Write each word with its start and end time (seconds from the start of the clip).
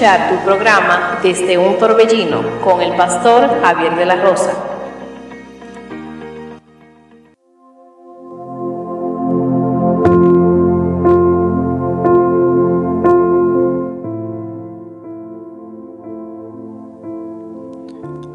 escuchar 0.00 0.30
tu 0.30 0.44
programa 0.46 1.18
Desde 1.22 1.58
un 1.58 1.76
Torbellino 1.76 2.60
con 2.62 2.80
el 2.80 2.96
pastor 2.96 3.60
Javier 3.60 3.96
de 3.96 4.06
la 4.06 4.16
Rosa. 4.16 4.54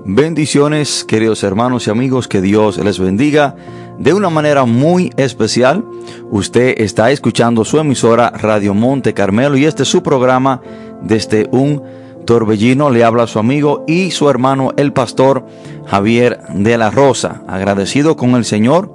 Bendiciones, 0.06 1.04
queridos 1.04 1.44
hermanos 1.44 1.88
y 1.88 1.90
amigos, 1.90 2.28
que 2.28 2.42
Dios 2.42 2.78
les 2.78 3.00
bendiga 3.00 3.56
de 4.00 4.14
una 4.14 4.30
manera 4.30 4.66
muy 4.66 5.12
especial. 5.18 5.84
Usted 6.32 6.76
está 6.78 7.12
escuchando 7.12 7.66
su 7.66 7.80
emisora 7.80 8.30
Radio 8.30 8.74
Monte 8.74 9.14
Carmelo 9.14 9.58
y 9.58 9.66
este 9.66 9.84
es 9.84 9.90
su 9.90 10.04
programa 10.04 10.62
desde 11.02 11.48
un 11.52 11.84
torbellino. 12.26 12.90
Le 12.90 13.04
habla 13.04 13.28
su 13.28 13.40
amigo 13.40 13.84
y 13.88 14.12
su 14.12 14.30
hermano, 14.30 14.74
el 14.78 14.94
pastor 14.94 15.46
Javier 15.86 16.40
de 16.54 16.78
la 16.78 16.92
Rosa. 16.92 17.44
Agradecido 17.48 18.16
con 18.16 18.36
el 18.36 18.46
Señor 18.46 18.92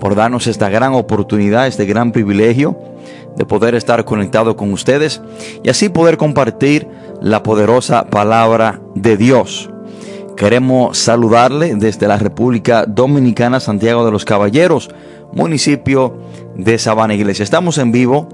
por 0.00 0.14
darnos 0.14 0.46
esta 0.46 0.70
gran 0.70 0.94
oportunidad, 0.94 1.66
este 1.66 1.84
gran 1.84 2.12
privilegio 2.12 2.78
de 3.36 3.44
poder 3.44 3.74
estar 3.74 4.04
conectado 4.04 4.56
con 4.56 4.72
ustedes 4.72 5.20
y 5.62 5.68
así 5.68 5.88
poder 5.88 6.16
compartir 6.16 6.88
la 7.20 7.42
poderosa 7.42 8.06
palabra 8.06 8.80
de 8.94 9.16
Dios. 9.16 9.70
Queremos 10.40 10.96
saludarle 10.96 11.74
desde 11.74 12.08
la 12.08 12.16
República 12.16 12.86
Dominicana, 12.86 13.60
Santiago 13.60 14.06
de 14.06 14.10
los 14.10 14.24
Caballeros, 14.24 14.88
municipio 15.34 16.16
de 16.56 16.78
Sabana 16.78 17.12
Iglesia. 17.12 17.42
Estamos 17.42 17.76
en 17.76 17.92
vivo 17.92 18.26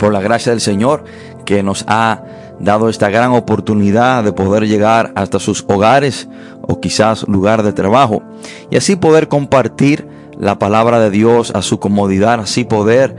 por 0.00 0.12
la 0.12 0.20
gracia 0.20 0.50
del 0.50 0.60
Señor 0.60 1.04
que 1.44 1.62
nos 1.62 1.84
ha 1.86 2.24
dado 2.58 2.88
esta 2.88 3.08
gran 3.08 3.30
oportunidad 3.30 4.24
de 4.24 4.32
poder 4.32 4.66
llegar 4.66 5.12
hasta 5.14 5.38
sus 5.38 5.64
hogares 5.68 6.28
o 6.62 6.80
quizás 6.80 7.22
lugar 7.28 7.62
de 7.62 7.72
trabajo 7.72 8.24
y 8.72 8.76
así 8.76 8.96
poder 8.96 9.28
compartir 9.28 10.08
la 10.36 10.58
palabra 10.58 10.98
de 10.98 11.10
Dios 11.10 11.52
a 11.54 11.62
su 11.62 11.78
comodidad, 11.78 12.40
así 12.40 12.64
poder 12.64 13.14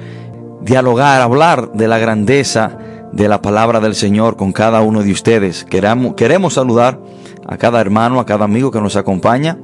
dialogar, 0.59 1.21
hablar 1.21 1.71
de 1.71 1.87
la 1.87 1.99
grandeza 1.99 2.79
de 3.13 3.29
la 3.29 3.41
palabra 3.41 3.79
del 3.79 3.95
Señor 3.95 4.35
con 4.35 4.51
cada 4.51 4.81
uno 4.81 5.03
de 5.03 5.13
ustedes. 5.13 5.63
Queremos, 5.63 6.15
queremos 6.15 6.55
saludar 6.55 6.99
a 7.47 7.57
cada 7.57 7.79
hermano, 7.79 8.19
a 8.19 8.25
cada 8.25 8.45
amigo 8.45 8.71
que 8.71 8.81
nos 8.81 8.95
acompaña 8.95 9.57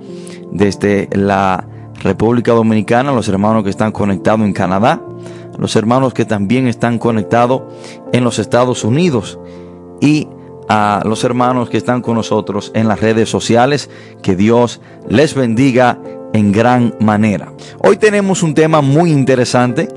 desde 0.52 1.10
la 1.12 1.68
República 2.02 2.54
Dominicana, 2.54 3.12
los 3.12 3.28
hermanos 3.28 3.64
que 3.64 3.70
están 3.70 3.92
conectados 3.92 4.42
en 4.42 4.54
Canadá, 4.54 5.02
los 5.58 5.76
hermanos 5.76 6.14
que 6.14 6.26
también 6.26 6.68
están 6.68 6.98
conectados 6.98 7.64
en 8.12 8.24
los 8.24 8.40
Estados 8.40 8.84
Unidos 8.84 9.40
y 10.02 10.28
a 10.70 11.02
los 11.06 11.24
hermanos 11.24 11.70
que 11.70 11.78
están 11.78 12.02
con 12.02 12.16
nosotros 12.16 12.72
en 12.74 12.88
las 12.88 13.00
redes 13.00 13.30
sociales. 13.30 13.90
Que 14.22 14.36
Dios 14.36 14.82
les 15.08 15.36
bendiga 15.36 16.00
en 16.34 16.52
gran 16.52 16.96
manera. 17.00 17.54
Hoy 17.80 17.98
tenemos 17.98 18.44
un 18.44 18.54
tema 18.54 18.82
muy 18.82 19.12
interesante, 19.12 19.88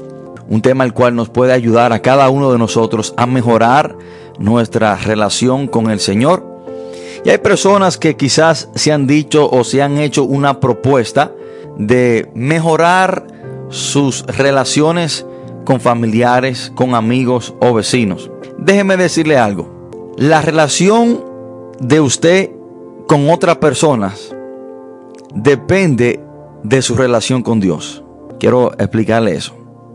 un 0.48 0.60
tema 0.60 0.84
el 0.84 0.92
cual 0.92 1.14
nos 1.14 1.28
puede 1.28 1.52
ayudar 1.52 1.92
a 1.92 2.02
cada 2.02 2.28
uno 2.28 2.52
de 2.52 2.58
nosotros 2.58 3.14
a 3.16 3.26
mejorar 3.26 3.96
nuestra 4.38 4.96
relación 4.96 5.66
con 5.66 5.90
el 5.90 6.00
Señor 6.00 6.55
y 7.24 7.30
hay 7.30 7.38
personas 7.38 7.96
que 7.96 8.16
quizás 8.16 8.68
se 8.74 8.92
han 8.92 9.06
dicho 9.06 9.48
o 9.50 9.64
se 9.64 9.82
han 9.82 9.98
hecho 9.98 10.24
una 10.24 10.60
propuesta 10.60 11.32
de 11.78 12.30
mejorar 12.34 13.26
sus 13.68 14.24
relaciones 14.26 15.26
con 15.64 15.80
familiares, 15.80 16.72
con 16.74 16.94
amigos 16.94 17.54
o 17.60 17.74
vecinos. 17.74 18.30
Déjeme 18.58 18.96
decirle 18.96 19.36
algo. 19.36 20.14
La 20.16 20.40
relación 20.40 21.24
de 21.80 22.00
usted 22.00 22.50
con 23.06 23.28
otras 23.28 23.56
personas 23.56 24.34
depende 25.34 26.20
de 26.62 26.82
su 26.82 26.94
relación 26.94 27.42
con 27.42 27.60
Dios. 27.60 28.02
Quiero 28.38 28.72
explicarle 28.78 29.34
eso. 29.34 29.54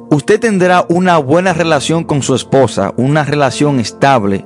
Usted 0.09 0.39
tendrá 0.39 0.85
una 0.89 1.17
buena 1.17 1.53
relación 1.53 2.03
con 2.03 2.21
su 2.21 2.35
esposa, 2.35 2.93
una 2.97 3.23
relación 3.23 3.79
estable, 3.79 4.45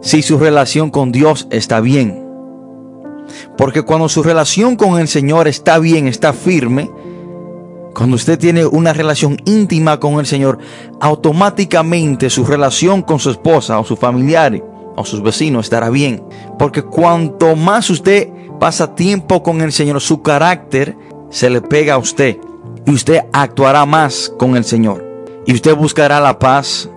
si 0.00 0.22
su 0.22 0.38
relación 0.38 0.90
con 0.90 1.12
Dios 1.12 1.46
está 1.50 1.80
bien. 1.80 2.26
Porque 3.56 3.82
cuando 3.82 4.08
su 4.08 4.22
relación 4.22 4.76
con 4.76 4.98
el 4.98 5.08
Señor 5.08 5.48
está 5.48 5.78
bien, 5.78 6.06
está 6.06 6.32
firme, 6.32 6.90
cuando 7.94 8.16
usted 8.16 8.38
tiene 8.38 8.64
una 8.64 8.92
relación 8.92 9.36
íntima 9.44 10.00
con 10.00 10.20
el 10.20 10.26
Señor, 10.26 10.58
automáticamente 11.00 12.30
su 12.30 12.44
relación 12.44 13.02
con 13.02 13.18
su 13.18 13.30
esposa 13.30 13.78
o 13.78 13.84
su 13.84 13.96
familiar 13.96 14.62
o 14.96 15.04
sus 15.04 15.22
vecinos 15.22 15.66
estará 15.66 15.90
bien. 15.90 16.22
Porque 16.58 16.82
cuanto 16.82 17.56
más 17.56 17.90
usted 17.90 18.28
pasa 18.58 18.94
tiempo 18.94 19.42
con 19.42 19.60
el 19.60 19.72
Señor, 19.72 20.00
su 20.00 20.22
carácter 20.22 20.96
se 21.30 21.50
le 21.50 21.60
pega 21.60 21.94
a 21.94 21.98
usted. 21.98 22.38
Y 22.86 22.92
usted 22.92 23.22
actuará 23.32 23.84
más 23.86 24.32
con 24.38 24.56
el 24.56 24.64
Señor. 24.64 25.04
Y 25.46 25.54
usted 25.54 25.74
buscará 25.74 26.20
la 26.20 26.38
paz, 26.38 26.88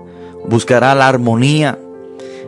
buscará 0.48 0.94
la 0.96 1.08
armonía, 1.08 1.78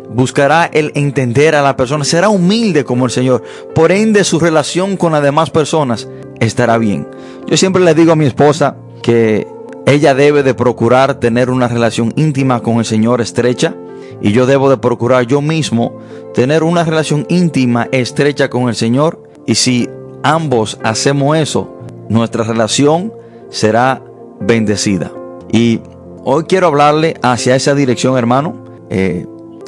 buscará 0.10 0.66
el 0.66 0.92
entender 0.96 1.56
a 1.56 1.62
la 1.62 1.76
persona, 1.76 2.04
será 2.04 2.30
humilde 2.30 2.84
como 2.84 3.06
el 3.06 3.12
Señor. 3.12 3.44
Por 3.74 3.92
ende, 3.92 4.24
su 4.24 4.40
relación 4.40 4.98
con 4.98 5.12
las 5.12 5.24
demás 5.24 5.50
personas 5.50 6.08
estará 6.40 6.78
bien. 6.78 7.08
Yo 7.48 7.58
siempre 7.58 7.84
le 7.84 7.94
digo 7.94 8.12
a 8.12 8.16
mi 8.16 8.26
esposa 8.26 8.78
que 9.02 9.48
ella 9.86 10.16
debe 10.16 10.44
de 10.44 10.54
procurar 10.54 11.16
tener 11.16 11.50
una 11.50 11.68
relación 11.68 12.14
íntima 12.16 12.62
con 12.62 12.78
el 12.78 12.86
Señor 12.86 13.22
estrecha 13.22 13.76
y 14.22 14.32
yo 14.32 14.46
debo 14.46 14.70
de 14.70 14.78
procurar 14.78 15.28
yo 15.28 15.42
mismo 15.42 16.00
tener 16.34 16.64
una 16.64 16.84
relación 16.84 17.26
íntima 17.30 17.88
estrecha 17.92 18.50
con 18.50 18.68
el 18.70 18.76
Señor 18.76 19.22
y 19.46 19.56
si 19.56 19.88
ambos 20.24 20.80
hacemos 20.84 21.38
eso, 21.38 21.78
nuestra 22.10 22.44
relación 22.44 23.14
será 23.50 24.02
bendecida. 24.40 25.12
Y 25.52 25.82
hoy 26.24 26.46
quiero 26.46 26.68
hablarle 26.68 27.16
hacia 27.22 27.56
esa 27.56 27.76
dirección, 27.76 28.18
hermano. 28.18 28.66
Eh, 28.90 29.26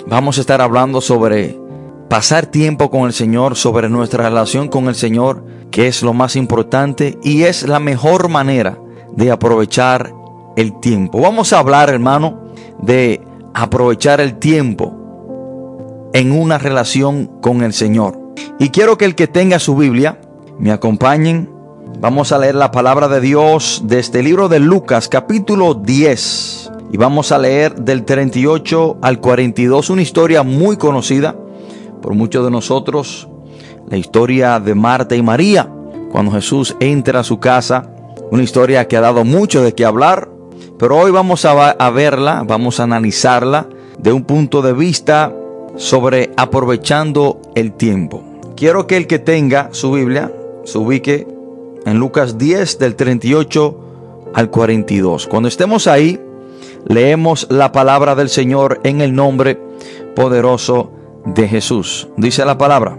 Vamos 0.09 0.37
a 0.37 0.41
estar 0.41 0.61
hablando 0.61 1.01
sobre 1.01 1.59
pasar 2.07 2.45
tiempo 2.45 2.89
con 2.89 3.07
el 3.07 3.13
Señor, 3.13 3.57
sobre 3.57 3.89
nuestra 3.89 4.23
relación 4.23 4.69
con 4.69 4.87
el 4.87 4.95
Señor, 4.95 5.43
que 5.69 5.87
es 5.87 6.01
lo 6.01 6.13
más 6.13 6.37
importante 6.37 7.17
y 7.23 7.43
es 7.43 7.67
la 7.67 7.81
mejor 7.81 8.29
manera 8.29 8.77
de 9.11 9.31
aprovechar 9.31 10.13
el 10.55 10.79
tiempo. 10.79 11.19
Vamos 11.19 11.51
a 11.51 11.59
hablar, 11.59 11.89
hermano, 11.89 12.53
de 12.81 13.21
aprovechar 13.53 14.21
el 14.21 14.39
tiempo 14.39 16.09
en 16.13 16.31
una 16.31 16.57
relación 16.57 17.25
con 17.41 17.61
el 17.61 17.73
Señor. 17.73 18.17
Y 18.59 18.69
quiero 18.69 18.97
que 18.97 19.03
el 19.03 19.13
que 19.13 19.27
tenga 19.27 19.59
su 19.59 19.75
Biblia 19.75 20.21
me 20.57 20.71
acompañen. 20.71 21.49
Vamos 21.99 22.31
a 22.31 22.37
leer 22.37 22.55
la 22.55 22.71
palabra 22.71 23.09
de 23.09 23.19
Dios 23.19 23.81
de 23.83 23.99
este 23.99 24.23
libro 24.23 24.47
de 24.47 24.59
Lucas, 24.59 25.09
capítulo 25.09 25.73
10. 25.73 26.76
Y 26.91 26.97
vamos 26.97 27.31
a 27.31 27.37
leer 27.37 27.75
del 27.75 28.05
38 28.05 28.97
al 29.01 29.19
42 29.19 29.89
una 29.89 30.01
historia 30.01 30.43
muy 30.43 30.77
conocida 30.77 31.35
por 32.01 32.13
muchos 32.13 32.45
de 32.45 32.51
nosotros, 32.51 33.27
la 33.89 33.97
historia 33.97 34.59
de 34.59 34.75
Marta 34.75 35.15
y 35.15 35.21
María, 35.21 35.69
cuando 36.11 36.31
Jesús 36.31 36.75
entra 36.79 37.21
a 37.21 37.23
su 37.23 37.39
casa, 37.39 37.89
una 38.31 38.43
historia 38.43 38.87
que 38.87 38.95
ha 38.95 39.01
dado 39.01 39.25
mucho 39.25 39.61
de 39.61 39.73
qué 39.73 39.83
hablar, 39.83 40.29
pero 40.79 40.97
hoy 40.97 41.11
vamos 41.11 41.43
a, 41.43 41.71
a 41.71 41.89
verla, 41.89 42.43
vamos 42.45 42.79
a 42.79 42.83
analizarla 42.83 43.67
de 43.97 44.13
un 44.13 44.23
punto 44.23 44.61
de 44.61 44.73
vista 44.73 45.35
sobre 45.75 46.31
aprovechando 46.37 47.41
el 47.55 47.73
tiempo. 47.73 48.23
Quiero 48.55 48.87
que 48.87 48.97
el 48.97 49.07
que 49.07 49.19
tenga 49.19 49.69
su 49.71 49.91
Biblia 49.91 50.31
se 50.63 50.77
ubique 50.77 51.27
en 51.85 51.99
Lucas 51.99 52.37
10 52.37 52.79
del 52.79 52.95
38 52.95 53.79
al 54.33 54.49
42. 54.49 55.27
Cuando 55.27 55.47
estemos 55.47 55.87
ahí, 55.87 56.19
leemos 56.87 57.47
la 57.49 57.71
palabra 57.71 58.15
del 58.15 58.29
Señor 58.29 58.79
en 58.83 59.01
el 59.01 59.13
nombre 59.13 59.59
poderoso 60.15 60.91
de 61.25 61.47
Jesús. 61.47 62.07
Dice 62.17 62.45
la 62.45 62.57
palabra. 62.57 62.97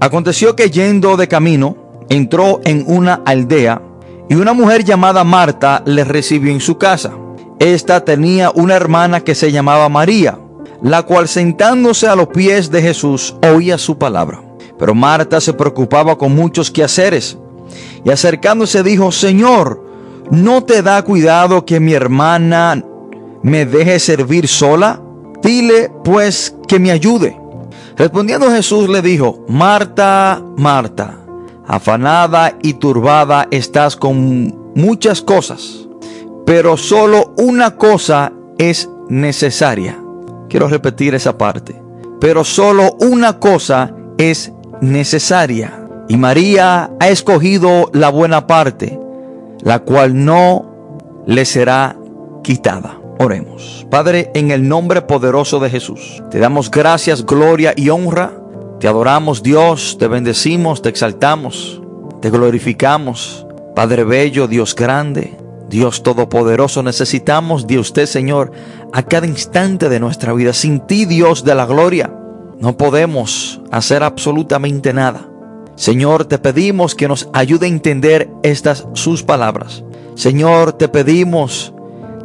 Aconteció 0.00 0.56
que 0.56 0.70
yendo 0.70 1.16
de 1.16 1.28
camino, 1.28 1.76
entró 2.08 2.60
en 2.64 2.84
una 2.86 3.22
aldea 3.24 3.82
y 4.28 4.34
una 4.34 4.52
mujer 4.52 4.84
llamada 4.84 5.24
Marta 5.24 5.82
le 5.84 6.04
recibió 6.04 6.52
en 6.52 6.60
su 6.60 6.78
casa. 6.78 7.12
Esta 7.58 8.04
tenía 8.04 8.50
una 8.54 8.76
hermana 8.76 9.20
que 9.20 9.34
se 9.34 9.52
llamaba 9.52 9.88
María, 9.88 10.38
la 10.82 11.02
cual 11.02 11.28
sentándose 11.28 12.06
a 12.06 12.16
los 12.16 12.28
pies 12.28 12.70
de 12.70 12.80
Jesús 12.80 13.34
oía 13.42 13.76
su 13.76 13.98
palabra. 13.98 14.42
Pero 14.78 14.94
Marta 14.94 15.40
se 15.40 15.52
preocupaba 15.52 16.16
con 16.16 16.34
muchos 16.34 16.70
quehaceres 16.70 17.36
y 18.04 18.10
acercándose 18.10 18.82
dijo, 18.82 19.12
Señor, 19.12 19.84
¿no 20.30 20.64
te 20.64 20.82
da 20.82 21.02
cuidado 21.02 21.66
que 21.66 21.80
mi 21.80 21.92
hermana 21.92 22.82
me 23.42 23.66
deje 23.66 23.98
servir 23.98 24.48
sola? 24.48 25.00
Dile 25.42 25.90
pues 26.04 26.54
que 26.68 26.78
me 26.78 26.90
ayude. 26.90 27.36
Respondiendo 27.96 28.50
Jesús 28.50 28.88
le 28.88 29.02
dijo, 29.02 29.44
Marta, 29.48 30.42
Marta, 30.56 31.18
afanada 31.66 32.56
y 32.62 32.74
turbada 32.74 33.46
estás 33.50 33.96
con 33.96 34.72
muchas 34.74 35.22
cosas, 35.22 35.86
pero 36.46 36.76
solo 36.76 37.34
una 37.36 37.76
cosa 37.76 38.32
es 38.58 38.88
necesaria. 39.08 39.98
Quiero 40.48 40.68
repetir 40.68 41.14
esa 41.14 41.36
parte. 41.36 41.80
pero 42.20 42.44
solo 42.44 42.96
una 43.00 43.38
cosa 43.38 43.94
es 44.18 44.52
necesaria. 44.80 45.88
Y 46.08 46.16
María 46.16 46.90
ha 47.00 47.08
escogido 47.08 47.90
la 47.94 48.10
buena 48.10 48.46
parte, 48.46 49.00
la 49.62 49.80
cual 49.80 50.24
no 50.24 51.22
le 51.26 51.44
será 51.44 51.96
quitada. 52.42 52.99
Oremos. 53.22 53.86
Padre, 53.90 54.30
en 54.32 54.50
el 54.50 54.66
nombre 54.66 55.02
poderoso 55.02 55.60
de 55.60 55.68
Jesús, 55.68 56.22
te 56.30 56.38
damos 56.38 56.70
gracias, 56.70 57.26
gloria 57.26 57.74
y 57.76 57.90
honra. 57.90 58.32
Te 58.78 58.88
adoramos 58.88 59.42
Dios, 59.42 59.98
te 59.98 60.08
bendecimos, 60.08 60.80
te 60.80 60.88
exaltamos, 60.88 61.82
te 62.22 62.30
glorificamos. 62.30 63.46
Padre 63.76 64.04
bello, 64.04 64.48
Dios 64.48 64.74
grande, 64.74 65.36
Dios 65.68 66.02
todopoderoso, 66.02 66.82
necesitamos 66.82 67.66
de 67.66 67.78
usted, 67.78 68.06
Señor, 68.06 68.52
a 68.90 69.02
cada 69.02 69.26
instante 69.26 69.90
de 69.90 70.00
nuestra 70.00 70.32
vida. 70.32 70.54
Sin 70.54 70.80
ti, 70.80 71.04
Dios 71.04 71.44
de 71.44 71.54
la 71.54 71.66
gloria, 71.66 72.10
no 72.58 72.78
podemos 72.78 73.60
hacer 73.70 74.02
absolutamente 74.02 74.94
nada. 74.94 75.28
Señor, 75.76 76.24
te 76.24 76.38
pedimos 76.38 76.94
que 76.94 77.06
nos 77.06 77.28
ayude 77.34 77.66
a 77.66 77.68
entender 77.68 78.30
estas 78.42 78.86
sus 78.94 79.22
palabras. 79.22 79.84
Señor, 80.14 80.72
te 80.72 80.88
pedimos 80.88 81.74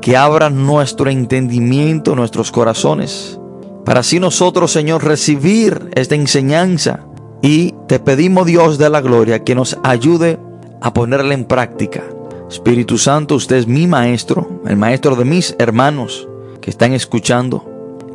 que 0.06 0.16
abra 0.16 0.52
nuestro 0.52 1.10
entendimiento, 1.10 2.16
nuestros 2.16 2.52
corazones, 2.52 3.40
para 3.86 4.02
así 4.02 4.20
nosotros, 4.20 4.72
Señor, 4.72 5.04
recibir 5.04 5.90
esta 5.96 6.14
enseñanza. 6.14 7.08
Y 7.42 7.74
te 7.88 7.98
pedimos, 7.98 8.46
Dios 8.46 8.78
de 8.78 8.92
la 8.92 9.02
gloria, 9.02 9.44
que 9.44 9.56
nos 9.56 9.80
ayude 9.82 10.38
a 10.80 10.94
ponerla 10.94 11.34
en 11.34 11.46
práctica. 11.46 12.04
Espíritu 12.48 13.00
Santo, 13.00 13.34
usted 13.34 13.56
es 13.56 13.66
mi 13.66 13.88
maestro, 13.88 14.62
el 14.68 14.78
maestro 14.78 15.16
de 15.16 15.26
mis 15.26 15.56
hermanos 15.58 16.28
que 16.62 16.70
están 16.70 16.94
escuchando. 16.94 17.66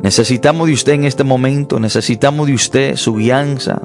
Necesitamos 0.01 0.67
de 0.67 0.73
usted 0.73 0.93
en 0.93 1.03
este 1.03 1.25
momento, 1.25 1.77
necesitamos 1.77 2.47
de 2.47 2.53
usted 2.53 2.95
su 2.95 3.15
guianza, 3.15 3.81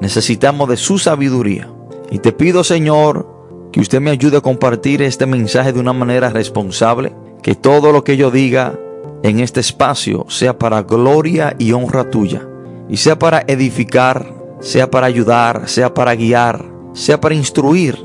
necesitamos 0.00 0.70
de 0.70 0.78
su 0.78 0.98
sabiduría. 0.98 1.68
Y 2.10 2.18
te 2.18 2.32
pido, 2.32 2.64
Señor, 2.64 3.28
que 3.72 3.80
usted 3.80 4.00
me 4.00 4.10
ayude 4.10 4.38
a 4.38 4.40
compartir 4.40 5.02
este 5.02 5.26
mensaje 5.26 5.74
de 5.74 5.80
una 5.80 5.92
manera 5.92 6.30
responsable, 6.30 7.12
que 7.46 7.54
todo 7.54 7.92
lo 7.92 8.02
que 8.02 8.16
yo 8.16 8.32
diga 8.32 8.76
en 9.22 9.38
este 9.38 9.60
espacio 9.60 10.26
sea 10.28 10.58
para 10.58 10.82
gloria 10.82 11.54
y 11.60 11.70
honra 11.70 12.10
tuya, 12.10 12.44
y 12.88 12.96
sea 12.96 13.20
para 13.20 13.44
edificar, 13.46 14.34
sea 14.58 14.90
para 14.90 15.06
ayudar, 15.06 15.68
sea 15.68 15.94
para 15.94 16.16
guiar, 16.16 16.64
sea 16.92 17.20
para 17.20 17.36
instruir 17.36 18.04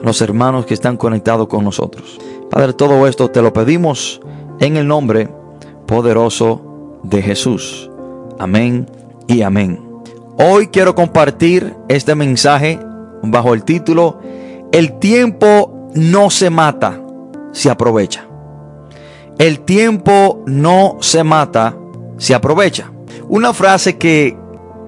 a 0.00 0.06
los 0.06 0.22
hermanos 0.22 0.66
que 0.66 0.74
están 0.74 0.96
conectados 0.96 1.48
con 1.48 1.64
nosotros. 1.64 2.20
Padre, 2.48 2.72
todo 2.72 3.08
esto 3.08 3.28
te 3.28 3.42
lo 3.42 3.52
pedimos 3.52 4.20
en 4.60 4.76
el 4.76 4.86
nombre 4.86 5.28
poderoso 5.86 7.00
de 7.02 7.22
Jesús. 7.22 7.90
Amén 8.38 8.86
y 9.26 9.42
amén. 9.42 9.84
Hoy 10.38 10.68
quiero 10.68 10.94
compartir 10.94 11.74
este 11.88 12.14
mensaje 12.14 12.78
bajo 13.20 13.52
el 13.52 13.64
título 13.64 14.20
El 14.70 15.00
tiempo 15.00 15.90
no 15.96 16.30
se 16.30 16.50
mata, 16.50 17.02
se 17.50 17.68
aprovecha. 17.68 18.29
El 19.40 19.60
tiempo 19.60 20.42
no 20.44 20.98
se 21.00 21.24
mata, 21.24 21.74
se 22.18 22.34
aprovecha. 22.34 22.92
Una 23.26 23.54
frase 23.54 23.96
que 23.96 24.36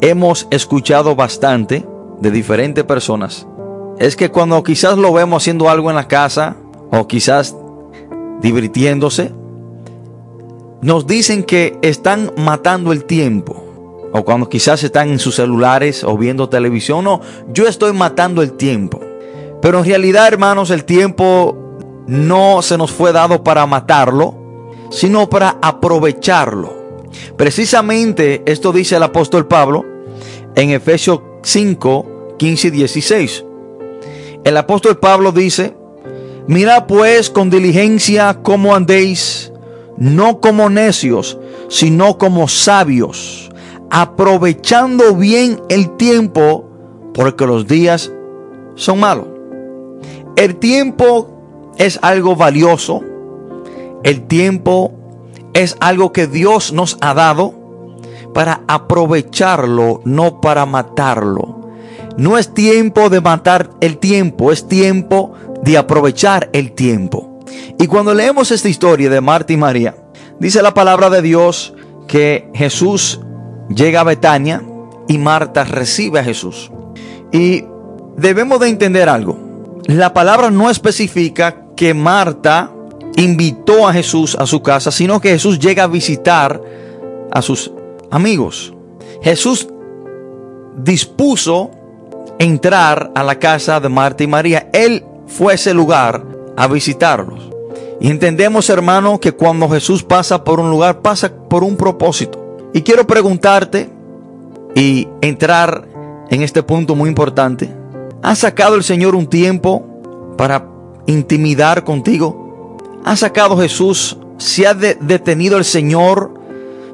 hemos 0.02 0.46
escuchado 0.50 1.16
bastante 1.16 1.86
de 2.20 2.30
diferentes 2.30 2.84
personas 2.84 3.46
es 3.98 4.14
que 4.14 4.30
cuando 4.30 4.62
quizás 4.62 4.98
lo 4.98 5.10
vemos 5.10 5.42
haciendo 5.42 5.70
algo 5.70 5.88
en 5.88 5.96
la 5.96 6.06
casa 6.06 6.56
o 6.90 7.08
quizás 7.08 7.56
divirtiéndose, 8.42 9.32
nos 10.82 11.06
dicen 11.06 11.44
que 11.44 11.78
están 11.80 12.30
matando 12.36 12.92
el 12.92 13.06
tiempo. 13.06 13.64
O 14.12 14.22
cuando 14.22 14.50
quizás 14.50 14.84
están 14.84 15.08
en 15.08 15.18
sus 15.18 15.36
celulares 15.36 16.04
o 16.04 16.18
viendo 16.18 16.50
televisión. 16.50 17.04
No, 17.04 17.22
yo 17.54 17.66
estoy 17.66 17.94
matando 17.94 18.42
el 18.42 18.52
tiempo. 18.52 19.00
Pero 19.62 19.78
en 19.78 19.86
realidad, 19.86 20.28
hermanos, 20.28 20.70
el 20.70 20.84
tiempo 20.84 21.56
no 22.06 22.60
se 22.60 22.76
nos 22.76 22.90
fue 22.90 23.12
dado 23.12 23.42
para 23.42 23.64
matarlo, 23.64 24.41
sino 24.92 25.28
para 25.28 25.58
aprovecharlo. 25.60 27.00
Precisamente 27.36 28.42
esto 28.46 28.72
dice 28.72 28.96
el 28.96 29.02
apóstol 29.02 29.48
Pablo 29.48 29.84
en 30.54 30.70
Efesios 30.70 31.20
5, 31.42 32.36
15 32.38 32.68
y 32.68 32.70
16. 32.70 33.44
El 34.44 34.56
apóstol 34.56 34.98
Pablo 34.98 35.32
dice, 35.32 35.74
Mira 36.46 36.86
pues 36.86 37.30
con 37.30 37.50
diligencia 37.50 38.40
cómo 38.42 38.74
andéis 38.74 39.52
no 39.96 40.40
como 40.40 40.68
necios, 40.68 41.38
sino 41.68 42.18
como 42.18 42.48
sabios, 42.48 43.50
aprovechando 43.90 45.14
bien 45.14 45.60
el 45.68 45.96
tiempo, 45.96 46.68
porque 47.14 47.46
los 47.46 47.66
días 47.66 48.12
son 48.74 49.00
malos. 49.00 49.26
El 50.36 50.56
tiempo 50.56 51.72
es 51.78 51.98
algo 52.02 52.34
valioso, 52.34 53.02
el 54.04 54.26
tiempo 54.26 54.92
es 55.54 55.76
algo 55.80 56.12
que 56.12 56.26
Dios 56.26 56.72
nos 56.72 56.96
ha 57.00 57.14
dado 57.14 57.54
para 58.34 58.62
aprovecharlo, 58.66 60.00
no 60.04 60.40
para 60.40 60.66
matarlo. 60.66 61.60
No 62.16 62.38
es 62.38 62.52
tiempo 62.52 63.10
de 63.10 63.20
matar 63.20 63.70
el 63.80 63.98
tiempo, 63.98 64.52
es 64.52 64.68
tiempo 64.68 65.32
de 65.62 65.78
aprovechar 65.78 66.50
el 66.52 66.72
tiempo. 66.72 67.40
Y 67.78 67.86
cuando 67.86 68.14
leemos 68.14 68.50
esta 68.50 68.68
historia 68.68 69.10
de 69.10 69.20
Marta 69.20 69.52
y 69.52 69.56
María, 69.56 69.96
dice 70.38 70.62
la 70.62 70.74
palabra 70.74 71.10
de 71.10 71.22
Dios 71.22 71.74
que 72.06 72.50
Jesús 72.54 73.20
llega 73.68 74.00
a 74.00 74.04
Betania 74.04 74.62
y 75.08 75.18
Marta 75.18 75.64
recibe 75.64 76.20
a 76.20 76.24
Jesús. 76.24 76.70
Y 77.32 77.64
debemos 78.16 78.60
de 78.60 78.68
entender 78.68 79.08
algo. 79.08 79.38
La 79.86 80.12
palabra 80.12 80.50
no 80.50 80.70
especifica 80.70 81.66
que 81.76 81.94
Marta 81.94 82.70
invitó 83.16 83.86
a 83.86 83.92
Jesús 83.92 84.36
a 84.38 84.46
su 84.46 84.62
casa, 84.62 84.90
sino 84.90 85.20
que 85.20 85.30
Jesús 85.30 85.58
llega 85.58 85.84
a 85.84 85.88
visitar 85.88 86.60
a 87.30 87.42
sus 87.42 87.70
amigos. 88.10 88.72
Jesús 89.22 89.68
dispuso 90.76 91.70
entrar 92.38 93.12
a 93.14 93.22
la 93.22 93.38
casa 93.38 93.80
de 93.80 93.88
Marta 93.88 94.24
y 94.24 94.26
María. 94.26 94.68
Él 94.72 95.04
fue 95.26 95.52
a 95.52 95.54
ese 95.56 95.74
lugar 95.74 96.24
a 96.56 96.66
visitarlos. 96.66 97.50
Y 98.00 98.10
entendemos, 98.10 98.68
hermano, 98.68 99.20
que 99.20 99.32
cuando 99.32 99.68
Jesús 99.68 100.02
pasa 100.02 100.42
por 100.42 100.58
un 100.58 100.70
lugar, 100.70 101.00
pasa 101.02 101.32
por 101.32 101.62
un 101.62 101.76
propósito. 101.76 102.68
Y 102.74 102.82
quiero 102.82 103.06
preguntarte 103.06 103.88
y 104.74 105.06
entrar 105.20 105.86
en 106.30 106.42
este 106.42 106.62
punto 106.62 106.96
muy 106.96 107.08
importante. 107.08 107.70
¿Ha 108.22 108.34
sacado 108.34 108.74
el 108.74 108.82
Señor 108.82 109.14
un 109.14 109.26
tiempo 109.26 109.84
para 110.36 110.66
intimidar 111.06 111.84
contigo? 111.84 112.41
¿Ha 113.04 113.16
sacado 113.16 113.56
Jesús? 113.56 114.16
¿Se 114.38 114.66
ha 114.66 114.74
detenido 114.74 115.58
el 115.58 115.64
Señor 115.64 116.34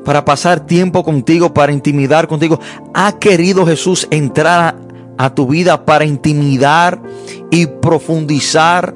para 0.04 0.24
pasar 0.24 0.66
tiempo 0.66 1.04
contigo, 1.04 1.52
para 1.52 1.72
intimidar 1.72 2.28
contigo? 2.28 2.60
¿Ha 2.94 3.18
querido 3.18 3.66
Jesús 3.66 4.06
entrar 4.10 4.76
a 5.18 5.34
tu 5.34 5.46
vida 5.46 5.84
para 5.84 6.04
intimidar 6.04 7.02
y 7.50 7.66
profundizar 7.66 8.94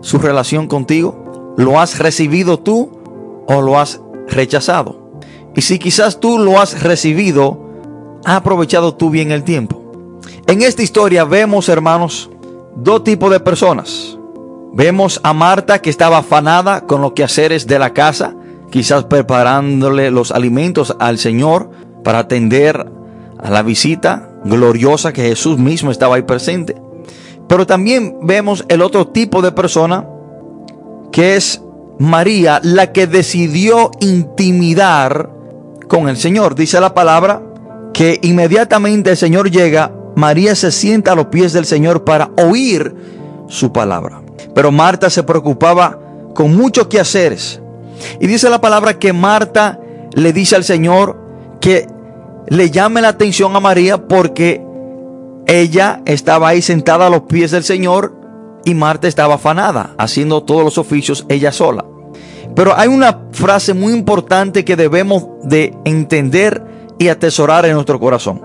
su 0.00 0.18
relación 0.18 0.68
contigo? 0.68 1.54
¿Lo 1.56 1.80
has 1.80 1.98
recibido 1.98 2.58
tú 2.58 2.90
o 3.46 3.60
lo 3.60 3.78
has 3.78 4.00
rechazado? 4.28 5.20
Y 5.54 5.62
si 5.62 5.78
quizás 5.78 6.20
tú 6.20 6.38
lo 6.38 6.60
has 6.60 6.82
recibido, 6.82 7.58
¿has 8.24 8.36
aprovechado 8.36 8.94
tú 8.94 9.10
bien 9.10 9.32
el 9.32 9.44
tiempo? 9.44 9.82
En 10.46 10.62
esta 10.62 10.82
historia 10.82 11.24
vemos, 11.24 11.68
hermanos, 11.68 12.30
dos 12.76 13.04
tipos 13.04 13.30
de 13.30 13.40
personas. 13.40 14.17
Vemos 14.72 15.20
a 15.22 15.32
Marta 15.32 15.80
que 15.80 15.90
estaba 15.90 16.18
afanada 16.18 16.82
con 16.82 17.00
los 17.00 17.12
quehaceres 17.12 17.66
de 17.66 17.78
la 17.78 17.92
casa, 17.92 18.34
quizás 18.70 19.04
preparándole 19.04 20.10
los 20.10 20.30
alimentos 20.30 20.94
al 20.98 21.18
Señor 21.18 21.70
para 22.04 22.20
atender 22.20 22.86
a 23.38 23.50
la 23.50 23.62
visita 23.62 24.30
gloriosa 24.44 25.12
que 25.12 25.22
Jesús 25.22 25.58
mismo 25.58 25.90
estaba 25.90 26.16
ahí 26.16 26.22
presente. 26.22 26.76
Pero 27.48 27.66
también 27.66 28.18
vemos 28.22 28.64
el 28.68 28.82
otro 28.82 29.08
tipo 29.08 29.42
de 29.42 29.52
persona 29.52 30.06
que 31.10 31.36
es 31.36 31.62
María, 31.98 32.60
la 32.62 32.92
que 32.92 33.06
decidió 33.06 33.90
intimidar 34.00 35.30
con 35.88 36.08
el 36.08 36.16
Señor. 36.16 36.54
Dice 36.54 36.80
la 36.80 36.94
palabra 36.94 37.42
que 37.94 38.20
inmediatamente 38.22 39.10
el 39.10 39.16
Señor 39.16 39.50
llega, 39.50 39.92
María 40.14 40.54
se 40.54 40.70
sienta 40.70 41.12
a 41.12 41.16
los 41.16 41.26
pies 41.26 41.52
del 41.52 41.64
Señor 41.64 42.04
para 42.04 42.30
oír 42.36 42.94
su 43.48 43.72
palabra. 43.72 44.22
Pero 44.58 44.72
Marta 44.72 45.08
se 45.08 45.22
preocupaba 45.22 46.00
con 46.34 46.56
muchos 46.56 46.88
quehaceres. 46.88 47.62
Y 48.18 48.26
dice 48.26 48.50
la 48.50 48.60
palabra 48.60 48.98
que 48.98 49.12
Marta 49.12 49.78
le 50.14 50.32
dice 50.32 50.56
al 50.56 50.64
Señor 50.64 51.16
que 51.60 51.86
le 52.48 52.68
llame 52.68 53.00
la 53.00 53.10
atención 53.10 53.54
a 53.54 53.60
María 53.60 54.08
porque 54.08 54.60
ella 55.46 56.02
estaba 56.06 56.48
ahí 56.48 56.60
sentada 56.60 57.06
a 57.06 57.10
los 57.10 57.22
pies 57.22 57.52
del 57.52 57.62
Señor 57.62 58.16
y 58.64 58.74
Marta 58.74 59.06
estaba 59.06 59.36
afanada, 59.36 59.94
haciendo 59.96 60.42
todos 60.42 60.64
los 60.64 60.76
oficios 60.76 61.24
ella 61.28 61.52
sola. 61.52 61.84
Pero 62.56 62.76
hay 62.76 62.88
una 62.88 63.26
frase 63.30 63.74
muy 63.74 63.92
importante 63.92 64.64
que 64.64 64.74
debemos 64.74 65.28
de 65.44 65.72
entender 65.84 66.64
y 66.98 67.06
atesorar 67.06 67.64
en 67.64 67.74
nuestro 67.74 68.00
corazón. 68.00 68.42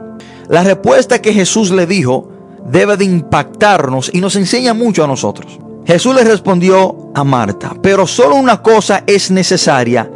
La 0.48 0.64
respuesta 0.64 1.24
que 1.24 1.34
Jesús 1.34 1.72
le 1.72 1.88
dijo 1.88 2.30
debe 2.68 2.98
de 2.98 3.06
impactarnos 3.06 4.12
y 4.14 4.22
nos 4.22 4.36
enseña 4.36 4.76
mucho 4.76 5.04
a 5.04 5.08
nosotros. 5.08 5.58
Jesús 5.86 6.16
le 6.16 6.24
respondió 6.24 7.12
a 7.14 7.24
Marta, 7.24 7.76
pero 7.82 8.08
solo 8.08 8.36
una 8.36 8.62
cosa 8.62 9.04
es 9.06 9.32
necesaria 9.32 10.10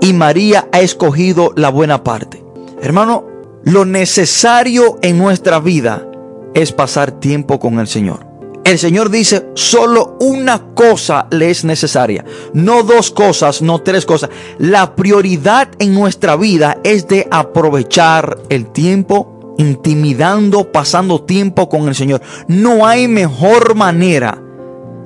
y 0.00 0.12
María 0.14 0.68
ha 0.72 0.80
escogido 0.80 1.52
la 1.56 1.68
buena 1.68 2.02
parte. 2.02 2.42
Hermano, 2.80 3.26
lo 3.64 3.84
necesario 3.84 4.98
en 5.02 5.18
nuestra 5.18 5.60
vida 5.60 6.06
es 6.54 6.72
pasar 6.72 7.12
tiempo 7.12 7.60
con 7.60 7.78
el 7.78 7.86
Señor. 7.86 8.26
El 8.64 8.78
Señor 8.78 9.10
dice, 9.10 9.48
solo 9.54 10.16
una 10.20 10.74
cosa 10.74 11.26
le 11.30 11.50
es 11.50 11.64
necesaria, 11.64 12.24
no 12.54 12.82
dos 12.82 13.10
cosas, 13.10 13.60
no 13.62 13.80
tres 13.80 14.06
cosas. 14.06 14.30
La 14.58 14.94
prioridad 14.94 15.68
en 15.78 15.94
nuestra 15.94 16.36
vida 16.36 16.78
es 16.82 17.08
de 17.08 17.26
aprovechar 17.30 18.38
el 18.48 18.66
tiempo 18.66 19.54
intimidando, 19.58 20.72
pasando 20.72 21.22
tiempo 21.22 21.68
con 21.68 21.88
el 21.88 21.94
Señor. 21.94 22.22
No 22.48 22.86
hay 22.86 23.08
mejor 23.08 23.74
manera 23.74 24.40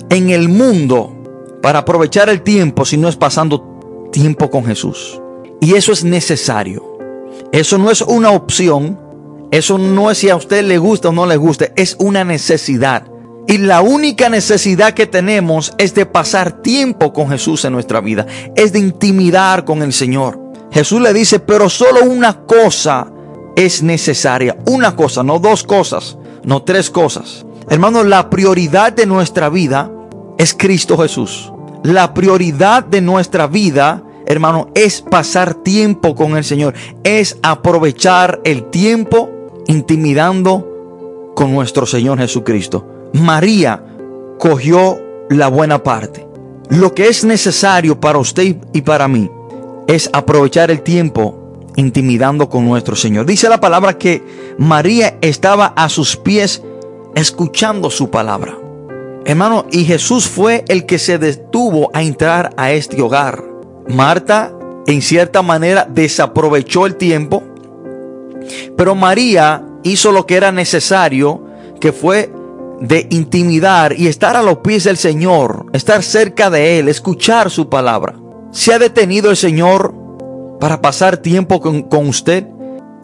en 0.09 0.29
el 0.29 0.49
mundo 0.49 1.11
para 1.61 1.79
aprovechar 1.79 2.29
el 2.29 2.41
tiempo 2.41 2.85
si 2.85 2.97
no 2.97 3.07
es 3.07 3.15
pasando 3.15 4.09
tiempo 4.11 4.49
con 4.49 4.65
Jesús. 4.65 5.19
Y 5.59 5.73
eso 5.73 5.91
es 5.91 6.03
necesario. 6.03 6.97
Eso 7.51 7.77
no 7.77 7.89
es 7.89 8.01
una 8.01 8.31
opción. 8.31 8.99
Eso 9.51 9.77
no 9.77 10.11
es 10.11 10.19
si 10.19 10.29
a 10.29 10.35
usted 10.35 10.63
le 10.63 10.77
gusta 10.77 11.09
o 11.09 11.11
no 11.11 11.25
le 11.25 11.37
gusta. 11.37 11.69
Es 11.75 11.95
una 11.99 12.23
necesidad. 12.23 13.07
Y 13.47 13.57
la 13.59 13.81
única 13.81 14.29
necesidad 14.29 14.93
que 14.93 15.05
tenemos 15.05 15.73
es 15.77 15.93
de 15.93 16.05
pasar 16.05 16.61
tiempo 16.61 17.13
con 17.13 17.29
Jesús 17.29 17.63
en 17.65 17.73
nuestra 17.73 18.01
vida. 18.01 18.25
Es 18.55 18.73
de 18.73 18.79
intimidar 18.79 19.65
con 19.65 19.81
el 19.81 19.93
Señor. 19.93 20.39
Jesús 20.71 21.01
le 21.01 21.13
dice, 21.13 21.39
pero 21.39 21.69
solo 21.69 22.03
una 22.03 22.41
cosa 22.45 23.11
es 23.55 23.83
necesaria. 23.83 24.57
Una 24.67 24.95
cosa, 24.95 25.23
no 25.23 25.39
dos 25.39 25.63
cosas, 25.63 26.17
no 26.43 26.63
tres 26.63 26.89
cosas. 26.89 27.45
Hermano, 27.69 28.03
la 28.03 28.29
prioridad 28.29 28.93
de 28.93 29.05
nuestra 29.05 29.49
vida 29.49 29.91
es 30.37 30.53
Cristo 30.53 30.97
Jesús. 30.97 31.51
La 31.83 32.13
prioridad 32.13 32.83
de 32.83 33.01
nuestra 33.01 33.47
vida, 33.47 34.03
hermano, 34.25 34.69
es 34.73 35.01
pasar 35.01 35.53
tiempo 35.55 36.15
con 36.15 36.35
el 36.35 36.43
Señor. 36.43 36.73
Es 37.03 37.37
aprovechar 37.43 38.41
el 38.43 38.69
tiempo 38.69 39.29
intimidando 39.67 41.31
con 41.35 41.53
nuestro 41.53 41.85
Señor 41.85 42.17
Jesucristo. 42.17 42.85
María 43.13 43.83
cogió 44.39 44.97
la 45.29 45.47
buena 45.47 45.83
parte. 45.83 46.27
Lo 46.69 46.93
que 46.95 47.07
es 47.07 47.23
necesario 47.23 47.99
para 47.99 48.17
usted 48.17 48.57
y 48.73 48.81
para 48.81 49.07
mí 49.07 49.29
es 49.87 50.09
aprovechar 50.13 50.71
el 50.71 50.81
tiempo 50.81 51.61
intimidando 51.75 52.49
con 52.49 52.65
nuestro 52.65 52.95
Señor. 52.95 53.25
Dice 53.25 53.49
la 53.49 53.59
palabra 53.59 53.97
que 53.97 54.23
María 54.57 55.17
estaba 55.21 55.67
a 55.67 55.89
sus 55.89 56.17
pies 56.17 56.63
escuchando 57.13 57.89
su 57.89 58.09
palabra. 58.09 58.57
Hermano, 59.25 59.65
y 59.71 59.85
Jesús 59.85 60.27
fue 60.27 60.63
el 60.67 60.85
que 60.85 60.99
se 60.99 61.17
detuvo 61.17 61.89
a 61.93 62.03
entrar 62.03 62.51
a 62.57 62.71
este 62.71 63.01
hogar. 63.01 63.43
Marta, 63.87 64.53
en 64.85 65.01
cierta 65.01 65.41
manera, 65.41 65.87
desaprovechó 65.89 66.85
el 66.85 66.95
tiempo, 66.95 67.41
pero 68.77 68.93
María 68.93 69.65
hizo 69.81 70.11
lo 70.11 70.27
que 70.27 70.35
era 70.35 70.51
necesario, 70.51 71.43
que 71.81 71.91
fue 71.91 72.31
de 72.79 73.07
intimidar 73.09 73.97
y 73.97 74.07
estar 74.07 74.35
a 74.35 74.43
los 74.43 74.57
pies 74.57 74.83
del 74.83 74.97
Señor, 74.97 75.65
estar 75.73 76.03
cerca 76.03 76.51
de 76.51 76.77
Él, 76.77 76.87
escuchar 76.87 77.49
su 77.49 77.67
palabra. 77.67 78.13
¿Se 78.51 78.73
ha 78.73 78.79
detenido 78.79 79.31
el 79.31 79.37
Señor 79.37 79.93
para 80.59 80.81
pasar 80.81 81.17
tiempo 81.17 81.59
con, 81.61 81.81
con 81.81 82.07
usted 82.07 82.45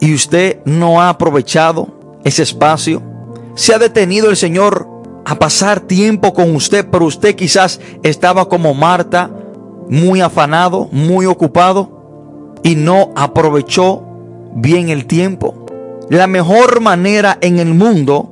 y 0.00 0.14
usted 0.14 0.60
no 0.64 1.00
ha 1.00 1.08
aprovechado 1.08 1.88
ese 2.22 2.44
espacio? 2.44 3.02
¿Se 3.56 3.74
ha 3.74 3.78
detenido 3.78 4.30
el 4.30 4.36
Señor 4.36 4.91
a 5.24 5.38
pasar 5.38 5.80
tiempo 5.80 6.32
con 6.32 6.54
usted, 6.54 6.86
pero 6.90 7.06
usted 7.06 7.34
quizás 7.34 7.80
estaba 8.02 8.48
como 8.48 8.74
Marta, 8.74 9.30
muy 9.88 10.20
afanado, 10.20 10.88
muy 10.92 11.26
ocupado 11.26 12.60
y 12.62 12.74
no 12.74 13.10
aprovechó 13.14 14.04
bien 14.54 14.88
el 14.88 15.06
tiempo? 15.06 15.66
La 16.08 16.26
mejor 16.26 16.80
manera 16.80 17.38
en 17.40 17.58
el 17.58 17.74
mundo 17.74 18.28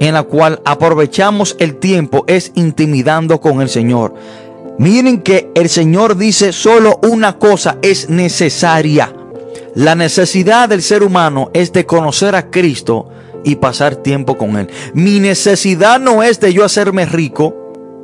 en 0.00 0.14
la 0.14 0.22
cual 0.24 0.60
aprovechamos 0.64 1.56
el 1.58 1.76
tiempo 1.76 2.24
es 2.26 2.52
intimidando 2.54 3.40
con 3.40 3.60
el 3.60 3.68
Señor. 3.68 4.14
Miren 4.78 5.22
que 5.22 5.50
el 5.54 5.68
Señor 5.68 6.16
dice 6.16 6.52
solo 6.52 7.00
una 7.02 7.38
cosa 7.38 7.78
es 7.82 8.08
necesaria. 8.08 9.12
La 9.74 9.94
necesidad 9.94 10.68
del 10.68 10.82
ser 10.82 11.02
humano 11.02 11.50
es 11.52 11.72
de 11.72 11.84
conocer 11.84 12.34
a 12.36 12.50
Cristo 12.50 13.08
y 13.44 13.56
pasar 13.56 13.96
tiempo 13.96 14.36
con 14.36 14.56
Él. 14.56 14.68
Mi 14.94 15.20
necesidad 15.20 16.00
no 16.00 16.22
es 16.22 16.40
de 16.40 16.52
yo 16.52 16.64
hacerme 16.64 17.06
rico. 17.06 17.54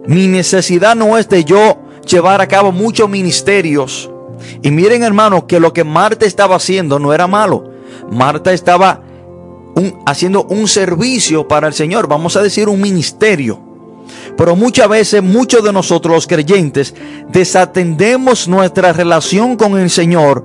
Mi 0.06 0.28
necesidad 0.28 0.94
no 0.94 1.16
es 1.18 1.28
de 1.28 1.44
yo 1.44 1.78
llevar 2.06 2.40
a 2.40 2.48
cabo 2.48 2.72
muchos 2.72 3.08
ministerios. 3.08 4.10
Y 4.62 4.70
miren 4.70 5.02
hermano 5.02 5.46
que 5.46 5.60
lo 5.60 5.72
que 5.72 5.84
Marta 5.84 6.26
estaba 6.26 6.56
haciendo 6.56 6.98
no 6.98 7.12
era 7.12 7.26
malo. 7.26 7.70
Marta 8.10 8.52
estaba 8.52 9.02
haciendo 10.06 10.44
un 10.44 10.68
servicio 10.68 11.48
para 11.48 11.66
el 11.66 11.74
Señor, 11.74 12.06
vamos 12.06 12.36
a 12.36 12.42
decir 12.42 12.68
un 12.68 12.80
ministerio. 12.80 13.60
Pero 14.36 14.56
muchas 14.56 14.88
veces 14.88 15.22
muchos 15.22 15.64
de 15.64 15.72
nosotros 15.72 16.14
los 16.14 16.26
creyentes 16.26 16.94
desatendemos 17.28 18.48
nuestra 18.48 18.92
relación 18.92 19.56
con 19.56 19.78
el 19.78 19.90
Señor 19.90 20.44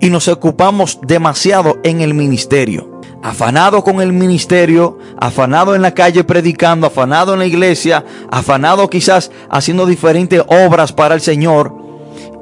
y 0.00 0.10
nos 0.10 0.28
ocupamos 0.28 0.98
demasiado 1.06 1.78
en 1.82 2.00
el 2.00 2.14
ministerio. 2.14 2.97
Afanado 3.22 3.82
con 3.82 4.00
el 4.00 4.12
ministerio, 4.12 4.98
afanado 5.18 5.74
en 5.74 5.82
la 5.82 5.92
calle 5.92 6.22
predicando, 6.22 6.86
afanado 6.86 7.32
en 7.32 7.40
la 7.40 7.46
iglesia, 7.46 8.04
afanado 8.30 8.88
quizás 8.88 9.30
haciendo 9.50 9.86
diferentes 9.86 10.42
obras 10.46 10.92
para 10.92 11.14
el 11.14 11.20
Señor 11.20 11.74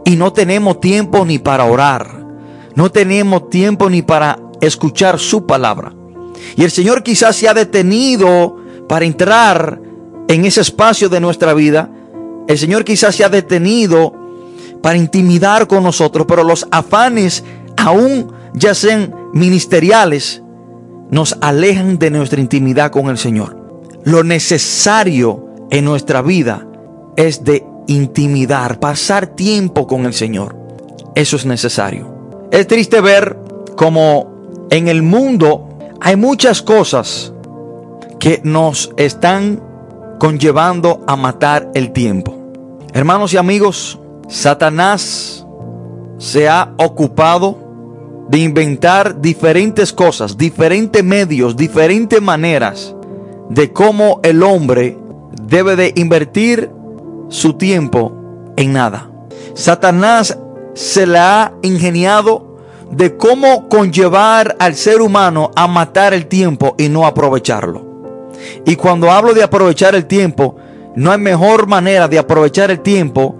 y 0.04 0.16
no 0.16 0.32
tenemos 0.32 0.80
tiempo 0.80 1.24
ni 1.24 1.38
para 1.38 1.64
orar. 1.64 2.24
No 2.74 2.92
tenemos 2.92 3.50
tiempo 3.50 3.90
ni 3.90 4.02
para 4.02 4.38
escuchar 4.60 5.18
su 5.18 5.46
palabra. 5.46 5.94
Y 6.56 6.62
el 6.62 6.70
Señor 6.70 7.02
quizás 7.02 7.36
se 7.36 7.48
ha 7.48 7.54
detenido 7.54 8.56
para 8.88 9.04
entrar 9.04 9.80
en 10.28 10.44
ese 10.44 10.60
espacio 10.60 11.08
de 11.08 11.20
nuestra 11.20 11.54
vida. 11.54 11.90
El 12.46 12.58
Señor 12.58 12.84
quizás 12.84 13.16
se 13.16 13.24
ha 13.24 13.28
detenido 13.28 14.14
para 14.82 14.96
intimidar 14.96 15.66
con 15.66 15.82
nosotros, 15.82 16.26
pero 16.28 16.44
los 16.44 16.68
afanes, 16.70 17.42
aún 17.76 18.32
ya 18.54 18.74
sean 18.74 19.12
ministeriales, 19.32 20.42
nos 21.10 21.36
alejan 21.40 21.98
de 21.98 22.10
nuestra 22.10 22.40
intimidad 22.40 22.90
con 22.90 23.08
el 23.08 23.18
Señor. 23.18 23.56
Lo 24.04 24.24
necesario 24.24 25.46
en 25.70 25.84
nuestra 25.84 26.22
vida 26.22 26.66
es 27.16 27.44
de 27.44 27.64
intimidar, 27.86 28.78
pasar 28.78 29.28
tiempo 29.28 29.86
con 29.86 30.06
el 30.06 30.14
Señor. 30.14 30.56
Eso 31.14 31.36
es 31.36 31.46
necesario. 31.46 32.48
Es 32.50 32.66
triste 32.66 33.00
ver 33.00 33.36
como 33.76 34.66
en 34.70 34.88
el 34.88 35.02
mundo 35.02 35.68
hay 36.00 36.16
muchas 36.16 36.62
cosas 36.62 37.32
que 38.18 38.40
nos 38.44 38.92
están 38.96 39.62
conllevando 40.18 41.02
a 41.06 41.16
matar 41.16 41.70
el 41.74 41.92
tiempo. 41.92 42.34
Hermanos 42.92 43.32
y 43.34 43.36
amigos, 43.36 43.98
Satanás 44.28 45.46
se 46.18 46.48
ha 46.48 46.72
ocupado 46.78 47.65
de 48.28 48.38
inventar 48.38 49.20
diferentes 49.20 49.92
cosas, 49.92 50.36
diferentes 50.36 51.02
medios, 51.04 51.56
diferentes 51.56 52.20
maneras 52.20 52.94
de 53.48 53.72
cómo 53.72 54.20
el 54.22 54.42
hombre 54.42 54.98
debe 55.42 55.76
de 55.76 55.92
invertir 55.96 56.70
su 57.28 57.54
tiempo 57.54 58.12
en 58.56 58.72
nada. 58.72 59.10
Satanás 59.54 60.38
se 60.74 61.06
le 61.06 61.18
ha 61.18 61.52
ingeniado 61.62 62.58
de 62.90 63.16
cómo 63.16 63.68
conllevar 63.68 64.56
al 64.58 64.74
ser 64.74 65.00
humano 65.00 65.50
a 65.54 65.66
matar 65.66 66.14
el 66.14 66.26
tiempo 66.26 66.74
y 66.78 66.88
no 66.88 67.06
aprovecharlo. 67.06 67.84
Y 68.64 68.76
cuando 68.76 69.10
hablo 69.10 69.34
de 69.34 69.42
aprovechar 69.42 69.94
el 69.94 70.06
tiempo, 70.06 70.56
no 70.94 71.12
hay 71.12 71.18
mejor 71.18 71.66
manera 71.66 72.08
de 72.08 72.18
aprovechar 72.18 72.70
el 72.70 72.80
tiempo 72.80 73.36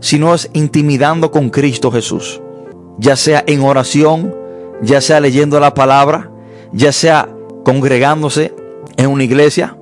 sino 0.00 0.34
es 0.34 0.50
intimidando 0.54 1.30
con 1.30 1.50
Cristo 1.50 1.90
Jesús. 1.92 2.40
Ya 2.98 3.16
sea 3.16 3.42
en 3.46 3.62
oración, 3.62 4.34
ya 4.82 5.00
sea 5.00 5.20
leyendo 5.20 5.58
la 5.60 5.74
palabra, 5.74 6.30
ya 6.72 6.92
sea 6.92 7.28
congregándose 7.64 8.54
en 8.96 9.06
una 9.06 9.24
iglesia. 9.24 9.76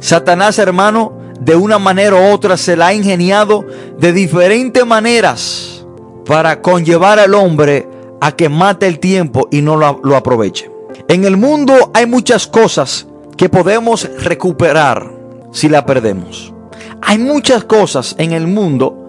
Satanás, 0.00 0.58
hermano, 0.58 1.18
de 1.40 1.56
una 1.56 1.78
manera 1.78 2.16
u 2.16 2.32
otra 2.32 2.56
se 2.56 2.76
la 2.76 2.88
ha 2.88 2.94
ingeniado 2.94 3.64
de 3.98 4.12
diferentes 4.12 4.86
maneras 4.86 5.84
para 6.24 6.62
conllevar 6.62 7.18
al 7.18 7.34
hombre 7.34 7.88
a 8.20 8.32
que 8.32 8.48
mate 8.48 8.86
el 8.86 9.00
tiempo 9.00 9.48
y 9.50 9.62
no 9.62 9.76
lo, 9.76 10.16
aproveche. 10.16 10.70
En 11.08 11.24
el 11.24 11.36
mundo 11.36 11.90
hay 11.94 12.06
muchas 12.06 12.46
cosas 12.46 13.06
que 13.36 13.48
podemos 13.48 14.08
recuperar 14.22 15.10
si 15.50 15.68
la 15.68 15.84
perdemos. 15.84 16.54
Hay 17.00 17.18
muchas 17.18 17.64
cosas 17.64 18.14
en 18.18 18.32
el 18.32 18.46
mundo 18.46 19.08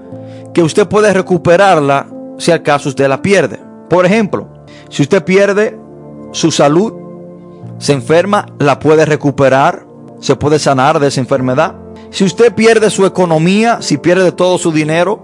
que 0.53 0.63
usted 0.63 0.87
puede 0.87 1.13
recuperarla 1.13 2.07
si 2.37 2.51
al 2.51 2.63
caso 2.63 2.89
usted 2.89 3.07
la 3.07 3.21
pierde. 3.21 3.59
Por 3.89 4.05
ejemplo, 4.05 4.47
si 4.89 5.01
usted 5.01 5.23
pierde 5.23 5.77
su 6.31 6.51
salud, 6.51 6.93
se 7.77 7.93
enferma, 7.93 8.45
la 8.59 8.79
puede 8.79 9.05
recuperar, 9.05 9.85
se 10.19 10.35
puede 10.35 10.59
sanar 10.59 10.99
de 10.99 11.07
esa 11.07 11.19
enfermedad. 11.19 11.75
Si 12.09 12.23
usted 12.23 12.53
pierde 12.53 12.89
su 12.89 13.05
economía, 13.05 13.81
si 13.81 13.97
pierde 13.97 14.31
todo 14.31 14.57
su 14.57 14.71
dinero, 14.71 15.19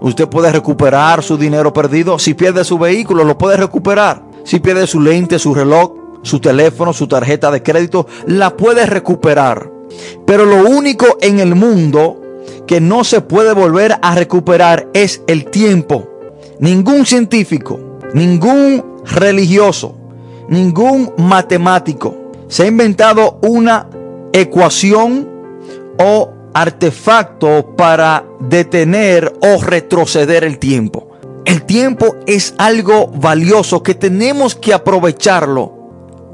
usted 0.00 0.28
puede 0.28 0.52
recuperar 0.52 1.22
su 1.22 1.36
dinero 1.36 1.72
perdido. 1.72 2.18
Si 2.18 2.34
pierde 2.34 2.64
su 2.64 2.78
vehículo, 2.78 3.24
lo 3.24 3.36
puede 3.36 3.56
recuperar. 3.56 4.22
Si 4.44 4.60
pierde 4.60 4.86
su 4.86 5.00
lente, 5.00 5.38
su 5.38 5.54
reloj, 5.54 5.92
su 6.22 6.40
teléfono, 6.40 6.92
su 6.92 7.06
tarjeta 7.06 7.50
de 7.50 7.62
crédito, 7.62 8.06
la 8.26 8.56
puede 8.56 8.86
recuperar. 8.86 9.70
Pero 10.26 10.44
lo 10.44 10.68
único 10.68 11.18
en 11.20 11.40
el 11.40 11.54
mundo 11.54 12.20
que 12.66 12.80
no 12.80 13.04
se 13.04 13.20
puede 13.20 13.52
volver 13.52 13.98
a 14.02 14.14
recuperar 14.14 14.88
es 14.92 15.22
el 15.26 15.46
tiempo. 15.46 16.17
Ningún 16.60 17.06
científico, 17.06 17.98
ningún 18.14 19.02
religioso, 19.04 19.94
ningún 20.48 21.12
matemático 21.16 22.32
se 22.48 22.64
ha 22.64 22.66
inventado 22.66 23.38
una 23.42 23.88
ecuación 24.32 25.28
o 25.98 26.30
artefacto 26.54 27.76
para 27.76 28.24
detener 28.40 29.32
o 29.40 29.62
retroceder 29.62 30.44
el 30.44 30.58
tiempo. 30.58 31.08
El 31.44 31.62
tiempo 31.62 32.16
es 32.26 32.54
algo 32.58 33.08
valioso 33.08 33.82
que 33.82 33.94
tenemos 33.94 34.54
que 34.54 34.74
aprovecharlo 34.74 35.72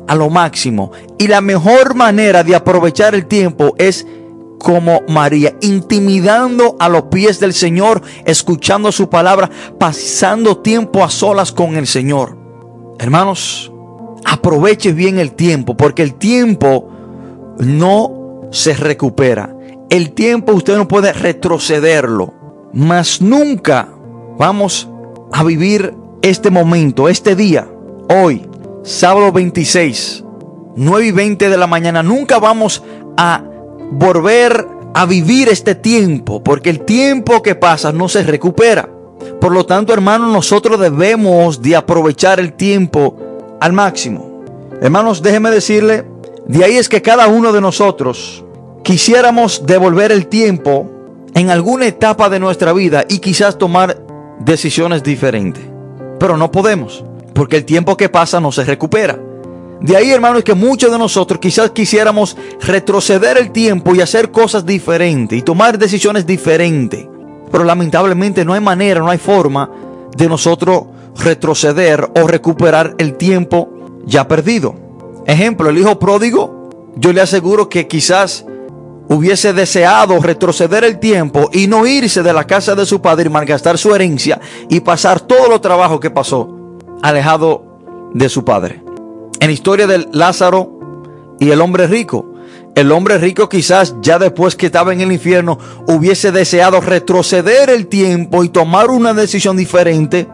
a 0.06 0.14
lo 0.14 0.30
máximo. 0.30 0.92
Y 1.18 1.28
la 1.28 1.40
mejor 1.40 1.94
manera 1.94 2.42
de 2.42 2.54
aprovechar 2.54 3.14
el 3.14 3.26
tiempo 3.26 3.74
es 3.78 4.06
como 4.58 5.02
María, 5.08 5.54
intimidando 5.60 6.76
a 6.78 6.88
los 6.88 7.04
pies 7.04 7.40
del 7.40 7.52
Señor, 7.52 8.02
escuchando 8.24 8.92
su 8.92 9.08
palabra, 9.10 9.50
pasando 9.78 10.58
tiempo 10.58 11.04
a 11.04 11.10
solas 11.10 11.52
con 11.52 11.76
el 11.76 11.86
Señor. 11.86 12.38
Hermanos, 12.98 13.72
aproveche 14.24 14.92
bien 14.92 15.18
el 15.18 15.32
tiempo, 15.32 15.76
porque 15.76 16.02
el 16.02 16.14
tiempo 16.14 16.88
no 17.58 18.48
se 18.50 18.74
recupera. 18.74 19.54
El 19.90 20.12
tiempo 20.12 20.52
usted 20.52 20.76
no 20.76 20.88
puede 20.88 21.12
retrocederlo, 21.12 22.32
mas 22.72 23.20
nunca 23.20 23.88
vamos 24.38 24.88
a 25.32 25.44
vivir 25.44 25.94
este 26.22 26.50
momento, 26.50 27.08
este 27.08 27.36
día, 27.36 27.68
hoy, 28.08 28.48
sábado 28.82 29.30
26, 29.30 30.24
9 30.76 31.06
y 31.06 31.10
20 31.12 31.48
de 31.48 31.56
la 31.56 31.66
mañana. 31.66 32.02
Nunca 32.02 32.38
vamos 32.38 32.82
a 33.16 33.42
volver 33.90 34.66
a 34.94 35.06
vivir 35.06 35.48
este 35.48 35.74
tiempo, 35.74 36.42
porque 36.42 36.70
el 36.70 36.80
tiempo 36.80 37.42
que 37.42 37.54
pasa 37.54 37.92
no 37.92 38.08
se 38.08 38.22
recupera. 38.22 38.88
Por 39.40 39.52
lo 39.52 39.66
tanto, 39.66 39.92
hermanos, 39.92 40.32
nosotros 40.32 40.78
debemos 40.78 41.60
de 41.60 41.76
aprovechar 41.76 42.40
el 42.40 42.52
tiempo 42.52 43.16
al 43.60 43.72
máximo. 43.72 44.42
Hermanos, 44.80 45.22
déjeme 45.22 45.50
decirle, 45.50 46.04
de 46.46 46.64
ahí 46.64 46.76
es 46.76 46.88
que 46.88 47.02
cada 47.02 47.26
uno 47.26 47.52
de 47.52 47.60
nosotros 47.60 48.44
quisiéramos 48.82 49.66
devolver 49.66 50.12
el 50.12 50.26
tiempo 50.26 50.90
en 51.34 51.50
alguna 51.50 51.86
etapa 51.86 52.28
de 52.28 52.38
nuestra 52.38 52.72
vida 52.72 53.04
y 53.08 53.18
quizás 53.18 53.58
tomar 53.58 53.98
decisiones 54.40 55.02
diferentes. 55.02 55.64
Pero 56.18 56.36
no 56.36 56.52
podemos, 56.52 57.04
porque 57.34 57.56
el 57.56 57.64
tiempo 57.64 57.96
que 57.96 58.08
pasa 58.08 58.40
no 58.40 58.52
se 58.52 58.64
recupera. 58.64 59.18
De 59.84 59.94
ahí, 59.94 60.10
hermanos, 60.12 60.42
que 60.44 60.54
muchos 60.54 60.90
de 60.90 60.96
nosotros 60.96 61.38
quizás 61.38 61.72
quisiéramos 61.72 62.38
retroceder 62.62 63.36
el 63.36 63.50
tiempo 63.50 63.94
y 63.94 64.00
hacer 64.00 64.30
cosas 64.30 64.64
diferentes 64.64 65.38
y 65.38 65.42
tomar 65.42 65.78
decisiones 65.78 66.26
diferentes. 66.26 67.06
Pero 67.52 67.64
lamentablemente 67.64 68.46
no 68.46 68.54
hay 68.54 68.62
manera, 68.62 69.00
no 69.00 69.10
hay 69.10 69.18
forma 69.18 69.70
de 70.16 70.26
nosotros 70.26 70.84
retroceder 71.18 72.10
o 72.18 72.26
recuperar 72.26 72.94
el 72.96 73.18
tiempo 73.18 73.68
ya 74.06 74.26
perdido. 74.26 74.74
Ejemplo, 75.26 75.68
el 75.68 75.76
hijo 75.76 75.98
pródigo, 75.98 76.70
yo 76.96 77.12
le 77.12 77.20
aseguro 77.20 77.68
que 77.68 77.86
quizás 77.86 78.46
hubiese 79.10 79.52
deseado 79.52 80.18
retroceder 80.18 80.84
el 80.84 80.98
tiempo 80.98 81.50
y 81.52 81.66
no 81.66 81.86
irse 81.86 82.22
de 82.22 82.32
la 82.32 82.44
casa 82.44 82.74
de 82.74 82.86
su 82.86 83.02
padre 83.02 83.26
y 83.26 83.32
malgastar 83.32 83.76
su 83.76 83.94
herencia 83.94 84.40
y 84.70 84.80
pasar 84.80 85.20
todo 85.20 85.46
lo 85.46 85.60
trabajo 85.60 86.00
que 86.00 86.10
pasó 86.10 86.78
alejado 87.02 87.66
de 88.14 88.30
su 88.30 88.46
padre 88.46 88.83
en 89.44 89.50
la 89.50 89.52
historia 89.52 89.86
del 89.86 90.08
Lázaro 90.12 90.80
y 91.38 91.50
el 91.50 91.60
hombre 91.60 91.86
rico. 91.86 92.32
El 92.74 92.90
hombre 92.90 93.18
rico 93.18 93.46
quizás 93.46 93.94
ya 94.00 94.18
después 94.18 94.56
que 94.56 94.66
estaba 94.66 94.94
en 94.94 95.02
el 95.02 95.12
infierno 95.12 95.58
hubiese 95.86 96.32
deseado 96.32 96.80
retroceder 96.80 97.68
el 97.68 97.86
tiempo 97.86 98.42
y 98.42 98.48
tomar 98.48 98.88
una 98.88 99.12
decisión 99.12 99.58
diferente 99.58 100.26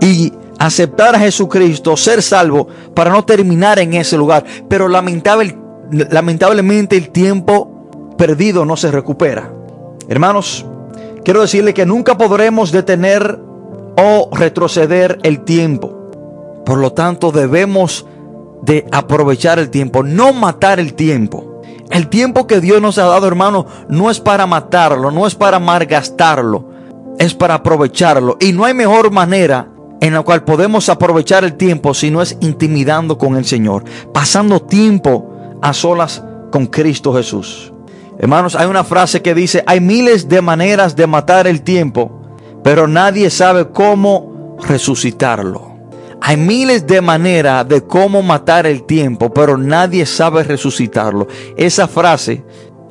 y 0.00 0.32
aceptar 0.58 1.14
a 1.14 1.20
Jesucristo, 1.20 1.96
ser 1.96 2.20
salvo 2.20 2.66
para 2.94 3.12
no 3.12 3.24
terminar 3.24 3.78
en 3.78 3.94
ese 3.94 4.18
lugar. 4.18 4.44
Pero 4.68 4.88
lamentable, 4.88 5.56
lamentablemente 5.92 6.96
el 6.96 7.10
tiempo 7.10 8.16
perdido 8.18 8.64
no 8.64 8.76
se 8.76 8.90
recupera. 8.90 9.52
Hermanos, 10.08 10.66
quiero 11.24 11.42
decirle 11.42 11.74
que 11.74 11.86
nunca 11.86 12.18
podremos 12.18 12.72
detener 12.72 13.38
o 13.96 14.28
retroceder 14.32 15.20
el 15.22 15.44
tiempo. 15.44 15.94
Por 16.66 16.78
lo 16.78 16.92
tanto, 16.92 17.30
debemos 17.30 18.04
de 18.62 18.86
aprovechar 18.92 19.58
el 19.58 19.70
tiempo, 19.70 20.02
no 20.02 20.32
matar 20.32 20.80
el 20.80 20.94
tiempo. 20.94 21.62
El 21.90 22.08
tiempo 22.08 22.46
que 22.46 22.60
Dios 22.60 22.82
nos 22.82 22.98
ha 22.98 23.06
dado, 23.06 23.26
hermano, 23.26 23.66
no 23.88 24.10
es 24.10 24.20
para 24.20 24.46
matarlo, 24.46 25.10
no 25.10 25.26
es 25.26 25.34
para 25.34 25.58
malgastarlo, 25.58 26.68
es 27.18 27.34
para 27.34 27.54
aprovecharlo. 27.54 28.36
Y 28.40 28.52
no 28.52 28.64
hay 28.64 28.74
mejor 28.74 29.10
manera 29.10 29.68
en 30.00 30.12
la 30.12 30.22
cual 30.22 30.44
podemos 30.44 30.88
aprovechar 30.88 31.44
el 31.44 31.54
tiempo 31.54 31.94
si 31.94 32.10
no 32.10 32.20
es 32.22 32.36
intimidando 32.40 33.16
con 33.16 33.36
el 33.36 33.44
Señor, 33.44 33.84
pasando 34.12 34.60
tiempo 34.60 35.32
a 35.62 35.72
solas 35.72 36.22
con 36.50 36.66
Cristo 36.66 37.14
Jesús. 37.14 37.72
Hermanos, 38.18 38.54
hay 38.54 38.66
una 38.66 38.84
frase 38.84 39.22
que 39.22 39.34
dice, 39.34 39.62
hay 39.66 39.80
miles 39.80 40.28
de 40.28 40.42
maneras 40.42 40.96
de 40.96 41.06
matar 41.06 41.46
el 41.46 41.62
tiempo, 41.62 42.20
pero 42.62 42.86
nadie 42.88 43.30
sabe 43.30 43.70
cómo 43.70 44.56
resucitarlo. 44.66 45.67
Hay 46.20 46.36
miles 46.36 46.86
de 46.86 47.00
maneras 47.00 47.68
de 47.68 47.82
cómo 47.82 48.22
matar 48.22 48.66
el 48.66 48.82
tiempo, 48.84 49.32
pero 49.32 49.56
nadie 49.56 50.04
sabe 50.04 50.42
resucitarlo. 50.42 51.28
Esa 51.56 51.86
frase 51.86 52.42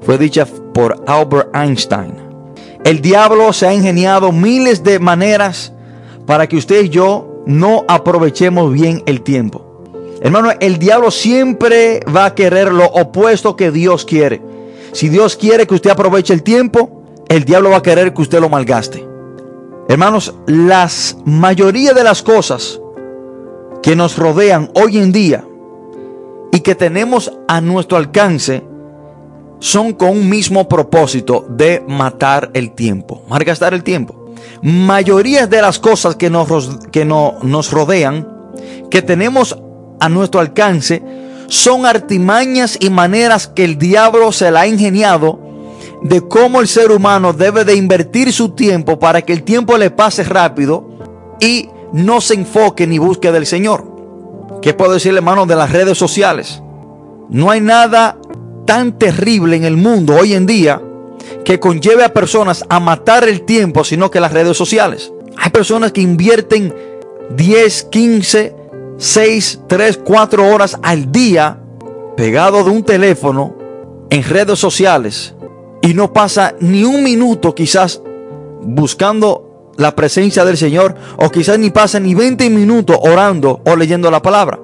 fue 0.02 0.18
dicha 0.18 0.48
por 0.74 1.04
Albert 1.08 1.56
Einstein. 1.56 2.14
El 2.84 3.02
diablo 3.02 3.52
se 3.52 3.68
ha 3.68 3.74
ingeniado 3.74 4.32
miles 4.32 4.84
de 4.84 5.00
maneras 5.00 5.74
para 6.26 6.48
que 6.48 6.58
usted 6.58 6.86
y 6.86 6.90
yo 6.90 7.44
no 7.46 7.84
aprovechemos 7.88 8.72
bien 8.72 9.04
el 9.06 9.22
tiempo. 9.22 9.84
Hermano, 10.22 10.52
el 10.60 10.80
diablo 10.80 11.12
siempre 11.12 12.00
va 12.14 12.26
a 12.26 12.36
querer 12.36 12.72
lo 12.72 12.86
opuesto 12.86 13.56
que 13.56 13.72
Dios 13.72 14.06
quiere. 14.06 14.42
Si 14.94 15.10
Dios 15.10 15.36
quiere 15.36 15.68
que 15.68 15.76
usted 15.76 15.92
aproveche 15.92 16.34
el 16.34 16.44
tiempo, 16.44 17.04
el 17.28 17.44
diablo 17.44 17.72
va 17.72 17.78
a 17.78 17.84
querer 17.84 18.14
que 18.14 18.22
usted 18.22 18.40
lo 18.40 18.50
malgaste. 18.50 19.06
Hermanos, 19.90 20.34
las 20.48 21.18
mayoría 21.26 21.94
de 21.94 22.04
las 22.04 22.24
cosas 22.24 22.80
que 23.82 23.96
nos 23.96 24.18
rodean 24.18 24.72
hoy 24.76 24.98
en 24.98 25.12
día 25.12 25.46
y 26.52 26.60
que 26.62 26.76
tenemos 26.76 27.32
a 27.48 27.62
nuestro 27.62 27.98
alcance 27.98 28.64
son 29.60 29.94
con 29.94 30.10
un 30.10 30.30
mismo 30.30 30.68
propósito 30.68 31.46
de 31.50 31.84
matar 31.88 32.52
el 32.54 32.72
tiempo, 32.72 33.24
malgastar 33.28 33.74
el 33.74 33.84
tiempo. 33.84 34.34
Mayoría 34.62 35.48
de 35.48 35.62
las 35.62 35.80
cosas 35.80 36.16
que 36.16 36.30
nos, 36.30 36.78
que 36.92 37.06
no, 37.06 37.36
nos 37.42 37.72
rodean, 37.72 38.28
que 38.90 39.02
tenemos 39.02 39.58
a 40.00 40.10
nuestro 40.10 40.40
alcance, 40.40 41.02
son 41.48 41.86
artimañas 41.86 42.78
y 42.80 42.90
maneras 42.90 43.48
que 43.48 43.64
el 43.64 43.78
diablo 43.78 44.32
se 44.32 44.52
la 44.52 44.62
ha 44.62 44.68
ingeniado 44.68 45.40
de 46.02 46.22
cómo 46.28 46.62
el 46.62 46.68
ser 46.68 46.92
humano 46.92 47.34
debe 47.34 47.66
de 47.66 47.76
invertir 47.76 48.32
su 48.32 48.50
tiempo 48.50 49.00
para 49.00 49.22
que 49.22 49.34
el 49.34 49.44
tiempo 49.44 49.78
le 49.78 49.90
pase 49.90 50.24
rápido 50.24 50.90
y 51.40 51.70
no 51.94 52.22
se 52.22 52.36
enfoque 52.36 52.88
ni 52.88 52.98
busque 52.98 53.32
del 53.32 53.46
Señor. 53.46 53.86
¿Qué 54.62 54.74
puedo 54.74 54.94
decirle, 54.94 55.20
hermano, 55.20 55.46
de 55.46 55.56
las 55.56 55.72
redes 55.72 55.98
sociales? 55.98 56.62
No 57.30 57.52
hay 57.52 57.62
nada 57.62 58.18
tan 58.66 58.98
terrible 58.98 59.56
en 59.56 59.64
el 59.64 59.78
mundo 59.78 60.16
hoy 60.16 60.34
en 60.34 60.46
día 60.46 60.82
que 61.44 61.60
conlleve 61.60 62.04
a 62.04 62.14
personas 62.14 62.66
a 62.70 62.80
matar 62.80 63.28
el 63.28 63.44
tiempo, 63.44 63.84
sino 63.84 64.12
que 64.12 64.20
las 64.20 64.34
redes 64.34 64.58
sociales. 64.58 65.12
Hay 65.38 65.50
personas 65.52 65.92
que 65.92 66.02
invierten 66.02 66.74
10, 67.36 67.84
15, 67.86 68.56
6, 68.98 69.62
3, 69.68 70.00
4 70.04 70.54
horas 70.54 70.78
al 70.82 71.12
día 71.12 71.60
pegado 72.16 72.64
de 72.64 72.72
un 72.72 72.84
teléfono 72.84 73.56
en 74.10 74.24
redes 74.24 74.60
sociales 74.60 75.36
y 75.82 75.94
no 75.94 76.12
pasa 76.12 76.56
ni 76.60 76.84
un 76.84 77.04
minuto 77.04 77.54
quizás 77.54 78.02
buscando 78.62 79.47
la 79.78 79.96
presencia 79.96 80.44
del 80.44 80.58
Señor 80.58 80.96
o 81.18 81.30
quizás 81.30 81.58
ni 81.60 81.70
pasan 81.70 82.04
ni 82.04 82.16
20 82.16 82.50
minutos 82.50 82.98
orando 83.00 83.62
o 83.66 83.76
leyendo 83.76 84.12
la 84.12 84.22
palabra. 84.22 84.60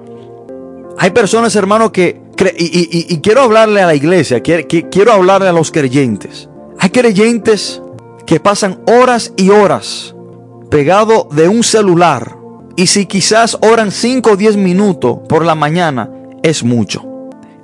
Hay 0.98 1.12
personas, 1.12 1.56
hermanos, 1.56 1.92
que... 1.92 2.22
Y, 2.58 3.20
quiero 3.20 3.42
hablarle 3.42 3.82
a 3.82 3.86
la 3.86 3.96
iglesia, 3.96 4.42
quiero, 4.42 4.68
quiero 4.68 5.14
hablarle 5.14 5.48
a 5.48 5.54
los 5.54 5.72
creyentes. 5.72 6.50
Hay 6.80 6.90
creyentes 6.90 7.82
que 8.26 8.40
pasan 8.40 8.82
horas 8.88 9.34
y 9.38 9.50
horas 9.50 10.16
pegado 10.70 11.28
de 11.32 11.48
un 11.48 11.64
celular 11.64 12.36
Y 12.76 12.88
si 12.88 13.06
quizás 13.06 13.58
oran 13.62 13.92
5 13.92 14.32
o 14.32 14.36
10 14.36 14.58
minutos 14.58 15.20
por 15.30 15.46
la 15.46 15.54
mañana, 15.54 16.10
es 16.42 16.64
mucho. 16.64 17.06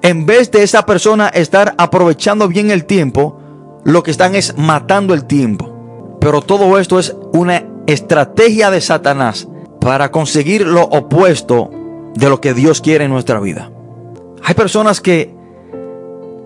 En 0.04 0.28
vez 0.28 0.52
de 0.52 0.62
esa 0.62 0.86
persona 0.86 1.30
estar 1.30 1.74
aprovechando 1.80 2.48
bien 2.48 2.70
el 2.70 2.86
tiempo, 2.86 3.40
lo 3.84 4.04
que 4.04 4.12
están 4.12 4.36
es 4.36 4.56
matando 4.56 5.16
el 5.16 5.26
tiempo. 5.26 5.69
Pero 6.20 6.42
todo 6.42 6.78
esto 6.80 7.00
es 7.00 7.16
una 7.34 7.66
estrategia 7.88 8.72
de 8.72 8.82
Satanás 8.82 9.48
para 9.80 10.12
conseguir 10.12 10.66
lo 10.66 10.84
opuesto 10.84 11.72
de 12.16 12.30
lo 12.30 12.42
que 12.42 12.54
Dios 12.54 12.82
quiere 12.82 13.06
en 13.06 13.12
nuestra 13.12 13.40
vida. 13.40 13.72
Hay 14.44 14.54
personas 14.54 15.02
que 15.02 15.34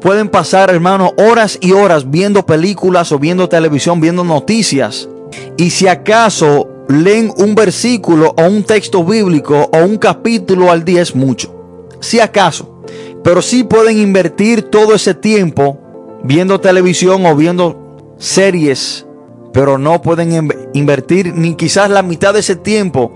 pueden 0.01 0.29
pasar, 0.29 0.69
hermano, 0.69 1.13
horas 1.17 1.57
y 1.61 1.71
horas 1.71 2.09
viendo 2.09 2.45
películas 2.45 3.11
o 3.11 3.19
viendo 3.19 3.49
televisión, 3.49 4.01
viendo 4.01 4.23
noticias. 4.23 5.09
Y 5.57 5.71
si 5.71 5.87
acaso 5.87 6.67
leen 6.87 7.33
un 7.37 7.55
versículo 7.55 8.33
o 8.37 8.43
un 8.43 8.63
texto 8.63 9.03
bíblico 9.03 9.69
o 9.71 9.77
un 9.79 9.97
capítulo 9.97 10.71
al 10.71 10.83
día 10.83 11.01
es 11.01 11.15
mucho. 11.15 11.53
Si 11.99 12.19
acaso. 12.19 12.83
Pero 13.23 13.41
sí 13.41 13.63
pueden 13.63 13.97
invertir 13.97 14.63
todo 14.63 14.93
ese 14.93 15.13
tiempo 15.13 15.79
viendo 16.23 16.59
televisión 16.59 17.25
o 17.25 17.35
viendo 17.35 18.15
series. 18.17 19.05
Pero 19.53 19.77
no 19.77 20.01
pueden 20.01 20.49
invertir 20.73 21.33
ni 21.33 21.55
quizás 21.55 21.89
la 21.89 22.01
mitad 22.01 22.33
de 22.33 22.39
ese 22.39 22.55
tiempo 22.55 23.11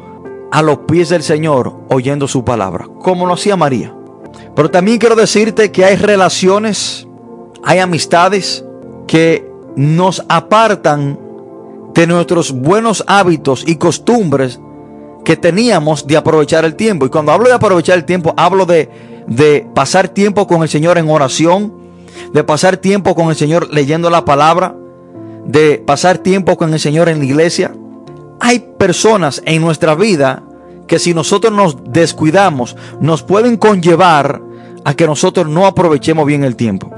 a 0.52 0.62
los 0.62 0.80
pies 0.80 1.10
del 1.10 1.24
Señor 1.24 1.74
oyendo 1.90 2.28
su 2.28 2.46
palabra. 2.46 2.88
Como 3.02 3.26
lo 3.26 3.34
hacía 3.34 3.56
María. 3.58 3.94
Pero 4.56 4.72
también 4.72 5.00
quiero 5.00 5.16
decirte 5.16 5.72
que 5.72 5.84
hay 5.84 5.96
relaciones, 5.96 7.08
hay 7.64 7.80
amistades 7.80 8.64
que 9.08 9.50
nos 9.76 10.24
apartan 10.30 11.20
de 11.94 12.08
nuestros 12.08 12.52
buenos 12.52 13.04
hábitos 13.08 13.64
y 13.68 13.76
costumbres 13.76 14.60
que 15.26 15.36
teníamos 15.36 16.08
de 16.08 16.18
aprovechar 16.18 16.66
el 16.66 16.76
tiempo. 16.76 17.06
Y 17.06 17.10
cuando 17.10 17.32
hablo 17.32 17.48
de 17.48 17.56
aprovechar 17.56 17.98
el 17.98 18.06
tiempo, 18.06 18.34
hablo 18.38 18.66
de, 18.66 18.90
de 19.28 19.68
pasar 19.74 20.08
tiempo 20.08 20.48
con 20.48 20.64
el 20.64 20.70
Señor 20.70 20.98
en 20.98 21.10
oración, 21.10 21.74
de 22.34 22.44
pasar 22.44 22.78
tiempo 22.78 23.16
con 23.16 23.30
el 23.30 23.36
Señor 23.36 23.74
leyendo 23.74 24.10
la 24.10 24.26
palabra, 24.26 24.76
de 25.48 25.82
pasar 25.84 26.20
tiempo 26.20 26.58
con 26.58 26.74
el 26.74 26.80
Señor 26.80 27.10
en 27.10 27.20
la 27.20 27.26
iglesia. 27.26 27.74
Hay 28.40 28.60
personas 28.78 29.42
en 29.46 29.62
nuestra 29.62 29.96
vida 29.96 30.44
que 30.88 31.00
si 31.00 31.14
nosotros 31.14 31.54
nos 31.54 31.78
descuidamos, 31.86 32.76
nos 33.02 33.24
pueden 33.24 33.58
conllevar 33.58 34.42
a 34.84 34.94
que 34.94 35.08
nosotros 35.08 35.48
no 35.48 35.66
aprovechemos 35.66 36.26
bien 36.26 36.44
el 36.44 36.56
tiempo. 36.56 36.92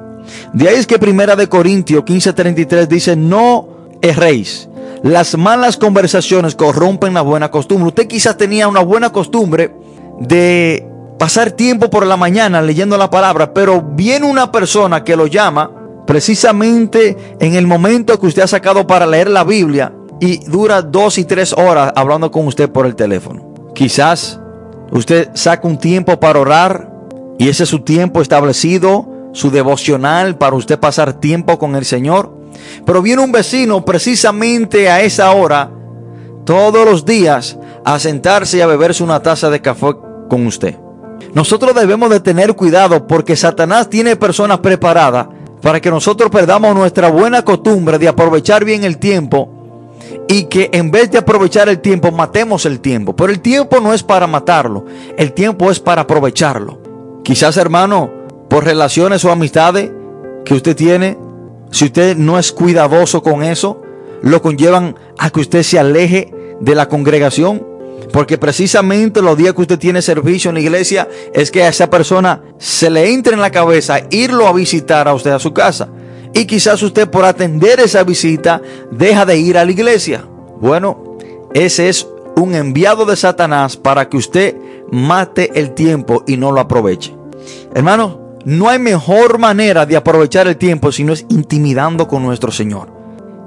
De 0.53 0.67
ahí 0.67 0.75
es 0.75 0.85
que 0.85 0.99
Primera 0.99 1.35
de 1.35 1.47
Corintios 1.47 2.03
15:33 2.03 2.87
dice, 2.87 3.15
no 3.15 3.67
erréis. 4.01 4.67
Las 5.01 5.37
malas 5.37 5.77
conversaciones 5.77 6.55
corrompen 6.55 7.13
la 7.13 7.21
buena 7.21 7.49
costumbre. 7.49 7.87
Usted 7.87 8.07
quizás 8.07 8.37
tenía 8.37 8.67
una 8.67 8.81
buena 8.81 9.11
costumbre 9.11 9.73
de 10.19 10.85
pasar 11.17 11.51
tiempo 11.51 11.89
por 11.89 12.05
la 12.05 12.17
mañana 12.17 12.61
leyendo 12.61 12.97
la 12.97 13.09
palabra, 13.09 13.53
pero 13.53 13.81
viene 13.81 14.25
una 14.25 14.51
persona 14.51 15.03
que 15.03 15.15
lo 15.15 15.27
llama 15.27 15.78
precisamente 16.09 17.15
en 17.39 17.53
el 17.53 17.67
momento 17.67 18.19
que 18.19 18.25
usted 18.25 18.41
ha 18.41 18.47
sacado 18.47 18.87
para 18.87 19.05
leer 19.05 19.29
la 19.29 19.43
Biblia 19.43 19.93
y 20.19 20.43
dura 20.49 20.81
dos 20.81 21.19
y 21.19 21.23
tres 21.23 21.53
horas 21.53 21.93
hablando 21.95 22.31
con 22.31 22.47
usted 22.47 22.67
por 22.67 22.87
el 22.87 22.95
teléfono. 22.95 23.53
Quizás 23.75 24.39
usted 24.91 25.29
saca 25.35 25.67
un 25.67 25.77
tiempo 25.77 26.19
para 26.19 26.39
orar 26.39 26.91
y 27.37 27.47
ese 27.47 27.61
es 27.61 27.69
su 27.69 27.81
tiempo 27.81 28.23
establecido, 28.23 29.07
su 29.33 29.51
devocional 29.51 30.35
para 30.35 30.55
usted 30.55 30.79
pasar 30.79 31.13
tiempo 31.13 31.59
con 31.59 31.75
el 31.75 31.85
Señor. 31.85 32.35
Pero 32.87 33.03
viene 33.03 33.21
un 33.21 33.31
vecino 33.31 33.85
precisamente 33.85 34.89
a 34.89 35.01
esa 35.01 35.29
hora, 35.29 35.69
todos 36.43 36.85
los 36.85 37.05
días, 37.05 37.59
a 37.85 37.99
sentarse 37.99 38.57
y 38.57 38.61
a 38.61 38.65
beberse 38.65 39.03
una 39.03 39.21
taza 39.21 39.51
de 39.51 39.61
café 39.61 39.93
con 40.27 40.47
usted. 40.47 40.75
Nosotros 41.35 41.75
debemos 41.75 42.09
de 42.09 42.19
tener 42.19 42.55
cuidado 42.55 43.05
porque 43.05 43.35
Satanás 43.35 43.91
tiene 43.91 44.15
personas 44.15 44.57
preparadas 44.57 45.27
para 45.61 45.81
que 45.81 45.89
nosotros 45.89 46.29
perdamos 46.29 46.75
nuestra 46.75 47.09
buena 47.09 47.43
costumbre 47.43 47.97
de 47.97 48.07
aprovechar 48.07 48.63
bien 48.65 48.83
el 48.83 48.97
tiempo 48.97 49.49
y 50.27 50.43
que 50.43 50.69
en 50.73 50.91
vez 50.91 51.11
de 51.11 51.17
aprovechar 51.17 51.69
el 51.69 51.79
tiempo, 51.79 52.11
matemos 52.11 52.65
el 52.65 52.79
tiempo. 52.79 53.15
Pero 53.15 53.31
el 53.31 53.41
tiempo 53.41 53.79
no 53.79 53.93
es 53.93 54.03
para 54.03 54.27
matarlo, 54.27 54.85
el 55.17 55.33
tiempo 55.33 55.71
es 55.71 55.79
para 55.79 56.03
aprovecharlo. 56.03 56.79
Quizás, 57.23 57.57
hermano, 57.57 58.11
por 58.49 58.63
relaciones 58.63 59.25
o 59.25 59.31
amistades 59.31 59.91
que 60.45 60.53
usted 60.53 60.75
tiene, 60.75 61.17
si 61.71 61.85
usted 61.85 62.17
no 62.17 62.39
es 62.39 62.51
cuidadoso 62.51 63.21
con 63.21 63.43
eso, 63.43 63.81
lo 64.21 64.41
conllevan 64.41 64.95
a 65.17 65.29
que 65.29 65.41
usted 65.41 65.63
se 65.63 65.79
aleje 65.79 66.33
de 66.59 66.75
la 66.75 66.87
congregación. 66.89 67.65
Porque 68.11 68.37
precisamente 68.37 69.21
los 69.21 69.37
días 69.37 69.53
que 69.53 69.61
usted 69.61 69.79
tiene 69.79 70.01
servicio 70.01 70.49
en 70.49 70.55
la 70.55 70.61
iglesia 70.61 71.07
es 71.33 71.51
que 71.51 71.63
a 71.63 71.69
esa 71.69 71.89
persona 71.89 72.41
se 72.57 72.89
le 72.89 73.13
entre 73.13 73.33
en 73.33 73.41
la 73.41 73.51
cabeza 73.51 74.01
irlo 74.09 74.47
a 74.47 74.53
visitar 74.53 75.07
a 75.07 75.13
usted 75.13 75.31
a 75.31 75.39
su 75.39 75.53
casa. 75.53 75.89
Y 76.33 76.45
quizás 76.45 76.81
usted 76.83 77.09
por 77.09 77.25
atender 77.25 77.79
esa 77.79 78.03
visita 78.03 78.61
deja 78.91 79.25
de 79.25 79.37
ir 79.37 79.57
a 79.57 79.65
la 79.65 79.71
iglesia. 79.71 80.25
Bueno, 80.59 81.17
ese 81.53 81.89
es 81.89 82.07
un 82.35 82.55
enviado 82.55 83.05
de 83.05 83.15
Satanás 83.15 83.77
para 83.77 84.09
que 84.09 84.17
usted 84.17 84.55
mate 84.91 85.51
el 85.55 85.71
tiempo 85.71 86.23
y 86.27 86.37
no 86.37 86.51
lo 86.51 86.61
aproveche. 86.61 87.15
Hermano, 87.73 88.37
no 88.45 88.69
hay 88.69 88.79
mejor 88.79 89.37
manera 89.37 89.85
de 89.85 89.97
aprovechar 89.97 90.47
el 90.47 90.57
tiempo 90.57 90.91
si 90.91 91.03
no 91.03 91.13
es 91.13 91.25
intimidando 91.29 92.07
con 92.07 92.23
nuestro 92.23 92.51
Señor. 92.51 92.89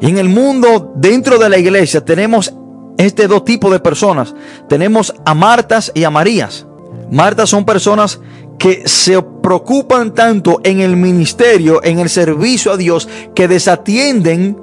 Y 0.00 0.08
en 0.08 0.18
el 0.18 0.28
mundo, 0.28 0.92
dentro 0.96 1.38
de 1.38 1.48
la 1.48 1.58
iglesia, 1.58 2.04
tenemos 2.04 2.52
este 2.98 3.28
dos 3.28 3.44
tipos 3.44 3.70
de 3.70 3.80
personas. 3.80 4.34
Tenemos 4.68 5.14
a 5.24 5.34
Martas 5.34 5.92
y 5.94 6.04
a 6.04 6.10
Marías. 6.10 6.66
Martas 7.10 7.50
son 7.50 7.64
personas 7.64 8.20
que 8.58 8.86
se 8.86 9.20
preocupan 9.20 10.14
tanto 10.14 10.60
en 10.64 10.80
el 10.80 10.96
ministerio, 10.96 11.82
en 11.82 11.98
el 11.98 12.08
servicio 12.08 12.72
a 12.72 12.76
Dios, 12.76 13.08
que 13.34 13.48
desatienden 13.48 14.56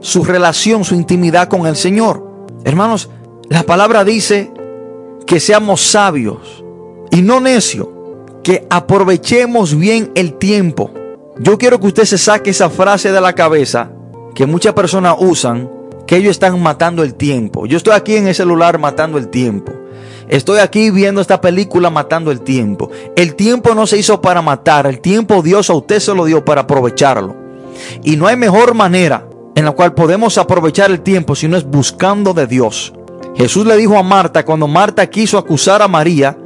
su 0.00 0.24
relación, 0.24 0.84
su 0.84 0.94
intimidad 0.94 1.48
con 1.48 1.66
el 1.66 1.76
Señor. 1.76 2.26
Hermanos, 2.64 3.10
la 3.48 3.62
palabra 3.64 4.04
dice 4.04 4.50
que 5.26 5.40
seamos 5.40 5.82
sabios 5.82 6.64
y 7.10 7.22
no 7.22 7.40
necios 7.40 7.88
que 8.42 8.66
aprovechemos 8.70 9.76
bien 9.76 10.12
el 10.14 10.34
tiempo. 10.34 10.90
Yo 11.38 11.58
quiero 11.58 11.80
que 11.80 11.88
usted 11.88 12.04
se 12.04 12.18
saque 12.18 12.50
esa 12.50 12.70
frase 12.70 13.10
de 13.10 13.20
la 13.20 13.32
cabeza 13.34 13.90
que 14.34 14.46
muchas 14.46 14.74
personas 14.74 15.16
usan, 15.18 15.70
ellos 16.16 16.32
están 16.32 16.60
matando 16.62 17.02
el 17.02 17.14
tiempo. 17.14 17.66
Yo 17.66 17.76
estoy 17.76 17.94
aquí 17.94 18.16
en 18.16 18.28
el 18.28 18.34
celular 18.34 18.78
matando 18.78 19.18
el 19.18 19.28
tiempo. 19.28 19.72
Estoy 20.28 20.58
aquí 20.58 20.90
viendo 20.90 21.20
esta 21.20 21.40
película 21.40 21.90
matando 21.90 22.30
el 22.30 22.40
tiempo. 22.40 22.90
El 23.16 23.34
tiempo 23.34 23.74
no 23.74 23.86
se 23.86 23.98
hizo 23.98 24.20
para 24.20 24.42
matar, 24.42 24.86
el 24.86 25.00
tiempo 25.00 25.42
Dios 25.42 25.68
a 25.70 25.74
usted 25.74 26.00
se 26.00 26.14
lo 26.14 26.24
dio 26.24 26.44
para 26.44 26.62
aprovecharlo. 26.62 27.36
Y 28.02 28.16
no 28.16 28.26
hay 28.26 28.36
mejor 28.36 28.74
manera 28.74 29.26
en 29.54 29.64
la 29.64 29.72
cual 29.72 29.94
podemos 29.94 30.38
aprovechar 30.38 30.90
el 30.90 31.00
tiempo 31.00 31.34
si 31.34 31.48
no 31.48 31.56
es 31.56 31.64
buscando 31.64 32.32
de 32.32 32.46
Dios. 32.46 32.92
Jesús 33.36 33.66
le 33.66 33.76
dijo 33.76 33.98
a 33.98 34.02
Marta 34.02 34.44
cuando 34.44 34.66
Marta 34.66 35.08
quiso 35.08 35.38
acusar 35.38 35.82
a 35.82 35.88
María, 35.88 36.36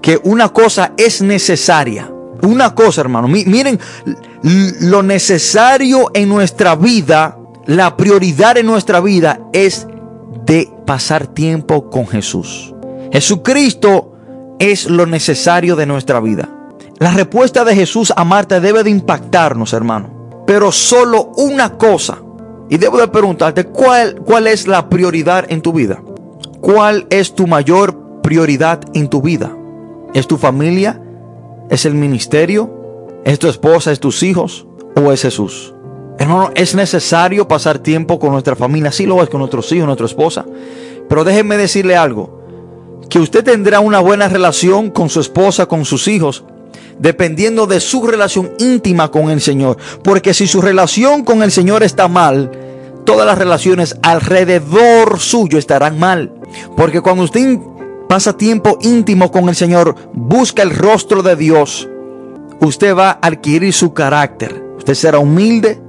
que 0.00 0.18
una 0.24 0.48
cosa 0.48 0.92
es 0.96 1.22
necesaria. 1.22 2.10
Una 2.42 2.74
cosa, 2.74 3.00
hermano. 3.00 3.28
Miren, 3.28 3.78
lo 4.42 5.02
necesario 5.02 6.10
en 6.14 6.28
nuestra 6.28 6.76
vida, 6.76 7.37
la 7.68 7.98
prioridad 7.98 8.56
en 8.56 8.64
nuestra 8.64 8.98
vida 8.98 9.40
es 9.52 9.86
de 10.46 10.72
pasar 10.86 11.26
tiempo 11.26 11.90
con 11.90 12.06
Jesús. 12.06 12.74
Jesucristo 13.12 14.14
es 14.58 14.88
lo 14.88 15.04
necesario 15.04 15.76
de 15.76 15.84
nuestra 15.84 16.18
vida. 16.20 16.48
La 16.98 17.10
respuesta 17.12 17.66
de 17.66 17.74
Jesús 17.74 18.10
a 18.16 18.24
Marta 18.24 18.58
debe 18.58 18.82
de 18.84 18.90
impactarnos, 18.90 19.74
hermano. 19.74 20.44
Pero 20.46 20.72
solo 20.72 21.30
una 21.36 21.76
cosa. 21.76 22.22
Y 22.70 22.78
debo 22.78 22.96
de 22.96 23.08
preguntarte, 23.08 23.64
¿cuál, 23.64 24.22
cuál 24.24 24.46
es 24.46 24.66
la 24.66 24.88
prioridad 24.88 25.44
en 25.50 25.60
tu 25.60 25.74
vida? 25.74 26.02
¿Cuál 26.62 27.06
es 27.10 27.34
tu 27.34 27.46
mayor 27.46 28.22
prioridad 28.22 28.80
en 28.94 29.08
tu 29.08 29.20
vida? 29.20 29.54
¿Es 30.14 30.26
tu 30.26 30.38
familia? 30.38 31.02
¿Es 31.68 31.84
el 31.84 31.92
ministerio? 31.92 33.20
¿Es 33.26 33.38
tu 33.38 33.46
esposa? 33.46 33.92
¿Es 33.92 34.00
tus 34.00 34.22
hijos? 34.22 34.66
¿O 34.96 35.12
es 35.12 35.20
Jesús? 35.20 35.74
Hermano, 36.18 36.50
es 36.54 36.74
necesario 36.74 37.46
pasar 37.46 37.78
tiempo 37.78 38.18
con 38.18 38.32
nuestra 38.32 38.56
familia. 38.56 38.90
Sí 38.90 39.06
lo 39.06 39.22
es 39.22 39.28
con 39.28 39.38
nuestros 39.38 39.70
hijos, 39.72 39.86
nuestra 39.86 40.06
esposa. 40.06 40.44
Pero 41.08 41.24
déjenme 41.24 41.56
decirle 41.56 41.96
algo. 41.96 42.42
Que 43.08 43.20
usted 43.20 43.44
tendrá 43.44 43.80
una 43.80 44.00
buena 44.00 44.28
relación 44.28 44.90
con 44.90 45.08
su 45.08 45.20
esposa, 45.20 45.66
con 45.66 45.84
sus 45.84 46.08
hijos, 46.08 46.44
dependiendo 46.98 47.66
de 47.66 47.80
su 47.80 48.06
relación 48.06 48.50
íntima 48.58 49.10
con 49.10 49.30
el 49.30 49.40
Señor. 49.40 49.78
Porque 50.02 50.34
si 50.34 50.46
su 50.46 50.60
relación 50.60 51.24
con 51.24 51.42
el 51.42 51.52
Señor 51.52 51.82
está 51.82 52.08
mal, 52.08 52.50
todas 53.04 53.24
las 53.24 53.38
relaciones 53.38 53.96
alrededor 54.02 55.20
suyo 55.20 55.56
estarán 55.56 55.98
mal. 55.98 56.32
Porque 56.76 57.00
cuando 57.00 57.22
usted 57.22 57.58
pasa 58.08 58.36
tiempo 58.36 58.78
íntimo 58.82 59.30
con 59.30 59.48
el 59.48 59.54
Señor, 59.54 59.94
busca 60.12 60.62
el 60.62 60.74
rostro 60.74 61.22
de 61.22 61.36
Dios, 61.36 61.88
usted 62.60 62.94
va 62.96 63.10
a 63.10 63.18
adquirir 63.22 63.72
su 63.72 63.94
carácter. 63.94 64.64
Usted 64.76 64.94
será 64.94 65.18
humilde, 65.18 65.80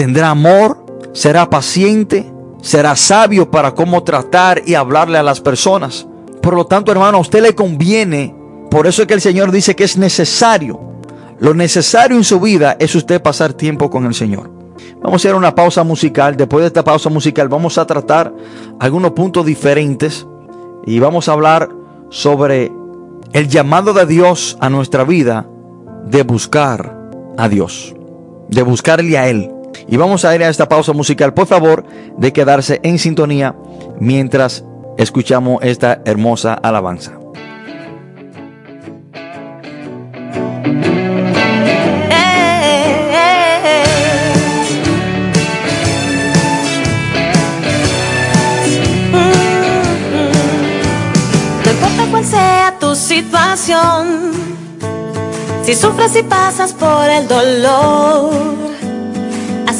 tendrá 0.00 0.30
amor, 0.30 0.82
será 1.12 1.50
paciente, 1.50 2.24
será 2.62 2.96
sabio 2.96 3.50
para 3.50 3.74
cómo 3.74 4.02
tratar 4.02 4.62
y 4.64 4.74
hablarle 4.74 5.18
a 5.18 5.22
las 5.22 5.42
personas. 5.42 6.06
Por 6.40 6.54
lo 6.54 6.64
tanto, 6.64 6.90
hermano, 6.90 7.18
a 7.18 7.20
usted 7.20 7.42
le 7.42 7.54
conviene. 7.54 8.34
Por 8.70 8.86
eso 8.86 9.02
es 9.02 9.08
que 9.08 9.12
el 9.12 9.20
Señor 9.20 9.52
dice 9.52 9.76
que 9.76 9.84
es 9.84 9.98
necesario. 9.98 10.80
Lo 11.38 11.52
necesario 11.52 12.16
en 12.16 12.24
su 12.24 12.40
vida 12.40 12.78
es 12.80 12.94
usted 12.94 13.20
pasar 13.20 13.52
tiempo 13.52 13.90
con 13.90 14.06
el 14.06 14.14
Señor. 14.14 14.50
Vamos 15.02 15.12
a 15.12 15.16
hacer 15.16 15.34
una 15.34 15.54
pausa 15.54 15.84
musical. 15.84 16.34
Después 16.34 16.62
de 16.62 16.68
esta 16.68 16.82
pausa 16.82 17.10
musical 17.10 17.50
vamos 17.50 17.76
a 17.76 17.86
tratar 17.86 18.32
algunos 18.78 19.10
puntos 19.10 19.44
diferentes 19.44 20.26
y 20.86 20.98
vamos 20.98 21.28
a 21.28 21.32
hablar 21.32 21.68
sobre 22.08 22.72
el 23.34 23.48
llamado 23.48 23.92
de 23.92 24.06
Dios 24.06 24.56
a 24.60 24.70
nuestra 24.70 25.04
vida 25.04 25.46
de 26.06 26.22
buscar 26.22 26.96
a 27.36 27.50
Dios, 27.50 27.94
de 28.48 28.62
buscarle 28.62 29.18
a 29.18 29.28
Él. 29.28 29.59
Y 29.88 29.96
vamos 29.96 30.24
a 30.24 30.34
ir 30.34 30.42
a 30.42 30.48
esta 30.48 30.68
pausa 30.68 30.92
musical. 30.92 31.34
Por 31.34 31.46
favor, 31.46 31.84
de 32.16 32.32
quedarse 32.32 32.80
en 32.82 32.98
sintonía 32.98 33.54
mientras 33.98 34.64
escuchamos 34.98 35.62
esta 35.62 36.00
hermosa 36.04 36.54
alabanza. 36.54 37.20
Tu 52.78 52.94
situación, 52.96 54.32
si 55.62 55.74
sufres 55.74 56.16
y 56.16 56.22
pasas 56.22 56.72
por 56.72 57.10
el 57.10 57.28
dolor, 57.28 58.30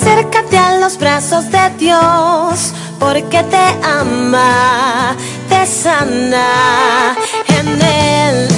acércate 0.01 0.57
a 0.57 0.79
los 0.79 0.97
brazos 0.99 1.51
de 1.51 1.71
Dios, 1.79 2.73
porque 2.99 3.43
te 3.43 3.67
ama, 3.85 5.15
te 5.49 5.67
sana. 5.67 7.15
En 7.49 7.69
Él 7.83 8.49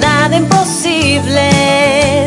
nada 0.00 0.36
imposible, 0.36 2.26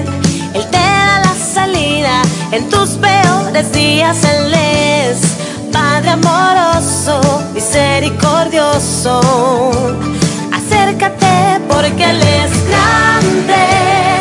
Él 0.54 0.66
te 0.72 0.78
da 0.78 1.22
la 1.24 1.36
salida 1.54 2.22
en 2.52 2.68
tus 2.70 2.90
peores 2.92 3.72
días. 3.72 4.18
Él 4.24 4.54
es 4.54 5.18
Padre 5.72 6.12
amoroso, 6.12 7.22
misericordioso. 7.54 9.22
Acércate 10.54 11.62
porque 11.70 12.04
Él 12.04 12.22
es 12.22 12.52
grande, 12.68 14.15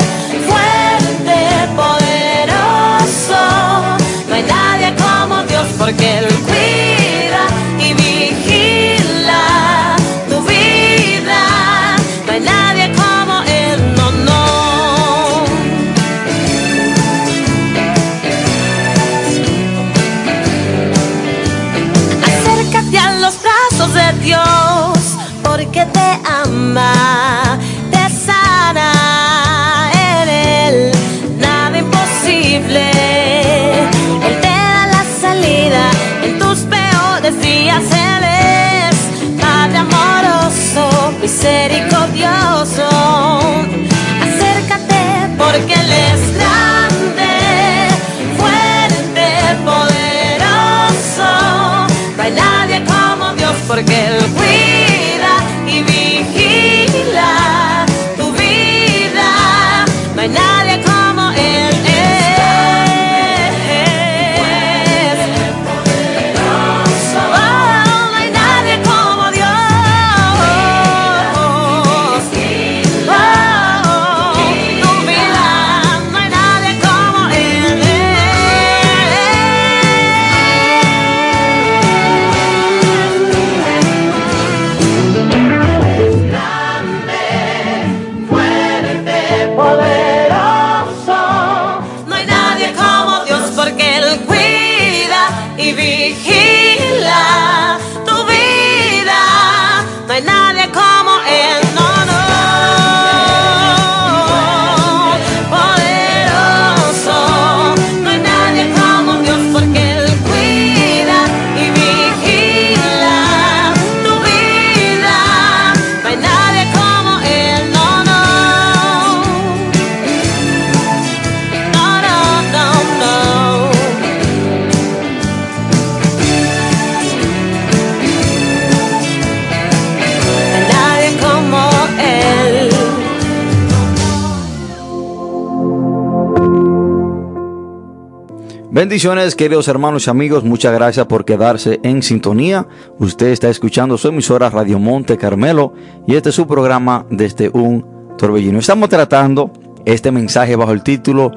Bendiciones, 138.95 139.35
queridos 139.35 139.67
hermanos 139.67 140.07
y 140.07 140.11
amigos. 140.11 140.45
Muchas 140.45 140.73
gracias 140.73 141.07
por 141.07 141.25
quedarse 141.25 141.81
en 141.83 142.01
sintonía. 142.01 142.69
Usted 143.01 143.27
está 143.27 143.51
escuchando 143.51 143.99
su 143.99 144.07
emisora 144.07 144.51
Radio 144.51 144.79
Monte 144.79 145.19
Carmelo 145.19 145.73
y 146.07 146.15
este 146.15 146.29
es 146.29 146.37
su 146.37 146.47
programa 146.47 147.05
desde 147.11 147.49
un 147.49 148.15
torbellino. 148.17 148.61
Estamos 148.61 148.89
tratando 148.89 149.51
este 149.85 150.13
mensaje 150.13 150.55
bajo 150.55 150.71
el 150.71 150.85
título 150.85 151.33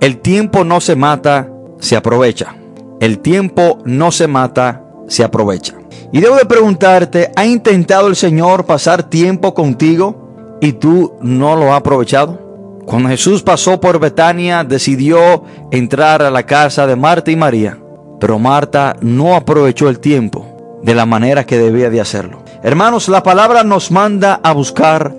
El 0.00 0.16
tiempo 0.22 0.64
no 0.64 0.80
se 0.80 0.96
mata, 0.96 1.52
se 1.78 1.94
aprovecha. 1.94 2.56
El 3.00 3.18
tiempo 3.18 3.80
no 3.84 4.10
se 4.10 4.26
mata, 4.26 4.82
se 5.06 5.24
aprovecha. 5.24 5.74
Y 6.10 6.22
debo 6.22 6.36
de 6.36 6.46
preguntarte, 6.46 7.30
¿ha 7.36 7.44
intentado 7.44 8.08
el 8.08 8.16
Señor 8.16 8.64
pasar 8.64 9.10
tiempo 9.10 9.52
contigo 9.52 10.56
y 10.62 10.72
tú 10.72 11.12
no 11.20 11.54
lo 11.54 11.70
has 11.70 11.80
aprovechado? 11.80 12.43
Cuando 12.86 13.08
Jesús 13.08 13.42
pasó 13.42 13.80
por 13.80 13.98
Betania, 13.98 14.64
decidió 14.64 15.44
entrar 15.70 16.22
a 16.22 16.30
la 16.30 16.44
casa 16.44 16.86
de 16.86 16.96
Marta 16.96 17.30
y 17.30 17.36
María, 17.36 17.78
pero 18.20 18.38
Marta 18.38 18.96
no 19.00 19.34
aprovechó 19.34 19.88
el 19.88 20.00
tiempo 20.00 20.80
de 20.82 20.94
la 20.94 21.06
manera 21.06 21.44
que 21.44 21.58
debía 21.58 21.88
de 21.90 22.00
hacerlo. 22.00 22.44
Hermanos, 22.62 23.08
la 23.08 23.22
palabra 23.22 23.64
nos 23.64 23.90
manda 23.90 24.40
a 24.42 24.52
buscar 24.52 25.14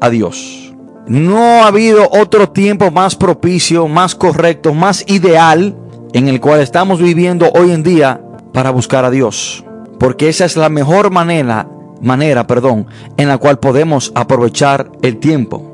a 0.00 0.10
Dios. 0.10 0.72
No 1.06 1.64
ha 1.64 1.66
habido 1.66 2.08
otro 2.12 2.50
tiempo 2.50 2.90
más 2.92 3.16
propicio, 3.16 3.88
más 3.88 4.14
correcto, 4.14 4.72
más 4.72 5.04
ideal 5.08 5.76
en 6.12 6.28
el 6.28 6.40
cual 6.40 6.60
estamos 6.60 7.00
viviendo 7.00 7.50
hoy 7.54 7.72
en 7.72 7.82
día 7.82 8.20
para 8.52 8.70
buscar 8.70 9.04
a 9.04 9.10
Dios, 9.10 9.64
porque 9.98 10.28
esa 10.28 10.44
es 10.44 10.56
la 10.56 10.68
mejor 10.68 11.10
manera, 11.10 11.68
manera, 12.00 12.46
perdón, 12.46 12.86
en 13.16 13.28
la 13.28 13.38
cual 13.38 13.58
podemos 13.58 14.12
aprovechar 14.14 14.90
el 15.02 15.18
tiempo. 15.18 15.71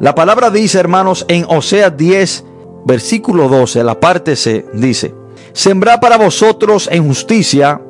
La 0.00 0.14
palabra 0.14 0.50
dice, 0.50 0.78
hermanos, 0.78 1.24
en 1.28 1.44
Oseas 1.48 1.96
10, 1.96 2.44
versículo 2.84 3.48
12, 3.48 3.84
la 3.84 4.00
parte 4.00 4.36
C, 4.36 4.66
dice, 4.74 5.14
Sembrá 5.52 6.00
para 6.00 6.16
vosotros 6.16 6.88
en 6.90 7.06
justicia, 7.06 7.80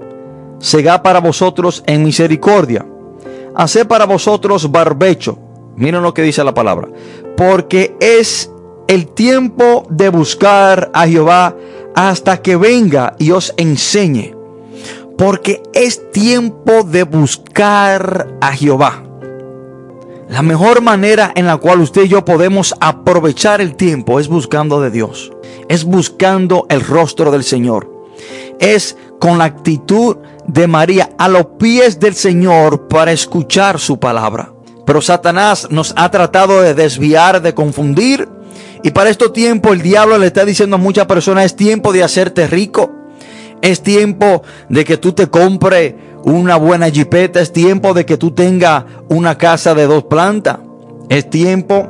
segá 0.59 1.03
para 1.03 1.21
vosotros 1.21 1.83
en 1.87 2.05
misericordia, 2.05 2.85
haced 3.55 3.87
para 3.87 4.05
vosotros 4.05 4.71
barbecho. 4.71 5.39
Miren 5.77 6.03
lo 6.03 6.15
que 6.15 6.23
dice 6.23 6.45
la 6.45 6.55
palabra. 6.55 6.89
Porque 7.37 7.97
es 8.01 8.51
el 8.87 9.09
tiempo 9.09 9.87
de 9.89 10.09
buscar 10.11 10.91
a 10.93 11.07
Jehová 11.07 11.57
hasta 11.95 12.43
que 12.43 12.57
venga 12.57 13.17
y 13.19 13.31
os 13.31 13.55
enseñe. 13.57 14.35
Porque 15.17 15.63
es 15.73 16.11
tiempo 16.13 16.83
de 16.83 17.05
buscar 17.05 18.29
a 18.41 18.53
Jehová. 18.53 19.03
La 20.29 20.43
mejor 20.43 20.81
manera 20.81 21.33
en 21.35 21.47
la 21.47 21.59
cual 21.59 21.81
usted 21.81 22.05
y 22.05 22.09
yo 22.09 22.25
podemos 22.25 22.75
aprovechar 22.81 23.61
el 23.61 23.77
tiempo 23.77 24.19
es 24.19 24.29
buscando 24.29 24.81
de 24.81 24.91
Dios. 24.91 25.31
Es 25.69 25.85
buscando 25.85 26.67
el 26.71 26.81
rostro 26.81 27.31
del 27.31 27.45
Señor. 27.45 27.91
Es 28.59 28.97
con 29.21 29.39
la 29.39 29.45
actitud 29.45 30.17
de 30.47 30.67
María 30.67 31.11
a 31.19 31.29
los 31.29 31.47
pies 31.59 32.01
del 32.01 32.15
Señor 32.15 32.89
para 32.89 33.13
escuchar 33.13 33.79
su 33.79 33.99
palabra. 33.99 34.53
Pero 34.87 35.01
Satanás 35.01 35.69
nos 35.71 35.93
ha 35.97 36.11
tratado 36.11 36.63
de 36.63 36.75
desviar, 36.75 37.43
de 37.43 37.55
confundir. 37.55 38.29
Y 38.83 38.91
para 38.91 39.11
este 39.11 39.29
tiempo 39.31 39.73
el 39.73 39.83
diablo 39.83 40.19
le 40.19 40.27
está 40.27 40.45
diciendo 40.45 40.77
a 40.77 40.79
muchas 40.79 41.07
personas, 41.07 41.47
es 41.47 41.57
tiempo 41.57 41.93
de 41.93 42.03
hacerte 42.03 42.47
rico. 42.47 42.94
Es 43.65 43.81
tiempo 43.83 44.43
de 44.69 44.85
que 44.85 44.99
tú 44.99 45.15
te 45.15 45.29
compres 45.29 45.95
una 46.23 46.57
buena 46.57 46.91
jipeta. 46.91 47.41
Es 47.41 47.51
tiempo 47.51 47.95
de 47.95 48.05
que 48.05 48.19
tú 48.19 48.31
tengas 48.33 48.85
una 49.09 49.39
casa 49.39 49.75
de 49.75 49.87
dos 49.87 50.05
plantas. 50.05 50.59
Es 51.09 51.31
tiempo 51.31 51.89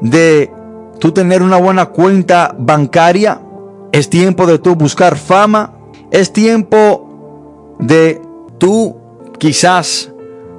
de 0.00 0.50
tú 0.98 1.12
tener 1.12 1.42
una 1.42 1.58
buena 1.58 1.86
cuenta 1.90 2.54
bancaria. 2.58 3.38
Es 3.92 4.08
tiempo 4.08 4.46
de 4.46 4.58
tú 4.58 4.76
buscar 4.76 5.18
fama. 5.18 5.74
Es 6.10 6.32
tiempo 6.32 7.76
de 7.78 8.22
tú 8.56 8.96
quizás 9.38 10.10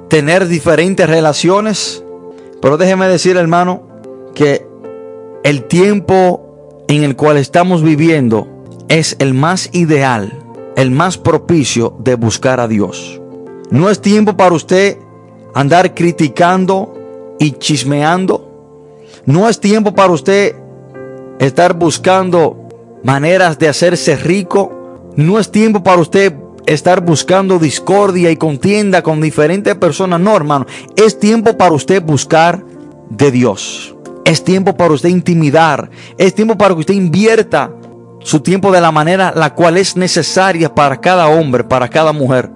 tener 0.08 0.46
diferentes 0.46 1.10
relaciones. 1.10 2.04
Pero 2.60 2.76
déjeme 2.76 3.08
decir, 3.08 3.36
hermano, 3.36 3.82
que 4.32 4.64
el 5.42 5.64
tiempo 5.64 6.84
en 6.86 7.02
el 7.02 7.16
cual 7.16 7.36
estamos 7.36 7.82
viviendo 7.82 8.46
es 8.88 9.16
el 9.18 9.34
más 9.34 9.70
ideal, 9.72 10.41
el 10.76 10.90
más 10.90 11.18
propicio 11.18 11.96
de 11.98 12.14
buscar 12.14 12.60
a 12.60 12.68
Dios. 12.68 13.20
No 13.70 13.90
es 13.90 14.00
tiempo 14.00 14.36
para 14.36 14.54
usted 14.54 14.98
andar 15.54 15.94
criticando 15.94 16.94
y 17.38 17.52
chismeando. 17.52 18.48
No 19.24 19.48
es 19.48 19.60
tiempo 19.60 19.94
para 19.94 20.12
usted 20.12 20.54
estar 21.38 21.74
buscando 21.74 22.68
maneras 23.02 23.58
de 23.58 23.68
hacerse 23.68 24.16
rico. 24.16 25.10
No 25.16 25.38
es 25.38 25.50
tiempo 25.50 25.82
para 25.82 26.00
usted 26.00 26.34
estar 26.66 27.00
buscando 27.00 27.58
discordia 27.58 28.30
y 28.30 28.36
contienda 28.36 29.02
con 29.02 29.20
diferentes 29.20 29.74
personas. 29.76 30.20
No, 30.20 30.36
hermano. 30.36 30.66
Es 30.96 31.18
tiempo 31.18 31.56
para 31.56 31.72
usted 31.72 32.02
buscar 32.02 32.64
de 33.10 33.30
Dios. 33.30 33.94
Es 34.24 34.44
tiempo 34.44 34.76
para 34.76 34.94
usted 34.94 35.08
intimidar. 35.08 35.90
Es 36.16 36.34
tiempo 36.34 36.56
para 36.56 36.74
que 36.74 36.80
usted 36.80 36.94
invierta 36.94 37.72
su 38.22 38.40
tiempo 38.40 38.70
de 38.70 38.80
la 38.80 38.92
manera 38.92 39.32
la 39.34 39.54
cual 39.54 39.76
es 39.76 39.96
necesaria 39.96 40.74
para 40.74 41.00
cada 41.00 41.28
hombre, 41.28 41.64
para 41.64 41.88
cada 41.88 42.12
mujer, 42.12 42.50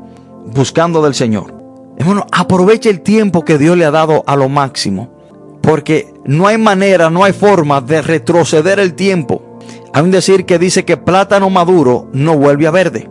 buscando 0.47 1.03
del 1.03 1.15
Señor. 1.15 1.55
Hermano, 1.99 2.27
aproveche 2.31 2.91
el 2.91 3.01
tiempo 3.01 3.45
que 3.45 3.59
Dios 3.59 3.77
le 3.77 3.85
ha 3.85 3.91
dado 3.91 4.23
a 4.27 4.37
lo 4.37 4.49
máximo. 4.49 5.15
Porque 5.63 6.13
no 6.25 6.47
hay 6.47 6.59
manera, 6.59 7.11
no 7.11 7.25
hay 7.25 7.33
forma 7.33 7.81
de 7.81 8.03
retroceder 8.03 8.79
el 8.79 8.95
tiempo. 8.95 9.59
Hay 9.93 10.03
un 10.03 10.11
decir 10.11 10.45
que 10.45 10.59
dice 10.59 10.85
que 10.85 10.97
plátano 10.97 11.51
maduro 11.51 12.09
no 12.13 12.37
vuelve 12.37 12.67
a 12.67 12.71
verde. 12.71 13.09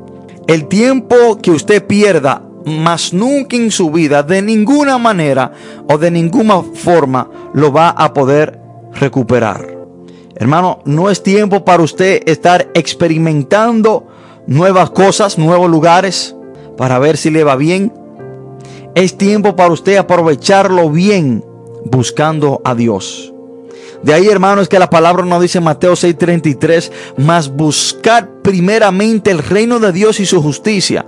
El 0.48 0.68
tiempo 0.68 1.40
que 1.42 1.52
usted 1.52 1.86
pierda, 1.86 2.44
más 2.66 3.12
nunca 3.12 3.56
en 3.56 3.72
su 3.72 3.92
vida, 3.92 4.24
de 4.24 4.42
ninguna 4.42 4.98
manera 4.98 5.52
o 5.90 5.98
de 5.98 6.12
ninguna 6.12 6.62
forma, 6.62 7.28
lo 7.54 7.74
va 7.74 7.90
a 7.90 8.14
poder 8.14 8.60
recuperar. 8.94 9.75
Hermano, 10.36 10.80
no 10.86 11.10
es 11.10 11.24
tiempo 11.24 11.64
para 11.64 11.82
usted 11.82 12.22
estar 12.26 12.70
experimentando 12.74 14.08
nuevas 14.48 14.90
cosas, 14.90 15.38
nuevos 15.38 15.70
lugares, 15.70 16.36
para 16.78 17.00
ver 17.00 17.16
si 17.16 17.30
le 17.30 17.44
va 17.44 17.56
bien. 17.56 17.94
Es 18.96 19.18
tiempo 19.18 19.56
para 19.56 19.72
usted 19.72 19.96
aprovecharlo 19.96 20.90
bien 20.90 21.44
buscando 21.86 22.62
a 22.66 22.76
Dios. 22.76 23.34
De 24.04 24.14
ahí, 24.14 24.28
hermano, 24.28 24.62
es 24.62 24.68
que 24.68 24.78
la 24.78 24.90
palabra 24.90 25.26
nos 25.26 25.42
dice 25.42 25.60
en 25.60 25.64
Mateo 25.64 25.94
6:33, 25.96 26.92
más 27.18 27.50
buscar 27.50 28.42
primeramente 28.42 29.32
el 29.32 29.40
reino 29.40 29.80
de 29.80 29.92
Dios 29.92 30.20
y 30.20 30.26
su 30.26 30.42
justicia. 30.42 31.06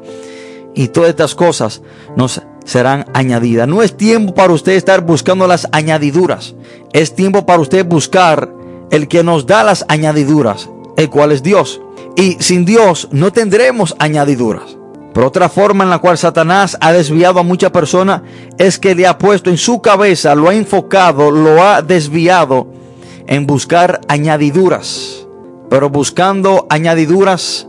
Y 0.74 0.88
todas 0.88 1.10
estas 1.10 1.36
cosas 1.36 1.82
nos 2.16 2.42
serán 2.64 3.06
añadidas. 3.14 3.68
No 3.68 3.84
es 3.84 3.96
tiempo 3.98 4.34
para 4.34 4.54
usted 4.54 4.74
estar 4.74 5.02
buscando 5.02 5.48
las 5.48 5.68
añadiduras. 5.72 6.56
Es 6.94 7.14
tiempo 7.14 7.46
para 7.46 7.62
usted 7.62 7.86
buscar 7.86 8.57
el 8.92 9.08
que 9.08 9.24
nos 9.24 9.46
da 9.46 9.64
las 9.64 9.86
añadiduras, 9.88 10.70
el 10.96 11.10
cual 11.10 11.32
es 11.32 11.44
Dios. 11.44 11.82
Y 12.16 12.38
sin 12.40 12.66
Dios 12.66 13.10
no 13.12 13.32
tendremos 13.32 13.96
añadiduras. 14.00 14.78
Pero 15.14 15.28
otra 15.28 15.50
forma 15.50 15.84
en 15.84 15.90
la 15.90 16.00
cual 16.00 16.18
Satanás 16.18 16.78
ha 16.80 16.92
desviado 16.92 17.40
a 17.40 17.44
mucha 17.44 17.72
persona 17.72 18.24
es 18.58 18.78
que 18.78 18.94
le 18.94 19.08
ha 19.08 19.18
puesto 19.18 19.50
en 19.50 19.58
su 19.58 19.82
cabeza, 19.82 20.36
lo 20.36 20.50
ha 20.50 20.54
enfocado, 20.54 21.32
lo 21.32 21.64
ha 21.64 21.82
desviado 21.82 22.68
en 23.26 23.48
buscar 23.48 24.02
añadiduras. 24.08 25.28
Pero 25.70 25.90
buscando 25.90 26.68
añadiduras 26.70 27.68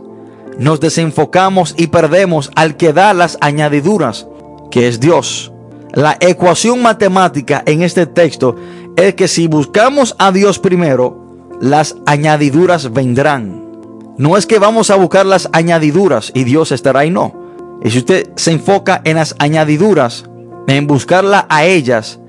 nos 0.59 0.79
desenfocamos 0.79 1.73
y 1.77 1.87
perdemos 1.87 2.51
al 2.53 2.75
que 2.75 2.93
da 2.93 3.13
las 3.13 3.37
añadiduras, 3.41 4.27
que 4.69 4.87
es 4.87 4.99
Dios. 4.99 5.51
La 5.93 6.17
ecuación 6.19 6.81
matemática 6.81 7.63
en 7.65 7.81
este 7.81 8.05
texto 8.05 8.55
es 8.95 9.15
que 9.15 9.27
si 9.27 9.47
buscamos 9.47 10.15
a 10.19 10.31
Dios 10.31 10.59
primero, 10.59 11.29
las 11.61 11.95
añadiduras 12.05 12.91
vendrán. 12.93 13.69
No 14.17 14.37
es 14.37 14.45
que 14.45 14.59
vamos 14.59 14.89
a 14.89 14.95
buscar 14.95 15.25
las 15.25 15.49
añadiduras 15.53 16.31
y 16.33 16.43
Dios 16.43 16.71
estará 16.71 17.01
ahí, 17.01 17.09
no. 17.09 17.33
Y 17.83 17.91
si 17.91 17.99
usted 17.99 18.29
se 18.35 18.51
enfoca 18.51 19.01
en 19.05 19.15
las 19.15 19.35
añadiduras, 19.39 20.25
en 20.67 20.87
buscarla 20.87 21.45
a 21.49 21.65
ellas, 21.65 22.19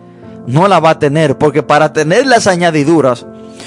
no 0.46 0.68
la 0.68 0.80
va 0.80 0.90
a 0.90 0.98
tener, 0.98 1.38
porque 1.38 1.62
para 1.62 1.92
tener 1.92 2.26
las 2.26 2.46
añadiduras, 2.46 3.26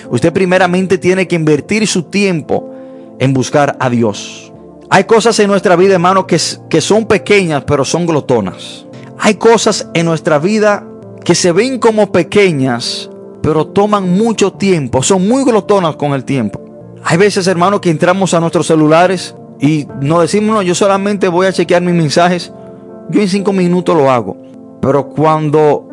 usted 0.09 0.31
primeramente 0.31 0.97
tiene 0.97 1.27
que 1.27 1.35
invertir 1.35 1.87
su 1.87 2.03
tiempo 2.03 2.71
en 3.19 3.33
buscar 3.33 3.77
a 3.79 3.89
Dios. 3.89 4.51
Hay 4.89 5.05
cosas 5.05 5.39
en 5.39 5.49
nuestra 5.49 5.75
vida, 5.75 5.93
hermano, 5.93 6.27
que, 6.27 6.39
que 6.69 6.81
son 6.81 7.05
pequeñas, 7.05 7.63
pero 7.65 7.83
son 7.83 8.05
glotonas. 8.05 8.85
Hay 9.19 9.35
cosas 9.35 9.87
en 9.93 10.05
nuestra 10.05 10.39
vida 10.39 10.85
que 11.23 11.35
se 11.35 11.51
ven 11.51 11.79
como 11.79 12.11
pequeñas, 12.11 13.09
pero 13.41 13.67
toman 13.67 14.09
mucho 14.15 14.53
tiempo, 14.53 15.03
son 15.03 15.27
muy 15.27 15.43
glotonas 15.43 15.95
con 15.95 16.13
el 16.13 16.25
tiempo. 16.25 16.61
Hay 17.03 17.17
veces, 17.17 17.47
hermano, 17.47 17.81
que 17.81 17.89
entramos 17.89 18.33
a 18.33 18.39
nuestros 18.39 18.67
celulares 18.67 19.35
y 19.59 19.87
nos 20.01 20.21
decimos, 20.21 20.55
no, 20.55 20.61
yo 20.61 20.75
solamente 20.75 21.27
voy 21.27 21.47
a 21.47 21.53
chequear 21.53 21.81
mis 21.81 21.95
mensajes, 21.95 22.51
yo 23.09 23.21
en 23.21 23.27
cinco 23.27 23.53
minutos 23.53 23.95
lo 23.95 24.09
hago. 24.09 24.37
Pero 24.81 25.09
cuando 25.09 25.87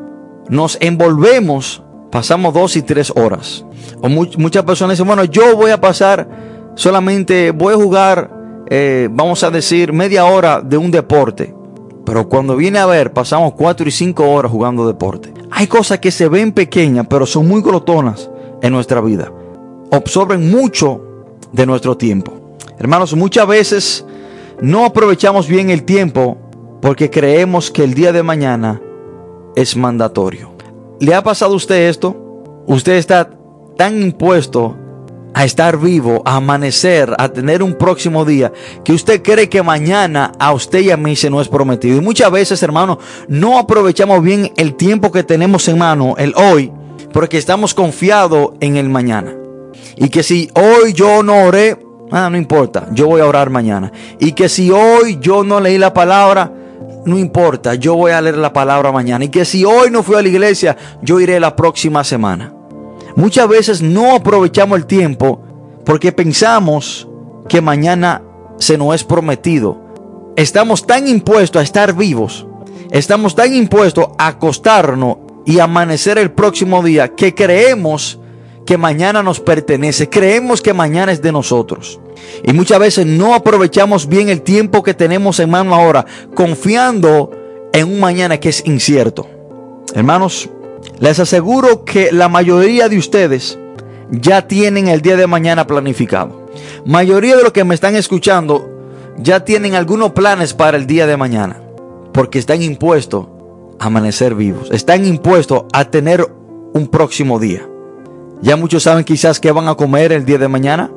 nos 0.49 0.77
envolvemos, 0.81 1.83
pasamos 2.11 2.55
dos 2.55 2.77
y 2.77 2.83
tres 2.83 3.12
horas. 3.14 3.64
O 4.01 4.09
muchas 4.09 4.64
personas 4.64 4.97
dicen, 4.97 5.07
bueno, 5.07 5.25
yo 5.25 5.57
voy 5.57 5.71
a 5.71 5.81
pasar 5.81 6.29
solamente, 6.75 7.53
voy 7.53 7.75
a 7.75 7.77
jugar, 7.77 8.31
eh, 8.69 9.09
vamos 9.11 9.43
a 9.45 9.51
decir, 9.51 9.93
media 9.93 10.25
hora 10.25 10.61
de 10.61 10.77
un 10.77 10.90
deporte. 10.90 11.55
Pero 12.11 12.29
cuando 12.29 12.57
viene 12.57 12.81
a 12.81 12.87
ver, 12.87 13.12
pasamos 13.12 13.53
cuatro 13.53 13.88
y 13.88 13.92
cinco 13.92 14.29
horas 14.29 14.51
jugando 14.51 14.85
deporte. 14.85 15.33
Hay 15.49 15.68
cosas 15.68 16.01
que 16.01 16.11
se 16.11 16.29
ven 16.29 16.51
pequeñas, 16.51 17.07
pero 17.09 17.25
son 17.25 17.46
muy 17.46 17.62
glotonas 17.62 18.29
en 18.62 18.73
nuestra 18.73 19.01
vida. 19.01 19.33
Absorben 19.92 20.51
mucho 20.51 21.01
de 21.53 21.66
nuestro 21.66 21.96
tiempo. 21.96 22.57
Hermanos, 22.81 23.14
muchas 23.14 23.46
veces 23.46 24.05
no 24.61 24.87
aprovechamos 24.87 25.46
bien 25.46 25.70
el 25.70 25.85
tiempo 25.85 26.37
porque 26.83 27.11
creemos 27.11 27.70
que 27.70 27.85
el 27.85 27.94
día 27.94 28.12
de 28.12 28.25
mañana 28.25 28.83
es 29.55 29.77
mandatorio. 29.77 30.51
¿Le 30.99 31.14
ha 31.14 31.23
pasado 31.23 31.53
a 31.53 31.59
usted 31.59 31.88
esto? 31.88 32.64
Usted 32.66 32.94
está 32.94 33.31
tan 33.77 34.03
impuesto 34.03 34.77
a 35.40 35.44
estar 35.46 35.79
vivo, 35.79 36.20
a 36.26 36.37
amanecer, 36.37 37.14
a 37.16 37.31
tener 37.31 37.62
un 37.62 37.72
próximo 37.72 38.26
día, 38.26 38.53
que 38.85 38.92
usted 38.92 39.22
cree 39.22 39.48
que 39.48 39.62
mañana 39.62 40.32
a 40.38 40.53
usted 40.53 40.80
y 40.80 40.91
a 40.91 40.99
mí 40.99 41.16
se 41.16 41.30
nos 41.30 41.41
es 41.41 41.49
prometido. 41.49 41.97
Y 41.97 42.03
muchas 42.03 42.30
veces, 42.30 42.62
hermano, 42.62 42.99
no 43.26 43.59
aprovechamos 43.59 44.22
bien 44.22 44.53
el 44.59 44.74
tiempo 44.74 45.11
que 45.11 45.22
tenemos 45.22 45.66
en 45.68 45.78
mano, 45.78 46.14
el 46.18 46.34
hoy, 46.36 46.70
porque 47.11 47.38
estamos 47.38 47.72
confiados 47.72 48.51
en 48.61 48.76
el 48.76 48.91
mañana. 48.91 49.34
Y 49.97 50.11
que 50.11 50.22
si 50.22 50.51
hoy 50.53 50.93
yo 50.93 51.22
no 51.22 51.45
oré, 51.45 51.78
ah, 52.12 52.28
no 52.28 52.36
importa, 52.36 52.88
yo 52.93 53.07
voy 53.07 53.22
a 53.22 53.26
orar 53.26 53.49
mañana. 53.49 53.91
Y 54.18 54.32
que 54.32 54.51
si 54.51 54.70
hoy 54.70 55.16
yo 55.22 55.43
no 55.43 55.59
leí 55.59 55.78
la 55.78 55.95
palabra, 55.95 56.53
no 57.07 57.18
importa, 57.18 57.76
yo 57.76 57.95
voy 57.95 58.12
a 58.12 58.20
leer 58.20 58.36
la 58.36 58.53
palabra 58.53 58.93
mañana. 58.93 59.24
Y 59.24 59.30
que 59.30 59.47
si 59.47 59.64
hoy 59.64 59.91
no 59.91 60.03
fui 60.03 60.16
a 60.16 60.22
la 60.22 60.28
iglesia, 60.28 60.76
yo 61.01 61.18
iré 61.18 61.41
la 61.41 61.57
próxima 61.57 62.05
semana. 62.05 62.60
Muchas 63.17 63.49
veces 63.49 63.83
no 63.83 64.15
aprovechamos 64.15 64.79
el 64.79 64.87
tiempo 64.87 65.43
porque 65.85 66.13
pensamos 66.13 67.09
que 67.49 67.61
mañana 67.61 68.23
se 68.59 68.79
nos 68.79 68.95
es 68.95 69.05
prometido. 69.05 69.79
Estamos 70.37 70.87
tan 70.87 71.09
impuestos 71.09 71.61
a 71.61 71.65
estar 71.65 71.95
vivos, 71.95 72.47
estamos 72.91 73.35
tan 73.35 73.55
impuestos 73.55 74.07
a 74.19 74.29
acostarnos 74.29 75.19
y 75.45 75.59
amanecer 75.59 76.19
el 76.19 76.31
próximo 76.31 76.83
día 76.83 77.15
que 77.15 77.35
creemos 77.35 78.19
que 78.65 78.79
mañana 78.79 79.23
nos 79.23 79.41
pertenece, 79.41 80.09
creemos 80.09 80.63
que 80.63 80.73
mañana 80.73 81.11
es 81.11 81.21
de 81.21 81.33
nosotros. 81.33 82.01
Y 82.45 82.53
muchas 82.53 82.79
veces 82.79 83.07
no 83.07 83.35
aprovechamos 83.35 84.07
bien 84.07 84.29
el 84.29 84.43
tiempo 84.43 84.83
que 84.83 84.95
tenemos 84.95 85.41
en 85.41 85.51
mano 85.51 85.75
ahora, 85.75 86.07
confiando 86.35 87.33
en 87.73 87.89
un 87.89 87.99
mañana 87.99 88.39
que 88.39 88.51
es 88.51 88.65
incierto. 88.67 89.27
Hermanos, 89.95 90.49
Les 91.01 91.18
aseguro 91.18 91.86
que 91.86 92.12
la 92.12 92.28
mayoría 92.28 92.90
de 92.90 92.98
ustedes 92.98 93.59
ya 94.11 94.46
tienen 94.46 94.88
el 94.88 95.01
día 95.01 95.16
de 95.16 95.26
mañana 95.26 95.66
planificado. 95.66 96.46
Mayoría 96.84 97.36
de 97.36 97.42
los 97.42 97.53
que 97.53 97.64
me 97.64 97.74
están 97.74 97.96
escuchando 97.96 98.68
ya 99.16 99.44
tienen 99.44 99.74
algunos 99.74 100.11
planes 100.12 100.53
para 100.53 100.76
el 100.76 100.86
día 100.86 101.07
de 101.07 101.16
mañana. 101.16 101.59
Porque 102.12 102.38
están 102.38 102.62
impuestos 102.62 103.26
a 103.78 103.86
amanecer 103.86 104.34
vivos. 104.34 104.70
Están 104.72 105.07
impuestos 105.07 105.64
a 105.72 105.86
tener 105.86 106.26
un 106.74 106.86
próximo 106.88 107.38
día. 107.38 107.66
Ya 108.42 108.57
muchos 108.57 108.82
saben 108.82 109.05
quizás 109.05 109.40
qué 109.40 109.53
van 109.53 109.68
a 109.68 109.76
comer 109.76 110.12
el 110.12 110.26
día 110.26 110.38
de 110.38 110.48
mañana. 110.48 110.90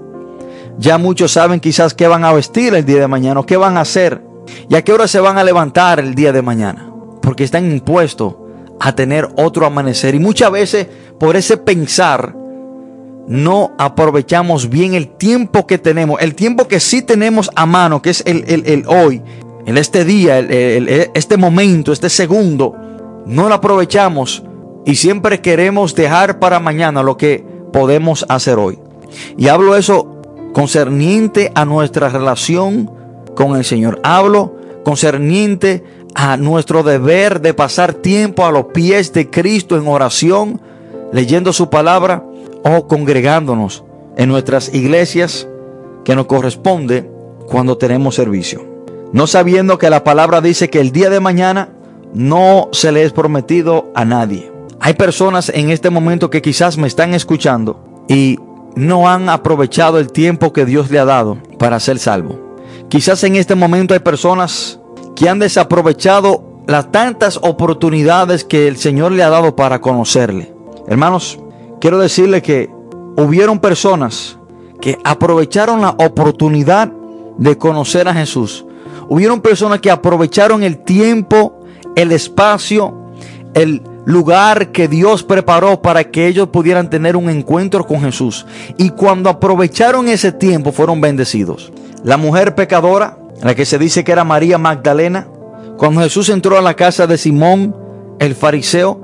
Ya 0.80 0.98
muchos 0.98 1.32
saben 1.32 1.62
quizás 1.62 1.94
qué 1.94 2.08
van 2.08 2.26
a 2.26 2.34
vestir 2.34 2.74
el 2.74 2.86
día 2.86 3.00
de 3.00 3.08
mañana 3.08 3.40
o 3.40 3.46
qué 3.46 3.56
van 3.56 3.78
a 3.78 3.82
hacer. 3.82 4.22
Y 4.68 4.76
a 4.76 4.84
qué 4.84 4.92
hora 4.92 5.08
se 5.08 5.22
van 5.22 5.38
a 5.38 5.46
levantar 5.46 6.02
el 6.02 6.14
día 6.14 6.34
de 6.34 6.42
mañana. 6.42 6.90
Porque 7.22 7.46
están 7.46 7.72
impuestos 7.72 8.36
a 8.80 8.96
tener 8.96 9.30
otro 9.38 9.66
amanecer. 9.66 10.16
Y 10.16 10.20
muchas 10.20 10.52
veces 10.52 10.88
por 11.20 11.36
ese 11.36 11.58
pensar 11.58 12.36
no 13.28 13.74
aprovechamos 13.78 14.70
bien 14.70 14.94
el 14.94 15.10
tiempo 15.16 15.66
que 15.66 15.78
tenemos. 15.78 16.22
El 16.22 16.36
tiempo 16.36 16.68
que 16.68 16.80
sí 16.80 17.02
tenemos 17.02 17.50
a 17.56 17.66
mano, 17.66 18.02
que 18.02 18.10
es 18.10 18.24
el, 18.26 18.44
el, 18.48 18.86
hoy. 18.88 19.22
En 19.66 19.78
este 19.78 20.04
día, 20.04 20.40
este 20.40 21.38
momento, 21.38 21.94
este 21.94 22.10
segundo. 22.10 22.76
No 23.26 23.48
lo 23.48 23.56
aprovechamos 23.56 24.44
y 24.86 24.96
siempre 24.96 25.40
queremos 25.40 25.96
dejar 25.96 26.40
para 26.40 26.60
mañana 26.60 27.04
lo 27.04 27.16
que 27.16 27.46
podemos 27.72 28.26
hacer 28.28 28.58
hoy. 28.58 28.78
Y 29.38 29.48
hablo 29.48 29.78
eso 29.78 30.22
concerniente 30.54 31.52
a 31.56 31.64
nuestra 31.66 32.10
relación 32.10 32.92
con 33.36 33.56
el 33.56 33.64
Señor. 33.64 34.02
Hablo 34.04 34.56
concerniente 34.84 35.84
a 36.16 36.38
nuestro 36.38 36.84
deber 36.84 37.42
de 37.42 37.54
pasar 37.54 37.94
tiempo 37.94 38.46
a 38.46 38.52
los 38.52 38.66
pies 38.68 39.14
de 39.14 39.30
Cristo 39.30 39.78
en 39.78 39.88
oración, 39.88 40.62
leyendo 41.12 41.54
su 41.54 41.70
palabra 41.70 42.26
o 42.64 42.88
congregándonos 42.88 43.84
en 44.18 44.30
nuestras 44.30 44.74
iglesias 44.74 45.48
que 46.04 46.16
nos 46.16 46.28
corresponde 46.28 47.10
cuando 47.48 47.78
tenemos 47.78 48.16
servicio. 48.16 48.66
No 49.12 49.28
sabiendo 49.28 49.78
que 49.78 49.90
la 49.90 50.04
palabra 50.04 50.42
dice 50.42 50.70
que 50.70 50.80
el 50.80 50.92
día 50.92 51.10
de 51.10 51.20
mañana 51.20 51.70
no 52.14 52.70
se 52.72 52.92
le 52.92 53.04
es 53.04 53.12
prometido 53.12 53.92
a 53.96 54.06
nadie. 54.06 54.52
Hay 54.80 54.94
personas 54.96 55.50
en 55.50 55.70
este 55.70 55.90
momento 55.90 56.30
que 56.30 56.42
quizás 56.42 56.78
me 56.78 56.88
están 56.88 57.14
escuchando 57.14 58.04
y 58.08 58.38
no 58.76 59.08
han 59.08 59.30
aprovechado 59.30 60.00
el 60.00 60.12
tiempo 60.12 60.52
que 60.52 60.66
Dios 60.66 60.90
le 60.90 61.00
ha 61.00 61.06
dado 61.06 61.38
para 61.60 61.80
ser 61.80 62.00
salvo. 62.00 62.58
Quizás 62.90 63.24
en 63.24 63.36
este 63.36 63.56
momento 63.56 63.94
hay 63.94 64.00
personas 64.00 64.80
que 65.24 65.30
han 65.30 65.40
desaprovechado 65.40 66.44
las 66.68 66.92
tantas 66.92 67.38
oportunidades 67.38 68.44
que 68.44 68.68
el 68.68 68.76
Señor 68.76 69.14
le 69.14 69.24
ha 69.24 69.30
dado 69.30 69.56
para 69.56 69.80
conocerle. 69.80 70.54
Hermanos, 70.86 71.40
quiero 71.80 71.98
decirle 71.98 72.42
que 72.42 72.70
hubieron 73.16 73.60
personas 73.60 74.38
que 74.82 75.00
aprovecharon 75.06 75.80
la 75.80 75.92
oportunidad 75.92 76.92
de 77.38 77.58
conocer 77.58 78.10
a 78.10 78.14
Jesús. 78.14 78.66
Hubieron 79.08 79.40
personas 79.40 79.80
que 79.80 79.90
aprovecharon 79.90 80.62
el 80.62 80.80
tiempo, 80.80 81.58
el 81.96 82.12
espacio, 82.12 82.94
el 83.54 83.82
lugar 84.04 84.74
que 84.74 84.90
Dios 84.90 85.24
preparó 85.24 85.82
para 85.82 86.04
que 86.04 86.28
ellos 86.28 86.50
pudieran 86.50 86.90
tener 86.90 87.16
un 87.16 87.30
encuentro 87.30 87.88
con 87.88 88.02
Jesús. 88.02 88.46
Y 88.78 88.90
cuando 88.90 89.30
aprovecharon 89.30 90.10
ese 90.10 90.34
tiempo 90.34 90.74
fueron 90.74 91.00
bendecidos. 91.00 91.72
La 92.04 92.18
mujer 92.18 92.56
pecadora, 92.56 93.23
la 93.42 93.56
que 93.56 93.66
se 93.66 93.78
dice 93.78 94.04
que 94.04 94.12
era 94.12 94.24
María 94.24 94.58
Magdalena, 94.58 95.28
cuando 95.78 96.02
Jesús 96.02 96.30
entró 96.30 96.58
a 96.58 96.62
la 96.62 96.76
casa 96.76 97.08
de 97.08 97.18
Simón, 97.18 97.76
el 98.20 98.36
fariseo, 98.36 99.02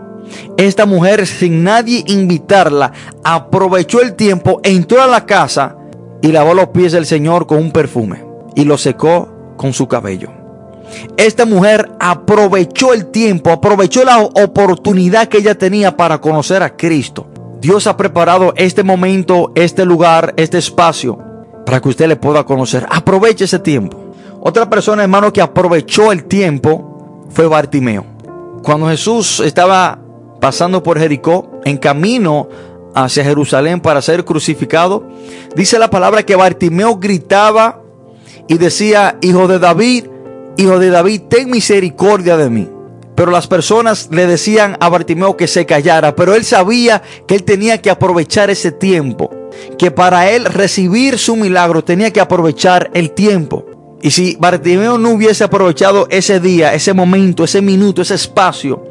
esta 0.57 0.85
mujer 0.85 1.25
sin 1.25 1.63
nadie 1.63 2.03
invitarla, 2.07 2.91
aprovechó 3.23 4.01
el 4.01 4.15
tiempo, 4.15 4.61
entró 4.63 5.01
a 5.01 5.07
la 5.07 5.25
casa 5.25 5.75
y 6.21 6.31
lavó 6.31 6.53
los 6.53 6.69
pies 6.69 6.91
del 6.91 7.05
Señor 7.05 7.47
con 7.47 7.57
un 7.57 7.71
perfume 7.71 8.23
y 8.55 8.65
lo 8.65 8.77
secó 8.77 9.55
con 9.57 9.73
su 9.73 9.87
cabello. 9.87 10.31
Esta 11.17 11.45
mujer 11.45 11.91
aprovechó 11.99 12.93
el 12.93 13.07
tiempo, 13.07 13.51
aprovechó 13.51 14.03
la 14.03 14.19
oportunidad 14.19 15.27
que 15.27 15.37
ella 15.39 15.55
tenía 15.55 15.95
para 15.95 16.19
conocer 16.19 16.63
a 16.63 16.75
Cristo. 16.75 17.27
Dios 17.61 17.87
ha 17.87 17.97
preparado 17.97 18.53
este 18.55 18.83
momento, 18.83 19.51
este 19.55 19.85
lugar, 19.85 20.33
este 20.37 20.57
espacio 20.57 21.19
para 21.65 21.81
que 21.81 21.89
usted 21.89 22.07
le 22.07 22.15
pueda 22.15 22.45
conocer. 22.45 22.85
Aproveche 22.89 23.45
ese 23.45 23.59
tiempo. 23.59 24.08
Otra 24.41 24.69
persona, 24.69 25.03
hermano, 25.03 25.33
que 25.33 25.41
aprovechó 25.41 26.11
el 26.11 26.23
tiempo 26.23 27.25
fue 27.29 27.47
Bartimeo. 27.47 28.05
Cuando 28.63 28.87
Jesús 28.87 29.39
estaba 29.41 29.99
pasando 30.39 30.81
por 30.81 30.99
Jericó, 30.99 31.59
en 31.65 31.77
camino 31.77 32.47
hacia 32.95 33.23
Jerusalén 33.23 33.81
para 33.81 34.01
ser 34.01 34.25
crucificado, 34.25 35.07
dice 35.55 35.77
la 35.77 35.89
palabra 35.89 36.23
que 36.23 36.35
Bartimeo 36.35 36.97
gritaba 36.97 37.81
y 38.47 38.57
decía, 38.57 39.17
Hijo 39.21 39.47
de 39.47 39.59
David, 39.59 40.05
Hijo 40.57 40.79
de 40.79 40.89
David, 40.89 41.21
ten 41.29 41.49
misericordia 41.49 42.37
de 42.37 42.49
mí. 42.49 42.69
Pero 43.15 43.31
las 43.31 43.47
personas 43.47 44.07
le 44.11 44.27
decían 44.27 44.77
a 44.79 44.87
Bartimeo 44.87 45.35
que 45.35 45.47
se 45.47 45.65
callara, 45.65 46.15
pero 46.15 46.35
él 46.35 46.45
sabía 46.45 47.01
que 47.27 47.35
él 47.35 47.43
tenía 47.43 47.81
que 47.81 47.89
aprovechar 47.89 48.49
ese 48.49 48.71
tiempo, 48.71 49.29
que 49.77 49.91
para 49.91 50.29
él 50.31 50.45
recibir 50.45 51.17
su 51.17 51.35
milagro 51.35 51.83
tenía 51.83 52.11
que 52.11 52.21
aprovechar 52.21 52.89
el 52.93 53.11
tiempo. 53.11 53.65
Y 54.01 54.11
si 54.11 54.37
Bartimeo 54.39 54.97
no 54.97 55.11
hubiese 55.11 55.43
aprovechado 55.43 56.07
ese 56.09 56.39
día, 56.39 56.73
ese 56.73 56.93
momento, 56.93 57.43
ese 57.43 57.61
minuto, 57.61 58.01
ese 58.01 58.15
espacio 58.15 58.83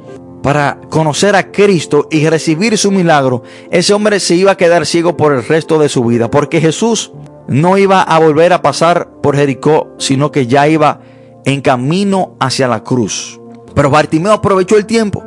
para 0.42 0.80
conocer 0.88 1.34
a 1.34 1.50
Cristo 1.50 2.08
y 2.10 2.28
recibir 2.28 2.76
su 2.76 2.90
milagro, 2.90 3.42
ese 3.70 3.94
hombre 3.94 4.20
se 4.20 4.34
iba 4.34 4.52
a 4.52 4.56
quedar 4.56 4.86
ciego 4.86 5.16
por 5.16 5.32
el 5.32 5.44
resto 5.44 5.78
de 5.78 5.88
su 5.88 6.04
vida, 6.04 6.30
porque 6.30 6.60
Jesús 6.60 7.12
no 7.48 7.78
iba 7.78 8.02
a 8.02 8.18
volver 8.18 8.52
a 8.52 8.62
pasar 8.62 9.08
por 9.22 9.34
Jericó, 9.34 9.88
sino 9.98 10.30
que 10.30 10.46
ya 10.46 10.68
iba 10.68 11.00
en 11.44 11.62
camino 11.62 12.36
hacia 12.38 12.68
la 12.68 12.84
cruz. 12.84 13.40
Pero 13.74 13.90
Bartimeo 13.90 14.32
aprovechó 14.32 14.76
el 14.76 14.86
tiempo. 14.86 15.24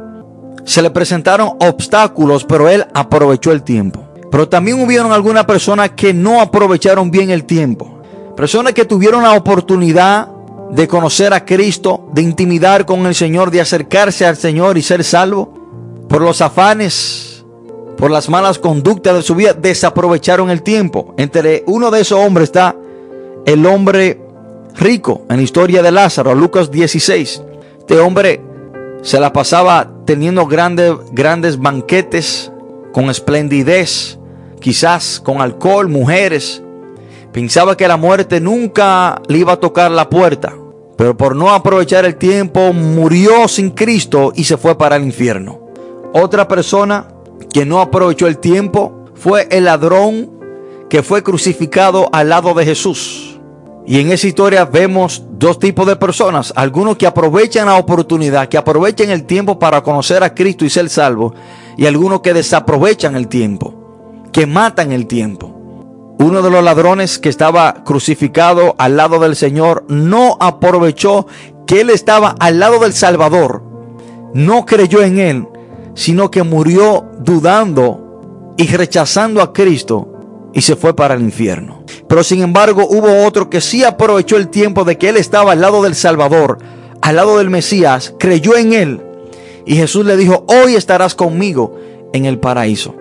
Se 0.64 0.84
le 0.84 0.92
presentaron 0.92 1.54
obstáculos, 1.60 2.46
pero 2.46 2.70
él 2.70 2.86
aprovechó 2.94 3.52
el 3.52 3.64
tiempo. 3.64 4.08
Pero 4.30 4.48
también 4.48 4.82
hubieron 4.82 5.12
algunas 5.12 5.46
personas 5.46 5.92
que 5.92 6.14
no 6.14 6.40
aprovecharon 6.40 7.10
bien 7.10 7.32
el 7.32 7.46
tiempo. 7.46 7.91
Personas 8.36 8.74
que 8.74 8.86
tuvieron 8.86 9.24
la 9.24 9.34
oportunidad 9.34 10.30
de 10.72 10.88
conocer 10.88 11.34
a 11.34 11.46
Cristo, 11.46 12.10
de 12.14 12.22
intimidar 12.22 12.86
con 12.86 13.06
el 13.06 13.14
Señor, 13.14 13.52
de 13.52 13.62
acercarse 13.62 14.26
al 14.26 14.38
Señor 14.38 14.78
y 14.78 14.82
ser 14.82 15.04
salvo. 15.04 15.54
Por 16.08 16.22
los 16.22 16.42
afanes, 16.42 17.46
por 17.98 18.10
las 18.10 18.30
malas 18.30 18.58
conductas 18.58 19.16
de 19.16 19.22
su 19.22 19.36
vida, 19.36 19.54
desaprovecharon 19.54 20.50
el 20.50 20.64
tiempo. 20.64 21.14
Entre 21.18 21.64
uno 21.68 21.92
de 21.92 22.02
esos 22.02 22.20
hombres 22.20 22.46
está 22.46 22.76
el 23.46 23.66
hombre 23.66 24.22
rico 24.76 25.24
en 25.30 25.38
la 25.38 25.44
historia 25.44 25.82
de 25.82 25.92
Lázaro, 25.92 26.34
Lucas 26.34 26.72
16. 26.72 27.44
Este 27.80 28.00
hombre 28.00 28.42
se 29.02 29.20
la 29.20 29.34
pasaba 29.34 29.92
teniendo 30.06 30.46
grandes, 30.48 30.94
grandes 31.12 31.60
banquetes 31.60 32.52
con 32.94 33.10
esplendidez, 33.10 34.20
quizás 34.60 35.20
con 35.20 35.42
alcohol, 35.42 35.90
mujeres. 35.90 36.64
Pensaba 37.32 37.78
que 37.78 37.88
la 37.88 37.98
muerte 37.98 38.42
nunca 38.42 39.22
le 39.28 39.38
iba 39.38 39.54
a 39.54 39.60
tocar 39.60 39.90
la 39.90 40.10
puerta, 40.10 40.54
pero 40.98 41.16
por 41.16 41.36
no 41.36 41.50
aprovechar 41.52 42.04
el 42.06 42.18
tiempo 42.18 42.74
murió 42.74 43.48
sin 43.48 43.72
Cristo 43.72 44.34
y 44.36 44.44
se 44.44 44.58
fue 44.58 44.78
para 44.78 44.98
el 44.98 45.06
infierno. 45.06 45.60
Otra 46.14 46.48
persona 46.48 47.08
que 47.54 47.66
no 47.66 47.80
aprovechó 47.80 48.28
el 48.28 48.38
tiempo 48.38 49.06
fue 49.16 49.48
el 49.50 49.66
ladrón 49.66 50.30
que 50.90 51.04
fue 51.04 51.24
crucificado 51.24 52.10
al 52.12 52.28
lado 52.28 52.54
de 52.54 52.66
Jesús. 52.66 53.40
Y 53.88 54.00
en 54.00 54.12
esa 54.12 54.28
historia 54.28 54.66
vemos 54.66 55.24
dos 55.32 55.58
tipos 55.58 55.88
de 55.88 55.96
personas. 55.96 56.52
Algunos 56.56 56.98
que 56.98 57.08
aprovechan 57.08 57.68
la 57.68 57.76
oportunidad, 57.76 58.50
que 58.50 58.58
aprovechan 58.58 59.10
el 59.10 59.24
tiempo 59.24 59.58
para 59.58 59.82
conocer 59.82 60.22
a 60.24 60.36
Cristo 60.36 60.66
y 60.66 60.70
ser 60.70 60.90
salvo. 60.90 61.34
Y 61.78 61.86
algunos 61.86 62.20
que 62.22 62.34
desaprovechan 62.34 63.16
el 63.16 63.28
tiempo, 63.28 63.74
que 64.32 64.46
matan 64.46 64.92
el 64.92 65.08
tiempo. 65.08 65.61
Uno 66.22 66.44
de 66.44 66.52
los 66.52 66.64
ladrones 66.64 67.18
que 67.18 67.30
estaba 67.30 67.84
crucificado 67.84 68.76
al 68.78 68.96
lado 68.96 69.18
del 69.18 69.36
Señor 69.36 69.86
no 69.88 70.38
aprovechó 70.40 71.26
que 71.66 71.82
él 71.82 71.90
estaba 71.90 72.36
al 72.40 72.60
lado 72.60 72.78
del 72.78 72.94
Salvador. 72.94 73.64
No 74.36 74.68
creyó 74.68 75.02
en 75.02 75.18
él, 75.18 75.48
sino 75.96 76.30
que 76.30 76.44
murió 76.44 77.10
dudando 77.18 78.54
y 78.56 78.68
rechazando 78.68 79.42
a 79.42 79.52
Cristo 79.52 80.52
y 80.54 80.62
se 80.62 80.76
fue 80.76 80.96
para 80.96 81.16
el 81.16 81.24
infierno. 81.24 81.84
Pero 82.08 82.24
sin 82.24 82.44
embargo 82.44 82.86
hubo 82.88 83.26
otro 83.26 83.50
que 83.50 83.60
sí 83.60 83.84
aprovechó 83.84 84.38
el 84.38 84.50
tiempo 84.50 84.84
de 84.84 85.00
que 85.00 85.10
él 85.10 85.18
estaba 85.18 85.54
al 85.54 85.62
lado 85.62 85.82
del 85.82 85.96
Salvador, 85.96 86.60
al 87.02 87.16
lado 87.16 87.40
del 87.40 87.50
Mesías, 87.50 88.14
creyó 88.20 88.56
en 88.56 88.74
él. 88.74 89.02
Y 89.66 89.76
Jesús 89.76 90.06
le 90.06 90.18
dijo, 90.18 90.46
hoy 90.48 90.76
estarás 90.76 91.16
conmigo 91.16 91.76
en 92.14 92.26
el 92.26 92.38
paraíso. 92.38 92.94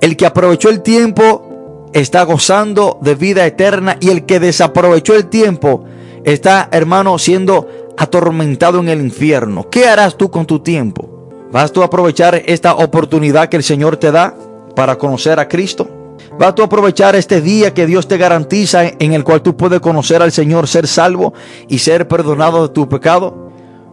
El 0.00 0.16
que 0.16 0.26
aprovechó 0.26 0.70
el 0.70 0.82
tiempo 0.82 1.53
está 1.94 2.24
gozando 2.24 2.98
de 3.00 3.14
vida 3.14 3.46
eterna 3.46 3.96
y 4.00 4.10
el 4.10 4.26
que 4.26 4.40
desaprovechó 4.40 5.14
el 5.14 5.26
tiempo 5.26 5.84
está, 6.24 6.68
hermano, 6.72 7.18
siendo 7.18 7.68
atormentado 7.96 8.80
en 8.80 8.88
el 8.88 9.00
infierno. 9.00 9.70
¿Qué 9.70 9.86
harás 9.86 10.16
tú 10.16 10.28
con 10.28 10.44
tu 10.44 10.58
tiempo? 10.58 11.30
¿Vas 11.52 11.70
tú 11.72 11.82
a 11.82 11.86
aprovechar 11.86 12.42
esta 12.46 12.74
oportunidad 12.74 13.48
que 13.48 13.56
el 13.56 13.62
Señor 13.62 13.96
te 13.96 14.10
da 14.10 14.34
para 14.74 14.98
conocer 14.98 15.38
a 15.38 15.48
Cristo? 15.48 15.88
¿Vas 16.36 16.56
tú 16.56 16.62
a 16.62 16.66
aprovechar 16.66 17.14
este 17.14 17.40
día 17.40 17.72
que 17.72 17.86
Dios 17.86 18.08
te 18.08 18.18
garantiza 18.18 18.86
en 18.86 19.12
el 19.12 19.22
cual 19.22 19.42
tú 19.42 19.56
puedes 19.56 19.78
conocer 19.78 20.20
al 20.20 20.32
Señor, 20.32 20.66
ser 20.66 20.88
salvo 20.88 21.32
y 21.68 21.78
ser 21.78 22.08
perdonado 22.08 22.66
de 22.66 22.74
tu 22.74 22.88
pecado? 22.88 23.50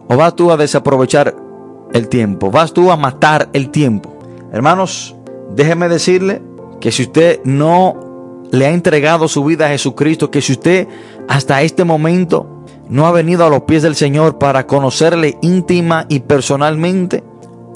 ¿O 0.08 0.16
vas 0.16 0.34
tú 0.34 0.50
a 0.50 0.56
desaprovechar 0.56 1.36
el 1.92 2.08
tiempo? 2.08 2.50
¿Vas 2.50 2.72
tú 2.72 2.90
a 2.90 2.96
matar 2.96 3.48
el 3.52 3.70
tiempo? 3.70 4.18
Hermanos, 4.52 5.14
déjeme 5.54 5.88
decirle 5.88 6.42
que 6.82 6.90
si 6.90 7.04
usted 7.04 7.40
no 7.44 8.42
le 8.50 8.66
ha 8.66 8.70
entregado 8.70 9.28
su 9.28 9.44
vida 9.44 9.66
a 9.66 9.68
Jesucristo, 9.68 10.32
que 10.32 10.42
si 10.42 10.52
usted 10.52 10.88
hasta 11.28 11.62
este 11.62 11.84
momento 11.84 12.64
no 12.88 13.06
ha 13.06 13.12
venido 13.12 13.46
a 13.46 13.48
los 13.48 13.62
pies 13.62 13.84
del 13.84 13.94
Señor 13.94 14.36
para 14.36 14.66
conocerle 14.66 15.38
íntima 15.42 16.06
y 16.08 16.18
personalmente, 16.18 17.22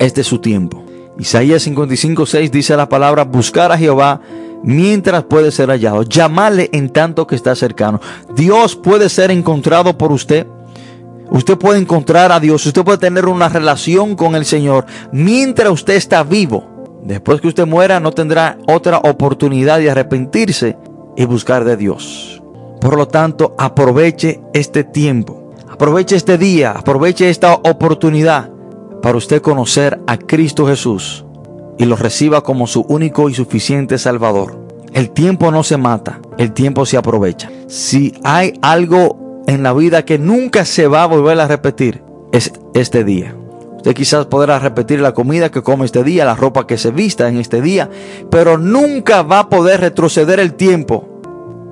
este 0.01 0.23
es 0.23 0.27
su 0.27 0.41
tiempo. 0.41 0.83
Isaías 1.21 1.63
55, 1.63 2.27
6 2.27 2.51
dice 2.51 2.77
la 2.77 2.89
palabra, 2.89 3.23
buscar 3.23 3.71
a 3.71 3.79
Jehová 3.79 4.21
mientras 4.65 5.23
puede 5.23 5.53
ser 5.53 5.69
hallado, 5.69 6.03
llamarle 6.03 6.69
en 6.73 6.91
tanto 6.91 7.29
que 7.29 7.37
está 7.37 7.55
cercano. 7.55 8.01
Dios 8.35 8.75
puede 8.75 9.09
ser 9.09 9.31
encontrado 9.31 9.97
por 9.97 10.11
usted. 10.11 10.49
Usted 11.31 11.57
puede 11.57 11.79
encontrar 11.79 12.33
a 12.33 12.41
Dios, 12.41 12.67
usted 12.67 12.83
puede 12.83 12.99
tener 12.99 13.27
una 13.27 13.49
relación 13.49 14.17
con 14.17 14.35
el 14.35 14.45
Señor 14.45 14.85
mientras 15.13 15.71
usted 15.71 15.95
está 15.95 16.25
vivo. 16.25 16.76
Después 17.07 17.41
que 17.41 17.47
usted 17.47 17.67
muera 17.67 18.01
no 18.01 18.11
tendrá 18.11 18.59
otra 18.67 18.99
oportunidad 18.99 19.79
de 19.79 19.91
arrepentirse 19.91 20.77
y 21.17 21.25
buscar 21.25 21.65
de 21.65 21.77
Dios. 21.77 22.43
Por 22.81 22.97
lo 22.97 23.07
tanto, 23.07 23.55
aproveche 23.59 24.41
este 24.53 24.83
tiempo, 24.83 25.53
aproveche 25.69 26.17
este 26.17 26.37
día, 26.37 26.73
aproveche 26.73 27.31
esta 27.31 27.55
oportunidad 27.55 28.51
para 29.03 29.19
usted 29.19 29.41
conocer 29.41 30.01
a 30.09 30.19
Cristo 30.19 30.67
Jesús 30.67 31.25
y 31.79 31.85
lo 31.85 31.95
reciba 31.95 32.43
como 32.43 32.67
su 32.67 32.81
único 32.89 33.29
y 33.31 33.35
suficiente 33.35 33.99
Salvador. 33.99 34.67
El 34.93 35.11
tiempo 35.11 35.53
no 35.53 35.63
se 35.63 35.77
mata, 35.77 36.21
el 36.39 36.53
tiempo 36.53 36.87
se 36.87 36.97
aprovecha. 36.97 37.51
Si 37.69 38.15
hay 38.25 38.55
algo 38.63 39.45
en 39.47 39.63
la 39.63 39.73
vida 39.73 40.05
que 40.05 40.19
nunca 40.19 40.65
se 40.65 40.89
va 40.89 41.05
a 41.05 41.07
volver 41.07 41.39
a 41.39 41.47
repetir, 41.47 42.03
es 42.33 42.53
este 42.75 43.05
día. 43.05 43.37
Usted 43.87 43.99
quizás 43.99 44.27
podrá 44.27 44.59
repetir 44.59 44.99
la 44.99 45.15
comida 45.15 45.53
que 45.53 45.63
come 45.63 45.85
este 45.85 46.03
día, 46.03 46.25
la 46.25 46.35
ropa 46.35 46.67
que 46.67 46.77
se 46.77 46.91
vista 46.91 47.29
en 47.29 47.37
este 47.37 47.63
día, 47.63 47.89
pero 48.33 48.59
nunca 48.59 49.23
va 49.23 49.39
a 49.39 49.49
poder 49.49 49.79
retroceder 49.79 50.41
el 50.41 50.55
tiempo 50.55 51.07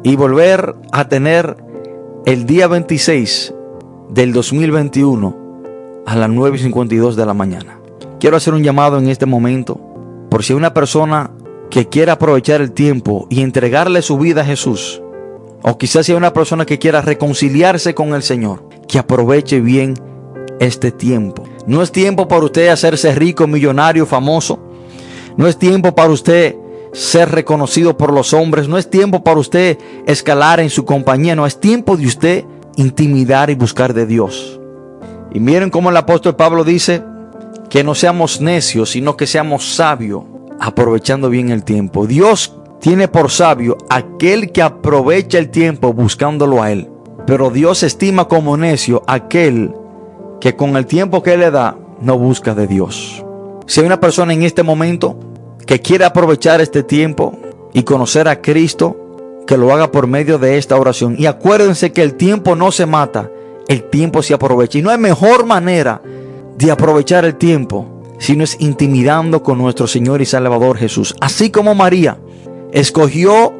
y 0.04 0.14
volver 0.14 0.76
a 0.92 1.08
tener 1.08 1.56
el 2.24 2.46
día 2.46 2.68
26 2.68 3.52
del 4.10 4.32
2021 4.32 6.04
a 6.06 6.14
las 6.14 6.30
9.52 6.30 7.14
de 7.14 7.26
la 7.26 7.34
mañana. 7.34 7.80
Quiero 8.20 8.36
hacer 8.36 8.54
un 8.54 8.62
llamado 8.62 8.98
en 8.98 9.08
este 9.08 9.26
momento 9.26 9.80
por 10.30 10.44
si 10.44 10.52
una 10.52 10.72
persona 10.72 11.32
que 11.68 11.88
quiera 11.88 12.12
aprovechar 12.12 12.60
el 12.60 12.70
tiempo 12.70 13.26
y 13.28 13.42
entregarle 13.42 14.02
su 14.02 14.18
vida 14.18 14.42
a 14.42 14.44
Jesús, 14.44 15.02
o 15.62 15.78
quizás 15.78 16.08
hay 16.08 16.14
una 16.14 16.32
persona 16.32 16.64
que 16.64 16.78
quiera 16.78 17.02
reconciliarse 17.02 17.92
con 17.96 18.14
el 18.14 18.22
Señor, 18.22 18.68
que 18.86 19.00
aproveche 19.00 19.60
bien 19.60 19.94
este 20.60 20.92
tiempo. 20.92 21.42
No 21.66 21.82
es 21.82 21.92
tiempo 21.92 22.28
para 22.28 22.44
usted 22.44 22.68
hacerse 22.68 23.14
rico, 23.14 23.46
millonario, 23.46 24.04
famoso. 24.06 24.58
No 25.36 25.48
es 25.48 25.58
tiempo 25.58 25.94
para 25.94 26.10
usted 26.10 26.56
ser 26.92 27.30
reconocido 27.30 27.96
por 27.96 28.12
los 28.12 28.32
hombres. 28.34 28.68
No 28.68 28.76
es 28.76 28.88
tiempo 28.90 29.24
para 29.24 29.40
usted 29.40 29.78
escalar 30.06 30.60
en 30.60 30.70
su 30.70 30.84
compañía. 30.84 31.34
No 31.34 31.46
es 31.46 31.58
tiempo 31.58 31.96
de 31.96 32.06
usted 32.06 32.44
intimidar 32.76 33.50
y 33.50 33.54
buscar 33.54 33.94
de 33.94 34.06
Dios. 34.06 34.60
Y 35.32 35.40
miren 35.40 35.70
cómo 35.70 35.90
el 35.90 35.96
apóstol 35.96 36.36
Pablo 36.36 36.64
dice 36.64 37.02
que 37.70 37.82
no 37.82 37.94
seamos 37.94 38.40
necios, 38.40 38.90
sino 38.90 39.16
que 39.16 39.26
seamos 39.26 39.74
sabios, 39.74 40.22
aprovechando 40.60 41.30
bien 41.30 41.50
el 41.50 41.64
tiempo. 41.64 42.06
Dios 42.06 42.54
tiene 42.80 43.08
por 43.08 43.30
sabio 43.30 43.78
aquel 43.88 44.52
que 44.52 44.62
aprovecha 44.62 45.38
el 45.38 45.50
tiempo 45.50 45.92
buscándolo 45.92 46.62
a 46.62 46.70
Él. 46.70 46.90
Pero 47.26 47.50
Dios 47.50 47.82
estima 47.82 48.28
como 48.28 48.56
necio 48.56 49.02
aquel 49.06 49.74
que 50.44 50.56
con 50.56 50.76
el 50.76 50.84
tiempo 50.84 51.22
que 51.22 51.38
le 51.38 51.50
da 51.50 51.74
no 52.02 52.18
busca 52.18 52.54
de 52.54 52.66
Dios. 52.66 53.24
Si 53.64 53.80
hay 53.80 53.86
una 53.86 53.98
persona 53.98 54.34
en 54.34 54.42
este 54.42 54.62
momento 54.62 55.18
que 55.64 55.80
quiere 55.80 56.04
aprovechar 56.04 56.60
este 56.60 56.82
tiempo 56.82 57.34
y 57.72 57.82
conocer 57.82 58.28
a 58.28 58.42
Cristo, 58.42 59.42
que 59.46 59.56
lo 59.56 59.72
haga 59.72 59.90
por 59.90 60.06
medio 60.06 60.38
de 60.38 60.58
esta 60.58 60.76
oración. 60.76 61.16
Y 61.18 61.24
acuérdense 61.24 61.92
que 61.92 62.02
el 62.02 62.16
tiempo 62.16 62.56
no 62.56 62.72
se 62.72 62.84
mata, 62.84 63.30
el 63.68 63.84
tiempo 63.88 64.22
se 64.22 64.34
aprovecha. 64.34 64.76
Y 64.76 64.82
no 64.82 64.90
hay 64.90 64.98
mejor 64.98 65.46
manera 65.46 66.02
de 66.58 66.70
aprovechar 66.70 67.24
el 67.24 67.36
tiempo 67.36 68.02
si 68.18 68.36
no 68.36 68.44
es 68.44 68.58
intimidando 68.60 69.42
con 69.42 69.56
nuestro 69.56 69.86
Señor 69.86 70.20
y 70.20 70.26
Salvador 70.26 70.76
Jesús. 70.76 71.14
Así 71.22 71.48
como 71.48 71.74
María 71.74 72.18
escogió 72.70 73.54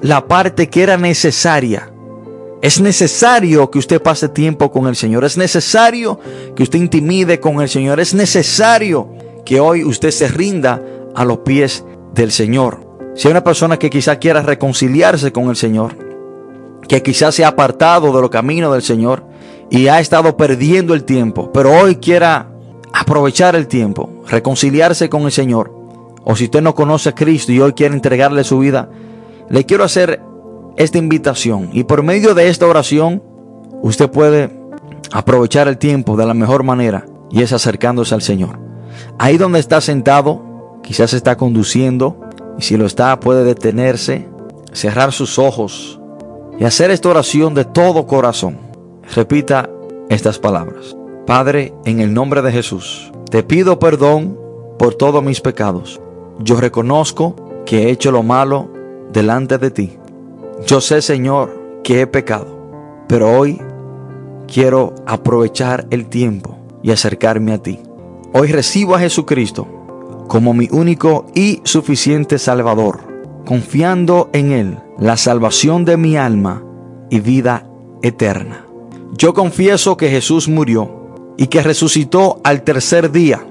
la 0.00 0.26
parte 0.26 0.70
que 0.70 0.84
era 0.84 0.96
necesaria 0.96 1.89
es 2.62 2.80
necesario 2.80 3.70
que 3.70 3.78
usted 3.78 4.02
pase 4.02 4.28
tiempo 4.28 4.70
con 4.70 4.86
el 4.86 4.96
Señor. 4.96 5.24
Es 5.24 5.38
necesario 5.38 6.20
que 6.54 6.62
usted 6.62 6.78
intimide 6.78 7.40
con 7.40 7.60
el 7.62 7.68
Señor. 7.68 8.00
Es 8.00 8.12
necesario 8.12 9.08
que 9.46 9.60
hoy 9.60 9.82
usted 9.82 10.10
se 10.10 10.28
rinda 10.28 10.82
a 11.14 11.24
los 11.24 11.38
pies 11.38 11.84
del 12.14 12.30
Señor. 12.30 12.86
Si 13.14 13.26
hay 13.26 13.32
una 13.32 13.44
persona 13.44 13.78
que 13.78 13.90
quizá 13.90 14.18
quiera 14.18 14.42
reconciliarse 14.42 15.32
con 15.32 15.48
el 15.48 15.56
Señor, 15.56 15.96
que 16.86 17.02
quizás 17.02 17.34
se 17.34 17.44
ha 17.44 17.48
apartado 17.48 18.12
de 18.14 18.20
los 18.20 18.30
caminos 18.30 18.72
del 18.72 18.82
Señor 18.82 19.24
y 19.70 19.88
ha 19.88 20.00
estado 20.00 20.36
perdiendo 20.36 20.92
el 20.94 21.04
tiempo, 21.04 21.50
pero 21.52 21.72
hoy 21.72 21.96
quiera 21.96 22.50
aprovechar 22.92 23.56
el 23.56 23.68
tiempo, 23.68 24.22
reconciliarse 24.28 25.08
con 25.08 25.22
el 25.22 25.32
Señor, 25.32 25.72
o 26.24 26.36
si 26.36 26.44
usted 26.44 26.60
no 26.60 26.74
conoce 26.74 27.08
a 27.08 27.14
Cristo 27.14 27.52
y 27.52 27.60
hoy 27.60 27.72
quiere 27.72 27.94
entregarle 27.94 28.44
su 28.44 28.58
vida, 28.58 28.90
le 29.48 29.64
quiero 29.64 29.84
hacer 29.84 30.20
esta 30.76 30.98
invitación 30.98 31.70
y 31.72 31.84
por 31.84 32.02
medio 32.02 32.34
de 32.34 32.48
esta 32.48 32.66
oración 32.66 33.22
usted 33.82 34.10
puede 34.10 34.50
aprovechar 35.12 35.68
el 35.68 35.78
tiempo 35.78 36.16
de 36.16 36.26
la 36.26 36.34
mejor 36.34 36.62
manera 36.62 37.06
y 37.30 37.42
es 37.42 37.52
acercándose 37.52 38.14
al 38.14 38.22
Señor. 38.22 38.58
Ahí 39.18 39.38
donde 39.38 39.58
está 39.58 39.80
sentado, 39.80 40.78
quizás 40.82 41.12
está 41.12 41.36
conduciendo 41.36 42.20
y 42.58 42.62
si 42.62 42.76
lo 42.76 42.86
está 42.86 43.18
puede 43.20 43.44
detenerse, 43.44 44.28
cerrar 44.72 45.12
sus 45.12 45.38
ojos 45.38 46.00
y 46.58 46.64
hacer 46.64 46.90
esta 46.90 47.08
oración 47.08 47.54
de 47.54 47.64
todo 47.64 48.06
corazón. 48.06 48.58
Repita 49.14 49.68
estas 50.08 50.38
palabras. 50.38 50.96
Padre, 51.26 51.72
en 51.84 52.00
el 52.00 52.12
nombre 52.12 52.42
de 52.42 52.52
Jesús, 52.52 53.12
te 53.30 53.42
pido 53.42 53.78
perdón 53.78 54.38
por 54.78 54.94
todos 54.94 55.22
mis 55.22 55.40
pecados. 55.40 56.00
Yo 56.38 56.60
reconozco 56.60 57.36
que 57.66 57.84
he 57.84 57.90
hecho 57.90 58.10
lo 58.10 58.22
malo 58.22 58.70
delante 59.12 59.58
de 59.58 59.70
ti 59.70 59.99
yo 60.66 60.80
sé, 60.80 61.02
Señor, 61.02 61.80
que 61.82 62.02
he 62.02 62.06
pecado, 62.06 62.46
pero 63.08 63.30
hoy 63.30 63.60
quiero 64.46 64.94
aprovechar 65.06 65.86
el 65.90 66.06
tiempo 66.06 66.58
y 66.82 66.90
acercarme 66.90 67.52
a 67.52 67.58
ti. 67.58 67.80
Hoy 68.32 68.48
recibo 68.48 68.94
a 68.94 69.00
Jesucristo 69.00 69.66
como 70.28 70.54
mi 70.54 70.68
único 70.70 71.26
y 71.34 71.60
suficiente 71.64 72.38
Salvador, 72.38 73.00
confiando 73.44 74.30
en 74.32 74.52
Él 74.52 74.78
la 74.98 75.16
salvación 75.16 75.84
de 75.84 75.96
mi 75.96 76.16
alma 76.16 76.62
y 77.10 77.18
vida 77.18 77.66
eterna. 78.02 78.64
Yo 79.16 79.34
confieso 79.34 79.96
que 79.96 80.08
Jesús 80.08 80.48
murió 80.48 81.34
y 81.36 81.48
que 81.48 81.62
resucitó 81.62 82.40
al 82.44 82.62
tercer 82.62 83.10
día, 83.10 83.44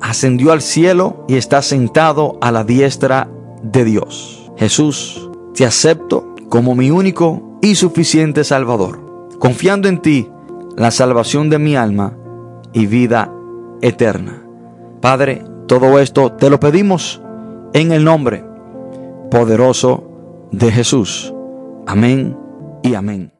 ascendió 0.00 0.50
al 0.50 0.60
cielo 0.60 1.24
y 1.28 1.36
está 1.36 1.62
sentado 1.62 2.36
a 2.40 2.50
la 2.50 2.64
diestra 2.64 3.28
de 3.62 3.84
Dios. 3.84 4.50
Jesús, 4.56 5.30
te 5.54 5.64
acepto 5.64 6.33
como 6.48 6.74
mi 6.74 6.90
único 6.90 7.58
y 7.62 7.74
suficiente 7.74 8.44
Salvador, 8.44 9.28
confiando 9.38 9.88
en 9.88 10.00
ti 10.00 10.28
la 10.76 10.90
salvación 10.90 11.50
de 11.50 11.58
mi 11.58 11.76
alma 11.76 12.16
y 12.72 12.86
vida 12.86 13.32
eterna. 13.80 14.42
Padre, 15.00 15.42
todo 15.66 15.98
esto 15.98 16.32
te 16.32 16.50
lo 16.50 16.60
pedimos 16.60 17.20
en 17.72 17.92
el 17.92 18.04
nombre 18.04 18.44
poderoso 19.30 20.48
de 20.52 20.70
Jesús. 20.70 21.32
Amén 21.86 22.36
y 22.82 22.94
amén. 22.94 23.32